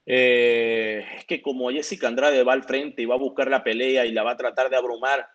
Eh, 0.05 1.05
es 1.19 1.25
que 1.25 1.43
como 1.43 1.71
Jessica 1.71 2.09
Andrade 2.09 2.43
va 2.45 2.53
al 2.53 2.65
frente 2.65 3.03
y 3.03 3.07
va 3.07 3.15
a 3.15 3.19
buscar 3.19 3.49
la 3.49 3.65
pelea 3.65 4.07
y 4.07 4.13
la 4.13 4.23
va 4.23 4.33
a 4.33 4.37
tratar 4.37 4.71
de 4.71 4.77
abrumar. 4.77 5.27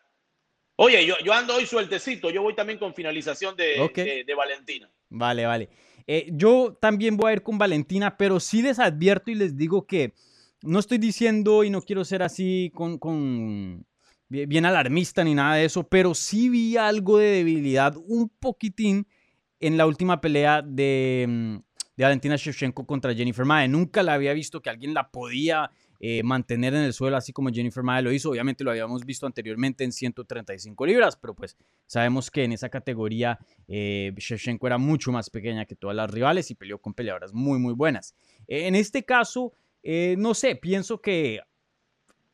Oye, 0.77 1.05
yo, 1.05 1.15
yo 1.23 1.33
ando 1.33 1.55
hoy 1.55 1.65
sueltecito, 1.65 2.29
yo 2.29 2.41
voy 2.41 2.55
también 2.55 2.79
con 2.79 2.93
finalización 2.93 3.55
de, 3.55 3.79
okay. 3.81 4.05
de, 4.05 4.23
de 4.23 4.33
Valentina. 4.33 4.89
Vale, 5.09 5.45
vale. 5.45 5.69
Eh, 6.07 6.29
yo 6.31 6.77
también 6.79 7.17
voy 7.17 7.31
a 7.31 7.33
ir 7.33 7.43
con 7.43 7.57
Valentina, 7.57 8.17
pero 8.17 8.39
sí 8.39 8.61
les 8.61 8.79
advierto 8.79 9.29
y 9.29 9.35
les 9.35 9.55
digo 9.55 9.85
que 9.85 10.13
no 10.61 10.79
estoy 10.79 10.97
diciendo 10.97 11.63
y 11.63 11.69
no 11.69 11.81
quiero 11.81 12.05
ser 12.05 12.23
así 12.23 12.71
con, 12.73 12.97
con 12.97 13.85
bien 14.31 14.65
alarmista 14.65 15.23
ni 15.23 15.35
nada 15.35 15.55
de 15.55 15.65
eso, 15.65 15.87
pero 15.87 16.13
sí 16.13 16.49
vi 16.49 16.77
algo 16.77 17.17
de 17.17 17.27
debilidad 17.27 17.95
un 18.05 18.29
poquitín 18.29 19.07
en 19.59 19.77
la 19.77 19.85
última 19.85 20.21
pelea 20.21 20.61
de, 20.61 21.25
mm, 21.27 21.55
de 21.97 22.03
Valentina 22.03 22.35
Shevchenko 22.37 22.85
contra 22.85 23.13
Jennifer 23.13 23.45
Mae. 23.45 23.67
Nunca 23.67 24.03
la 24.03 24.13
había 24.13 24.33
visto 24.33 24.61
que 24.61 24.69
alguien 24.69 24.93
la 24.93 25.11
podía 25.11 25.69
eh, 26.03 26.23
mantener 26.23 26.73
en 26.73 26.81
el 26.81 26.93
suelo 26.93 27.15
así 27.15 27.31
como 27.31 27.51
Jennifer 27.51 27.83
Mae 27.83 28.01
lo 28.01 28.11
hizo. 28.11 28.31
Obviamente 28.31 28.63
lo 28.63 28.71
habíamos 28.71 29.05
visto 29.05 29.27
anteriormente 29.27 29.83
en 29.83 29.91
135 29.91 30.85
libras, 30.87 31.15
pero 31.15 31.35
pues 31.35 31.55
sabemos 31.85 32.31
que 32.31 32.43
en 32.43 32.53
esa 32.53 32.69
categoría 32.69 33.37
eh, 33.67 34.11
Shevchenko 34.17 34.65
era 34.65 34.79
mucho 34.79 35.11
más 35.11 35.29
pequeña 35.29 35.65
que 35.65 35.75
todas 35.75 35.95
las 35.95 36.09
rivales 36.09 36.49
y 36.49 36.55
peleó 36.55 36.79
con 36.79 36.95
peleadoras 36.95 37.33
muy 37.33 37.59
muy 37.59 37.73
buenas. 37.73 38.15
En 38.47 38.73
este 38.73 39.03
caso, 39.03 39.53
eh, 39.83 40.15
no 40.17 40.33
sé, 40.33 40.55
pienso 40.55 41.01
que 41.01 41.41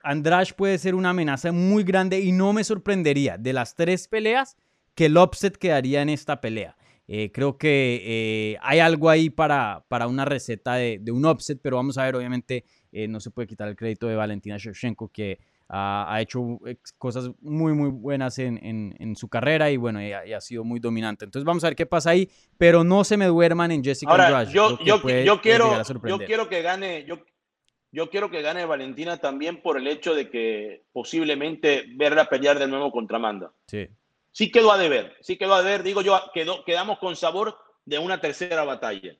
Andrade 0.04 0.54
puede 0.56 0.78
ser 0.78 0.96
una 0.96 1.10
amenaza 1.10 1.52
muy 1.52 1.84
grande 1.84 2.20
y 2.20 2.32
no 2.32 2.54
me 2.54 2.64
sorprendería 2.64 3.38
de 3.38 3.54
las 3.54 3.76
tres 3.76 4.08
peleas 4.08 4.56
que 4.96 5.06
el 5.06 5.18
upset 5.18 5.58
quedaría 5.58 6.02
en 6.02 6.10
esta 6.10 6.42
pelea. 6.42 6.76
Eh, 7.10 7.32
creo 7.32 7.58
que 7.58 8.02
eh, 8.04 8.58
hay 8.62 8.80
algo 8.80 9.10
ahí 9.10 9.30
para, 9.30 9.86
para 9.88 10.08
una 10.08 10.26
receta 10.26 10.76
de, 10.76 11.00
de, 11.00 11.12
un 11.12 11.26
upset, 11.26 11.58
pero 11.62 11.78
vamos 11.78 11.98
a 11.98 12.04
ver, 12.04 12.18
obviamente 12.18 12.66
eh, 12.92 13.08
no 13.08 13.22
se 13.22 13.32
puede 13.32 13.48
quitar 13.48 13.70
el 13.70 13.78
crédito 13.78 14.08
de 14.08 14.16
Valentina 14.16 14.58
Shevchenko, 14.58 15.10
que 15.10 15.40
ha, 15.70 16.14
ha 16.14 16.22
hecho 16.22 16.60
cosas 16.98 17.32
muy, 17.40 17.74
muy 17.74 17.90
buenas 17.92 18.40
en, 18.40 18.58
en, 18.62 18.94
en 19.00 19.16
su 19.16 19.30
carrera 19.30 19.72
y 19.72 19.78
bueno, 19.78 20.02
y 20.02 20.12
ha, 20.12 20.26
y 20.26 20.34
ha, 20.34 20.42
sido 20.42 20.66
muy 20.66 20.82
dominante. 20.82 21.24
Entonces 21.24 21.46
vamos 21.46 21.64
a 21.64 21.68
ver 21.68 21.78
qué 21.78 21.86
pasa 21.86 22.10
ahí, 22.10 22.30
pero 22.58 22.84
no 22.84 23.06
se 23.06 23.16
me 23.16 23.26
duerman 23.26 23.72
en 23.72 23.84
Jessica 23.84 24.12
Ahora, 24.12 24.26
Andrade. 24.28 24.52
Yo, 24.52 24.78
yo, 24.84 25.02
puede, 25.02 25.24
yo, 25.24 25.40
quiero, 25.40 25.82
yo 26.06 26.18
quiero 26.20 26.50
que 26.50 26.62
gane, 26.62 27.06
yo, 27.06 27.20
yo 27.92 28.10
quiero 28.10 28.30
que 28.30 28.42
gane 28.42 28.66
Valentina 28.66 29.18
también 29.18 29.62
por 29.62 29.78
el 29.78 29.88
hecho 29.88 30.14
de 30.14 30.30
que 30.30 30.84
posiblemente 30.92 31.86
verla 31.96 32.30
pelear 32.30 32.60
de 32.60 32.68
nuevo 32.68 32.92
contra 32.92 33.18
Amanda. 33.18 33.52
Sí. 33.68 33.88
Sí 34.32 34.52
quedó 34.52 34.72
a 34.72 34.78
deber, 34.78 35.16
sí 35.22 35.38
quedó 35.38 35.56
a 35.56 35.64
deber, 35.64 35.84
digo 35.84 36.02
yo, 36.02 36.20
quedó, 36.34 36.64
quedamos 36.64 37.00
con 37.00 37.16
sabor 37.16 37.58
de 37.86 37.98
una 37.98 38.22
tercera 38.22 38.64
batalla. 38.64 39.16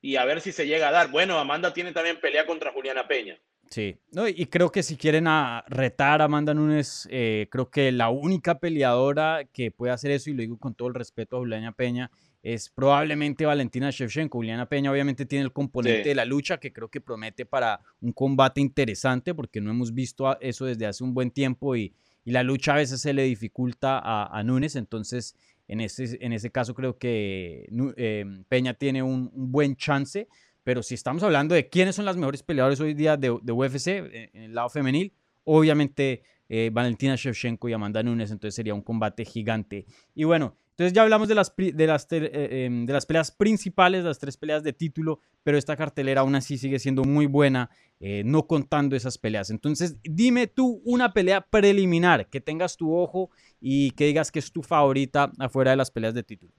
Y 0.00 0.16
a 0.16 0.24
ver 0.24 0.40
si 0.40 0.52
se 0.52 0.66
llega 0.66 0.88
a 0.88 0.92
dar. 0.92 1.10
Bueno, 1.10 1.38
Amanda 1.38 1.72
tiene 1.72 1.92
también 1.92 2.20
pelea 2.20 2.44
contra 2.44 2.72
Juliana 2.72 3.06
Peña. 3.06 3.38
Sí, 3.70 3.96
no, 4.10 4.28
y 4.28 4.46
creo 4.46 4.70
que 4.70 4.82
si 4.82 4.98
quieren 4.98 5.26
a 5.28 5.64
retar 5.66 6.20
a 6.20 6.24
Amanda 6.24 6.52
Nunes, 6.52 7.08
eh, 7.10 7.46
creo 7.50 7.70
que 7.70 7.90
la 7.90 8.10
única 8.10 8.58
peleadora 8.58 9.44
que 9.50 9.70
puede 9.70 9.92
hacer 9.92 10.10
eso, 10.10 10.28
y 10.28 10.34
lo 10.34 10.42
digo 10.42 10.58
con 10.58 10.74
todo 10.74 10.88
el 10.88 10.94
respeto 10.94 11.36
a 11.36 11.38
Juliana 11.38 11.72
Peña, 11.72 12.10
es 12.42 12.68
probablemente 12.70 13.46
Valentina 13.46 13.90
Shevchenko. 13.90 14.38
Juliana 14.38 14.68
Peña 14.68 14.90
obviamente 14.90 15.26
tiene 15.26 15.44
el 15.44 15.52
componente 15.52 16.02
sí. 16.02 16.08
de 16.08 16.14
la 16.14 16.24
lucha 16.24 16.58
que 16.58 16.72
creo 16.72 16.88
que 16.88 17.00
promete 17.00 17.46
para 17.46 17.80
un 18.00 18.12
combate 18.12 18.60
interesante 18.60 19.34
porque 19.34 19.60
no 19.60 19.70
hemos 19.70 19.94
visto 19.94 20.38
eso 20.40 20.64
desde 20.66 20.86
hace 20.86 21.04
un 21.04 21.14
buen 21.14 21.30
tiempo 21.30 21.76
y, 21.76 21.94
y 22.24 22.32
la 22.32 22.42
lucha 22.42 22.74
a 22.74 22.76
veces 22.76 23.00
se 23.00 23.12
le 23.12 23.22
dificulta 23.24 23.98
a, 23.98 24.26
a 24.36 24.42
Núñez, 24.42 24.76
entonces 24.76 25.36
en 25.68 25.80
ese, 25.80 26.18
en 26.20 26.32
ese 26.32 26.50
caso 26.50 26.74
creo 26.74 26.98
que 26.98 27.68
eh, 27.96 28.24
Peña 28.48 28.74
tiene 28.74 29.02
un, 29.02 29.30
un, 29.32 29.52
buen 29.52 29.76
chance, 29.76 30.28
pero 30.64 30.82
si 30.82 30.94
estamos 30.94 31.22
hablando 31.22 31.54
de 31.54 31.68
quiénes 31.68 31.96
son 31.96 32.04
las 32.04 32.16
mejores 32.16 32.42
peleadores 32.42 32.80
hoy 32.80 32.94
día 32.94 33.16
de, 33.16 33.38
de 33.42 33.52
UFC 33.52 33.86
eh, 33.88 34.30
en 34.34 34.42
el 34.42 34.54
lado 34.54 34.68
femenil, 34.68 35.12
obviamente 35.44 36.22
eh, 36.48 36.70
Valentina 36.72 37.16
Shevchenko 37.16 37.68
y 37.68 37.72
Amanda 37.72 38.02
Nunes, 38.02 38.30
entonces 38.30 38.54
sería 38.54 38.74
un 38.74 38.82
combate 38.82 39.24
gigante. 39.24 39.86
Y 40.14 40.24
bueno, 40.24 40.56
entonces 40.72 40.94
ya 40.94 41.02
hablamos 41.02 41.28
de 41.28 41.34
las, 41.34 41.54
de 41.54 41.86
las, 41.86 42.06
eh, 42.10 42.68
de 42.70 42.92
las 42.92 43.04
peleas 43.04 43.30
principales, 43.30 44.04
las 44.04 44.18
tres 44.18 44.38
peleas 44.38 44.62
de 44.62 44.72
título, 44.72 45.20
pero 45.42 45.58
esta 45.58 45.76
cartelera 45.76 46.22
aún 46.22 46.34
así 46.34 46.56
sigue 46.56 46.78
siendo 46.78 47.04
muy 47.04 47.26
buena, 47.26 47.68
eh, 48.00 48.22
no 48.24 48.46
contando 48.46 48.96
esas 48.96 49.18
peleas. 49.18 49.50
Entonces 49.50 49.98
dime 50.02 50.46
tú 50.46 50.80
una 50.84 51.12
pelea 51.12 51.42
preliminar 51.42 52.30
que 52.30 52.40
tengas 52.40 52.78
tu 52.78 52.96
ojo 52.96 53.30
y 53.60 53.90
que 53.90 54.06
digas 54.06 54.32
que 54.32 54.38
es 54.38 54.50
tu 54.50 54.62
favorita 54.62 55.30
afuera 55.38 55.72
de 55.72 55.76
las 55.76 55.90
peleas 55.90 56.14
de 56.14 56.22
título. 56.22 56.52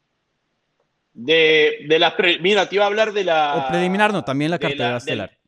De, 1.13 1.85
de 1.89 1.97
las, 1.97 2.13
mira, 2.39 2.69
te 2.69 2.75
iba 2.75 2.83
a 2.83 2.87
hablar 2.87 3.13
de 3.13 3.23
la... 3.23 3.65
O 3.65 3.71
preliminar 3.71 4.13
no, 4.13 4.23
también 4.23 4.51
la 4.51 4.59
cartelera 4.59 4.91
la, 4.91 4.97
estelar. 4.97 5.29
Del, 5.31 5.39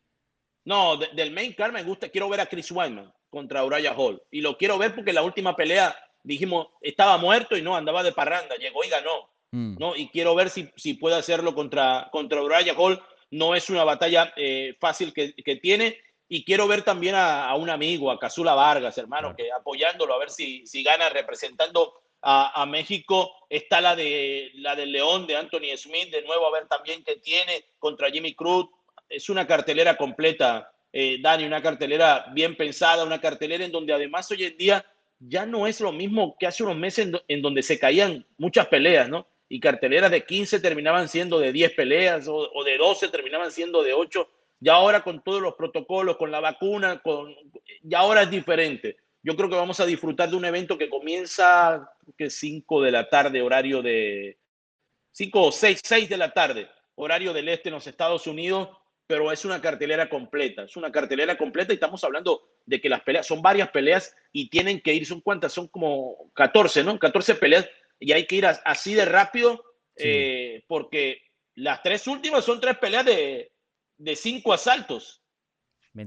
no, 0.66 0.98
de, 0.98 1.08
del 1.16 1.32
main 1.32 1.54
card 1.54 1.72
me 1.72 1.84
gusta, 1.84 2.10
quiero 2.10 2.30
ver 2.30 2.40
a 2.40 2.48
Chris 2.48 2.72
Weidman 2.72 3.14
contra 3.30 3.64
Uriah 3.64 3.94
Hall. 3.96 4.22
Y 4.32 4.42
lo 4.42 4.58
quiero 4.58 4.80
ver 4.80 4.96
porque 4.96 5.14
la 5.14 5.22
última 5.22 5.56
pelea 5.56 5.96
dijimos, 6.26 6.68
estaba 6.82 7.18
muerto 7.18 7.56
y 7.56 7.62
no, 7.62 7.76
andaba 7.76 8.04
de 8.04 8.12
parranda, 8.12 8.56
llegó 8.56 8.84
y 8.84 8.90
ganó. 8.90 9.30
mm. 9.52 9.78
¿no? 9.80 9.96
Y 9.96 10.10
quiero 10.10 10.36
ver 10.36 10.50
si, 10.50 10.70
si 10.76 10.96
puede 10.96 11.16
hacerlo 11.16 11.56
contra, 11.56 12.10
contra 12.12 12.42
Uriah 12.42 12.76
Hall. 12.78 13.02
No 13.32 13.56
es 13.56 13.70
una 13.70 13.84
batalla 13.84 14.34
eh, 14.36 14.76
fácil 14.80 15.14
que, 15.14 15.34
que, 15.34 15.56
tiene. 15.56 16.00
Y 16.28 16.44
quiero 16.44 16.68
ver 16.68 16.84
también 16.84 17.16
a, 17.16 17.48
a 17.48 17.56
un 17.56 17.70
amigo, 17.70 18.12
a 18.12 18.20
Casula 18.20 18.54
Vargas, 18.54 18.98
hermano, 18.98 19.36
que 19.36 19.52
apoyándolo, 19.52 20.14
a 20.14 20.20
ver 20.20 20.30
si, 20.30 20.66
si 20.66 20.84
gana 20.84 21.10
representando 21.10 21.94
a, 22.22 22.62
a, 22.62 22.66
México. 22.66 23.32
Está 23.50 23.82
la 23.82 23.96
de 23.96 24.52
la 24.56 24.76
del 24.76 24.92
León 24.92 25.28
de 25.28 25.38
Anthony 25.38 25.78
Smith, 25.78 26.12
de 26.12 26.24
nuevo, 26.24 26.48
a 26.48 26.52
ver 26.52 26.68
también 26.68 27.04
qué 27.04 27.18
tiene 27.18 27.66
contra 27.78 28.10
Jimmy 28.10 28.34
Cruz. 28.34 28.68
Es 29.08 29.30
una 29.30 29.46
cartelera 29.46 29.96
completa, 29.96 30.72
eh, 30.92 31.18
Dani, 31.22 31.46
una 31.46 31.62
cartelera 31.62 32.26
bien 32.34 32.56
pensada, 32.56 33.04
una 33.04 33.22
cartelera 33.22 33.64
en 33.66 33.72
donde 33.72 33.94
además 33.94 34.30
hoy 34.32 34.46
en 34.46 34.58
día 34.58 34.86
ya 35.20 35.46
no 35.46 35.68
es 35.68 35.80
lo 35.82 35.92
mismo 35.92 36.36
que 36.40 36.48
hace 36.48 36.64
unos 36.64 36.78
meses 36.78 37.10
en, 37.28 37.42
donde 37.42 37.64
se 37.64 37.80
caían 37.80 38.26
muchas 38.38 38.68
peleas, 38.68 39.10
¿no? 39.10 39.28
Y 39.48 39.60
carteleras 39.60 40.12
de 40.12 40.26
15 40.26 40.60
terminaban 40.60 41.08
siendo 41.08 41.40
de 41.40 41.52
10 41.52 41.74
peleas 41.74 42.28
o, 42.28 42.64
de 42.64 42.78
12 42.78 43.10
terminaban 43.10 43.52
siendo 43.52 43.84
de 43.84 43.94
8. 43.94 44.30
Ya 44.60 44.74
ahora 44.74 45.04
con 45.04 45.24
todos 45.24 45.42
los 45.42 45.54
protocolos, 45.56 46.18
con 46.18 46.32
la 46.32 46.40
vacuna, 46.40 47.02
con, 47.02 47.36
ya 47.84 48.00
ahora 48.00 48.24
es 48.24 48.32
diferente. 48.32 48.98
Yo 49.22 49.36
creo 49.36 49.50
que 49.50 49.56
vamos 49.56 49.80
a 49.80 49.86
disfrutar 49.86 50.30
de 50.30 50.36
un 50.36 50.46
evento 50.46 50.78
que 50.78 50.90
comienza 50.90 51.92
que 52.18 52.30
5 52.30 52.82
de 52.82 52.92
la 52.92 53.10
tarde, 53.10 53.42
horario 53.42 53.82
de 53.82 54.38
5 55.12 55.44
o 55.44 55.52
6, 55.52 55.82
6 55.84 56.10
de 56.10 56.18
la 56.18 56.32
tarde, 56.32 56.68
horario 56.96 57.34
del 57.34 57.50
este 57.50 57.70
en 57.70 57.76
los 57.76 57.88
Estados 57.88 58.28
Unidos, 58.28 58.70
pero 59.08 59.32
es 59.32 59.46
una 59.46 59.62
cartelera 59.62 60.10
completa, 60.10 60.64
es 60.64 60.76
una 60.76 60.92
cartelera 60.92 61.38
completa 61.38 61.74
y 61.74 61.76
estamos 61.76 62.04
hablando 62.04 62.50
de 62.66 62.82
que 62.82 62.90
las 62.90 63.02
peleas, 63.02 63.28
son 63.28 63.42
varias 63.42 63.70
peleas 63.70 64.16
y 64.32 64.50
tienen 64.50 64.82
que 64.82 64.94
ir, 64.94 65.06
son 65.06 65.22
cuántas, 65.22 65.54
son 65.54 65.68
como 65.68 66.32
14, 66.34 66.84
¿no? 66.84 66.98
14 66.98 67.36
peleas 67.36 67.68
y 68.00 68.12
hay 68.12 68.26
que 68.26 68.38
ir 68.38 68.46
así 68.46 68.94
de 68.94 69.06
rápido 69.06 69.64
eh, 69.98 70.64
porque 70.68 71.22
las 71.56 71.82
tres 71.84 72.08
últimas 72.08 72.44
son 72.44 72.60
tres 72.60 72.78
peleas 72.78 73.06
de, 73.06 73.52
de 73.98 74.16
cinco 74.16 74.54
asaltos. 74.54 75.22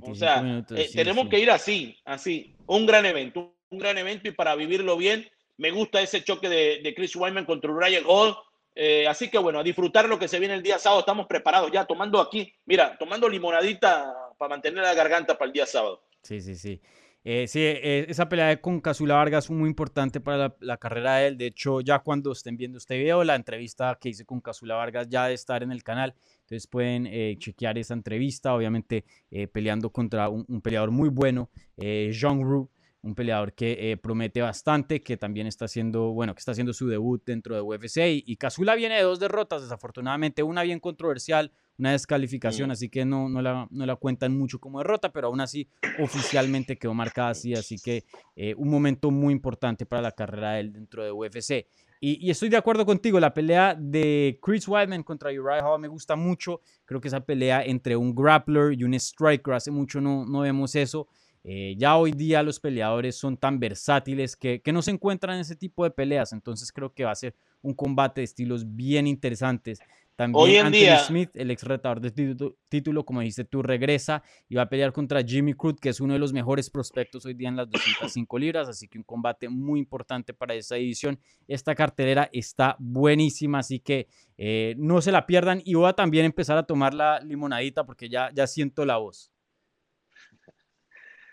o 0.03 0.15
sea, 0.15 0.65
eh, 0.71 0.91
tenemos 0.93 1.29
que 1.29 1.39
ir 1.39 1.51
así, 1.51 1.99
así. 2.05 2.57
Un 2.67 2.85
gran 2.85 3.07
evento, 3.07 3.57
un 3.71 3.79
gran 3.79 3.97
evento 3.97 4.29
y 4.29 4.33
para 4.33 4.55
vivirlo 4.57 4.97
bien, 4.97 5.29
me 5.57 5.71
gusta 5.71 6.03
ese 6.03 6.23
choque 6.23 6.49
de, 6.49 6.81
de 6.83 6.95
Chris 6.95 7.17
Wyman 7.17 7.45
contra 7.45 7.73
Ryan 7.73 8.05
Hall 8.07 8.37
eh, 8.81 9.09
así 9.09 9.29
que 9.29 9.39
bueno, 9.39 9.59
a 9.59 9.65
disfrutar 9.65 10.09
lo 10.09 10.21
que 10.21 10.29
se 10.29 10.39
viene 10.39 10.55
el 10.55 10.63
día 10.63 10.79
sábado. 10.79 11.01
Estamos 11.01 11.27
preparados 11.27 11.73
ya, 11.73 11.85
tomando 11.85 12.21
aquí, 12.21 12.55
mira, 12.65 12.97
tomando 12.97 13.29
limonadita 13.29 14.15
para 14.39 14.51
mantener 14.51 14.85
la 14.85 14.95
garganta 14.95 15.37
para 15.37 15.49
el 15.49 15.53
día 15.53 15.67
sábado. 15.67 16.05
Sí, 16.23 16.41
sí, 16.41 16.55
sí. 16.55 16.81
Eh, 17.25 17.49
sí, 17.49 17.59
eh, 17.61 18.07
esa 18.09 18.29
pelea 18.29 18.61
con 18.61 18.81
Casula 18.81 19.17
Vargas 19.17 19.47
es 19.47 19.51
muy 19.51 19.69
importante 19.69 20.21
para 20.21 20.55
la, 20.61 20.77
carrera 20.77 21.17
de 21.17 21.27
él. 21.27 21.37
De 21.37 21.47
hecho, 21.47 21.81
ya 21.81 21.99
cuando 21.99 22.31
estén 22.31 22.57
viendo 22.57 22.79
este 22.79 22.97
video, 22.97 23.25
la 23.25 23.35
entrevista 23.35 23.99
que 24.01 24.11
hice 24.11 24.25
con 24.25 24.41
Casula 24.41 24.77
Vargas 24.77 25.09
ya 25.09 25.27
de 25.27 25.35
estar 25.35 25.65
en 25.65 25.73
el 25.73 25.83
canal. 25.83 26.15
Entonces 26.43 26.69
pueden 26.69 27.37
chequear 27.41 27.79
esa 27.79 27.95
entrevista, 27.95 28.55
obviamente 28.55 29.05
peleando 29.53 29.91
contra 29.91 30.29
un, 30.29 30.47
un, 30.49 30.63
peleador 30.63 30.93
muy 30.93 31.09
bueno, 31.09 31.51
Jean 31.77 32.43
Ru 32.43 32.71
un 33.03 33.15
peleador 33.15 33.53
que 33.53 33.93
eh, 33.93 33.97
promete 33.97 34.41
bastante, 34.41 35.03
que 35.03 35.17
también 35.17 35.47
está 35.47 35.67
haciendo, 35.67 36.11
bueno, 36.11 36.35
que 36.35 36.41
está 36.41 36.53
haciendo 36.53 36.73
su 36.73 36.89
debut 36.89 37.23
dentro 37.25 37.55
de 37.55 37.61
UFC. 37.61 37.99
Y, 37.99 38.25
y 38.27 38.37
viene 38.77 38.97
de 38.97 39.03
dos 39.03 39.21
derrotas, 39.21 39.63
desafortunadamente, 39.63 40.43
una 40.43 40.63
bien 40.63 40.81
controversial, 40.81 41.53
una 41.79 41.93
descalificación, 41.93 42.71
así 42.73 42.89
que 42.89 43.05
no, 43.05 43.29
no, 43.29 43.41
la, 43.41 43.69
no 43.71 43.87
la 43.87 43.97
cuentan 43.97 44.37
mucho 44.37 44.59
como 44.59 44.79
derrota, 44.79 45.13
pero 45.13 45.29
aún 45.29 45.41
así 45.41 45.69
oficialmente 46.01 46.77
quedó 46.77 46.93
marcada 46.93 47.31
así, 47.31 47.55
así 47.55 47.79
que 47.79 48.05
eh, 48.35 48.55
un 48.57 48.69
momento 48.69 49.13
muy 49.13 49.33
importante 49.33 49.87
para 49.87 50.03
la 50.03 50.13
carrera 50.13 50.55
de 50.55 50.61
él 50.61 50.73
dentro 50.73 51.05
de 51.05 51.13
UFC. 51.13 51.67
Y, 52.01 52.25
y, 52.25 52.31
estoy 52.31 52.49
de 52.49 52.57
acuerdo 52.57 52.87
contigo, 52.87 53.19
la 53.19 53.35
pelea 53.35 53.75
de 53.77 54.39
Chris 54.41 54.69
Weidman 54.69 55.03
contra 55.03 55.31
Uriah 55.31 55.65
Hall 55.65 55.81
me 55.81 55.89
gusta 55.89 56.15
mucho, 56.15 56.61
creo 56.85 57.01
que 57.01 57.09
esa 57.09 57.25
pelea 57.25 57.65
entre 57.65 57.97
un 57.97 58.15
grappler 58.15 58.73
y 58.73 58.85
un 58.85 58.95
striker, 58.95 59.55
hace 59.55 59.73
mucho 59.73 60.01
no, 60.01 60.25
no 60.25 60.41
vemos 60.41 60.77
eso. 60.77 61.09
Eh, 61.45 61.75
ya 61.79 61.97
hoy 61.97 62.13
día 62.13 62.43
los 62.43 62.61
peleadores 62.61 63.17
son 63.17 63.37
tan 63.37 63.59
versátiles 63.59 64.37
que, 64.37 64.61
que, 64.61 64.73
no 64.73 64.83
se 64.83 64.91
encuentran 64.91 65.37
en 65.37 65.41
ese 65.43 65.57
tipo 65.57 65.85
de 65.85 65.91
peleas, 65.91 66.33
entonces 66.33 66.73
creo 66.73 66.93
que 66.93 67.05
va 67.05 67.13
a 67.13 67.15
ser 67.15 67.35
un 67.63 67.75
combate 67.75 68.21
de 68.21 68.27
estilos 68.27 68.75
bien 68.77 69.07
interesantes. 69.07 69.81
También 70.19 70.45
hoy 70.45 70.57
en 70.57 70.67
Anthony 70.67 70.79
día... 70.79 70.99
Smith, 70.99 71.31
el 71.35 71.49
ex 71.53 71.63
retador 71.63 72.01
de 72.01 72.11
título, 72.11 72.57
título, 72.69 73.05
como 73.05 73.21
dijiste 73.21 73.45
tú, 73.45 73.63
regresa 73.63 74.25
y 74.49 74.57
va 74.57 74.63
a 74.63 74.69
pelear 74.69 74.93
contra 74.93 75.23
Jimmy 75.23 75.55
Cruz, 75.55 75.77
que 75.81 75.91
es 75.91 76.01
uno 76.01 76.13
de 76.13 76.19
los 76.19 76.33
mejores 76.33 76.71
prospectos 76.71 77.25
hoy 77.25 77.35
día 77.35 77.49
en 77.49 77.55
las 77.55 77.71
205 77.71 78.37
libras, 78.37 78.69
así 78.69 78.89
que 78.89 78.99
un 78.99 79.05
combate 79.05 79.49
muy 79.49 79.79
importante 79.79 80.35
para 80.35 80.55
esa 80.55 80.77
edición. 80.77 81.21
Esta 81.47 81.77
cartelera 81.77 82.29
está 82.33 82.75
buenísima, 82.81 83.61
así 83.61 83.79
que 83.79 84.09
eh, 84.37 84.75
no 84.77 85.01
se 85.01 85.13
la 85.13 85.25
pierdan 85.25 85.63
y 85.65 85.75
voy 85.75 85.89
a 85.89 85.93
también 85.93 86.25
empezar 86.25 86.59
a 86.59 86.65
tomar 86.65 86.95
la 86.95 87.21
limonadita 87.21 87.87
porque 87.87 88.09
ya, 88.09 88.33
ya 88.35 88.49
siento 88.49 88.85
la 88.85 88.97
voz. 88.97 89.31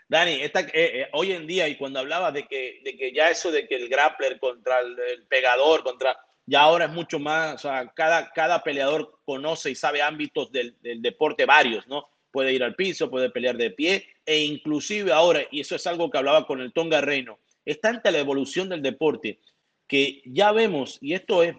Dani, 0.08 0.34
eh, 0.34 0.52
eh, 0.72 1.08
hoy 1.12 1.32
en 1.32 1.46
día, 1.46 1.66
y 1.66 1.76
cuando 1.76 1.98
hablabas 1.98 2.32
de 2.32 2.46
que, 2.46 2.80
de 2.84 2.96
que 2.96 3.12
ya 3.12 3.28
eso 3.28 3.50
de 3.50 3.66
que 3.66 3.74
el 3.74 3.88
grappler 3.88 4.38
contra 4.38 4.80
el, 4.80 4.96
el, 4.98 5.26
pegador, 5.26 5.82
contra, 5.82 6.16
ya 6.46 6.60
ahora 6.62 6.84
es 6.84 6.92
mucho 6.92 7.18
más, 7.18 7.56
o 7.56 7.58
sea, 7.58 7.88
cada, 7.92 8.30
cada 8.30 8.62
peleador 8.62 9.18
conoce 9.24 9.70
y 9.70 9.74
sabe 9.74 10.02
ámbitos 10.02 10.52
del, 10.52 10.76
del, 10.80 11.02
deporte 11.02 11.44
varios, 11.44 11.88
¿no? 11.88 12.08
Puede 12.30 12.52
ir 12.52 12.62
al 12.62 12.76
piso, 12.76 13.10
puede 13.10 13.30
pelear 13.30 13.56
de 13.56 13.70
pie, 13.70 14.06
e 14.24 14.44
inclusive 14.44 15.12
ahora, 15.12 15.42
y 15.50 15.60
eso 15.60 15.74
es 15.74 15.84
algo 15.88 16.08
que 16.08 16.18
hablaba 16.18 16.46
con 16.46 16.60
el 16.60 16.72
Tonga 16.72 17.00
Reino, 17.00 17.40
es 17.64 17.80
tanta 17.80 18.12
la 18.12 18.18
evolución 18.18 18.68
del 18.68 18.82
deporte 18.82 19.40
que 19.88 20.22
ya 20.24 20.52
vemos, 20.52 20.98
y 21.00 21.14
esto 21.14 21.42
es 21.42 21.56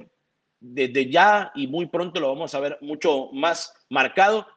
desde 0.60 1.10
ya 1.10 1.52
y 1.54 1.68
muy 1.68 1.88
pronto 1.88 2.20
lo 2.20 2.30
vamos 2.30 2.56
a 2.56 2.60
ver 2.62 2.78
mucho 2.80 3.30
más 3.34 3.74
marcado, 3.89 4.48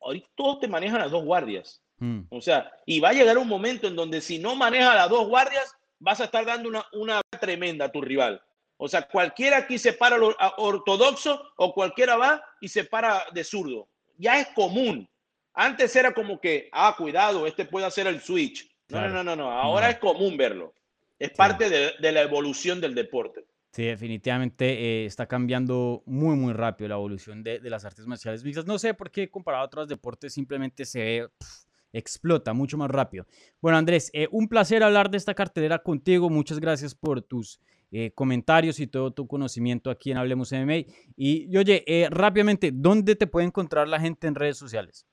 ahorita 0.00 0.28
todos 0.34 0.60
te 0.60 0.68
manejan 0.68 1.00
las 1.00 1.10
dos 1.10 1.24
guardias. 1.24 1.82
Mm. 1.98 2.22
O 2.30 2.40
sea, 2.40 2.72
y 2.86 3.00
va 3.00 3.10
a 3.10 3.14
llegar 3.14 3.38
un 3.38 3.48
momento 3.48 3.86
en 3.86 3.96
donde 3.96 4.20
si 4.20 4.38
no 4.38 4.54
maneja 4.54 4.94
las 4.94 5.08
dos 5.08 5.26
guardias, 5.28 5.74
vas 5.98 6.20
a 6.20 6.24
estar 6.24 6.44
dando 6.44 6.68
una, 6.68 6.84
una 6.92 7.20
tremenda 7.40 7.86
a 7.86 7.92
tu 7.92 8.00
rival. 8.00 8.40
O 8.76 8.88
sea, 8.88 9.02
cualquiera 9.02 9.58
aquí 9.58 9.76
se 9.76 9.92
para 9.92 10.16
ortodoxo 10.56 11.42
o 11.56 11.74
cualquiera 11.74 12.16
va 12.16 12.42
y 12.60 12.68
se 12.68 12.84
para 12.84 13.24
de 13.32 13.42
zurdo. 13.42 13.88
Ya 14.16 14.40
es 14.40 14.48
común. 14.48 15.08
Antes 15.52 15.94
era 15.96 16.14
como 16.14 16.40
que, 16.40 16.68
ah, 16.72 16.94
cuidado, 16.96 17.46
este 17.46 17.64
puede 17.64 17.86
hacer 17.86 18.06
el 18.06 18.20
switch. 18.20 18.64
No, 18.88 18.98
claro. 18.98 19.12
no, 19.12 19.24
no, 19.24 19.36
no, 19.36 19.50
Ahora 19.50 19.86
no. 19.86 19.92
es 19.92 19.98
común 19.98 20.36
verlo. 20.36 20.72
Es 21.18 21.30
sí. 21.30 21.34
parte 21.36 21.68
de, 21.68 21.94
de, 21.98 22.12
la 22.12 22.22
evolución 22.22 22.80
del 22.80 22.94
deporte. 22.94 23.44
Sí, 23.72 23.84
definitivamente 23.84 24.66
eh, 24.72 25.06
está 25.06 25.26
cambiando 25.26 26.04
muy, 26.06 26.36
muy 26.36 26.52
rápido 26.52 26.88
la 26.88 26.94
evolución 26.94 27.42
de, 27.42 27.58
de, 27.58 27.70
las 27.70 27.84
artes 27.84 28.06
marciales 28.06 28.44
mixtas. 28.44 28.66
No 28.66 28.78
sé 28.78 28.94
por 28.94 29.10
qué 29.10 29.28
comparado 29.28 29.64
a 29.64 29.66
otros 29.66 29.88
deportes 29.88 30.32
simplemente 30.32 30.84
se 30.84 31.00
ve 31.00 31.28
pff, 31.36 31.67
explota 31.92 32.52
mucho 32.52 32.76
más 32.76 32.90
rápido. 32.90 33.26
Bueno, 33.60 33.78
Andrés, 33.78 34.10
eh, 34.12 34.28
un 34.30 34.48
placer 34.48 34.82
hablar 34.82 35.10
de 35.10 35.18
esta 35.18 35.34
cartelera 35.34 35.78
contigo. 35.78 36.30
Muchas 36.30 36.60
gracias 36.60 36.94
por 36.94 37.22
tus 37.22 37.60
eh, 37.90 38.10
comentarios 38.14 38.80
y 38.80 38.86
todo 38.86 39.12
tu 39.12 39.26
conocimiento 39.26 39.90
aquí 39.90 40.10
en 40.10 40.18
Hablemos 40.18 40.52
MMA. 40.52 40.84
Y, 41.16 41.48
y 41.50 41.56
oye, 41.56 41.84
eh, 41.86 42.08
rápidamente, 42.10 42.70
¿dónde 42.72 43.16
te 43.16 43.26
puede 43.26 43.46
encontrar 43.46 43.88
la 43.88 44.00
gente 44.00 44.26
en 44.26 44.34
redes 44.34 44.58
sociales? 44.58 45.06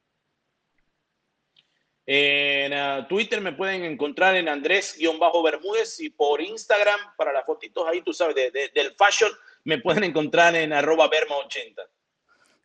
En 2.07 2.71
uh, 2.73 3.07
Twitter 3.07 3.41
me 3.41 3.53
pueden 3.53 3.83
encontrar 3.83 4.35
en 4.35 4.47
Andrés-Bermúdez 4.47 5.99
y 6.01 6.11
por 6.11 6.39
Instagram, 6.39 6.99
para 7.17 7.33
las 7.33 7.45
fotitos 7.45 7.87
ahí, 7.87 8.01
tú 8.03 8.13
sabes, 8.13 8.35
de, 8.35 8.51
de, 8.51 8.69
del 8.75 8.93
fashion, 8.95 9.31
me 9.63 9.79
pueden 9.79 10.03
encontrar 10.03 10.55
en 10.55 10.71
arroba 10.71 11.09
Berma80. 11.09 11.81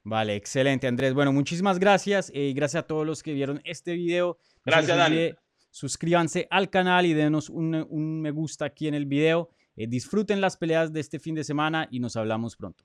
Vale, 0.03 0.35
excelente 0.35 0.87
Andrés. 0.87 1.15
Bueno, 1.15 1.33
muchísimas 1.33 1.79
gracias 1.79 2.31
y 2.35 2.51
eh, 2.51 2.53
gracias 2.55 2.85
a 2.85 2.87
todos 2.87 3.07
los 3.07 3.23
que 3.23 3.35
vieron 3.35 3.61
este 3.65 3.95
video. 3.95 4.39
Gracias, 4.65 4.97
Dani. 4.97 5.33
Suscríbanse 5.71 6.49
al 6.51 6.69
canal 6.69 7.07
y 7.07 7.13
denos 7.13 7.49
un, 7.49 7.87
un, 7.89 8.21
me 8.21 8.31
gusta 8.31 8.65
aquí 8.65 8.89
en 8.89 8.95
el 8.95 9.07
video. 9.07 9.51
Eh, 9.77 9.87
disfruten 9.87 10.41
las 10.41 10.57
peleas 10.57 10.93
de 10.93 11.01
este 11.01 11.19
fin 11.19 11.35
de 11.35 11.45
semana 11.45 11.87
y 11.91 12.01
nos 12.01 12.17
hablamos 12.17 12.57
pronto. 12.57 12.85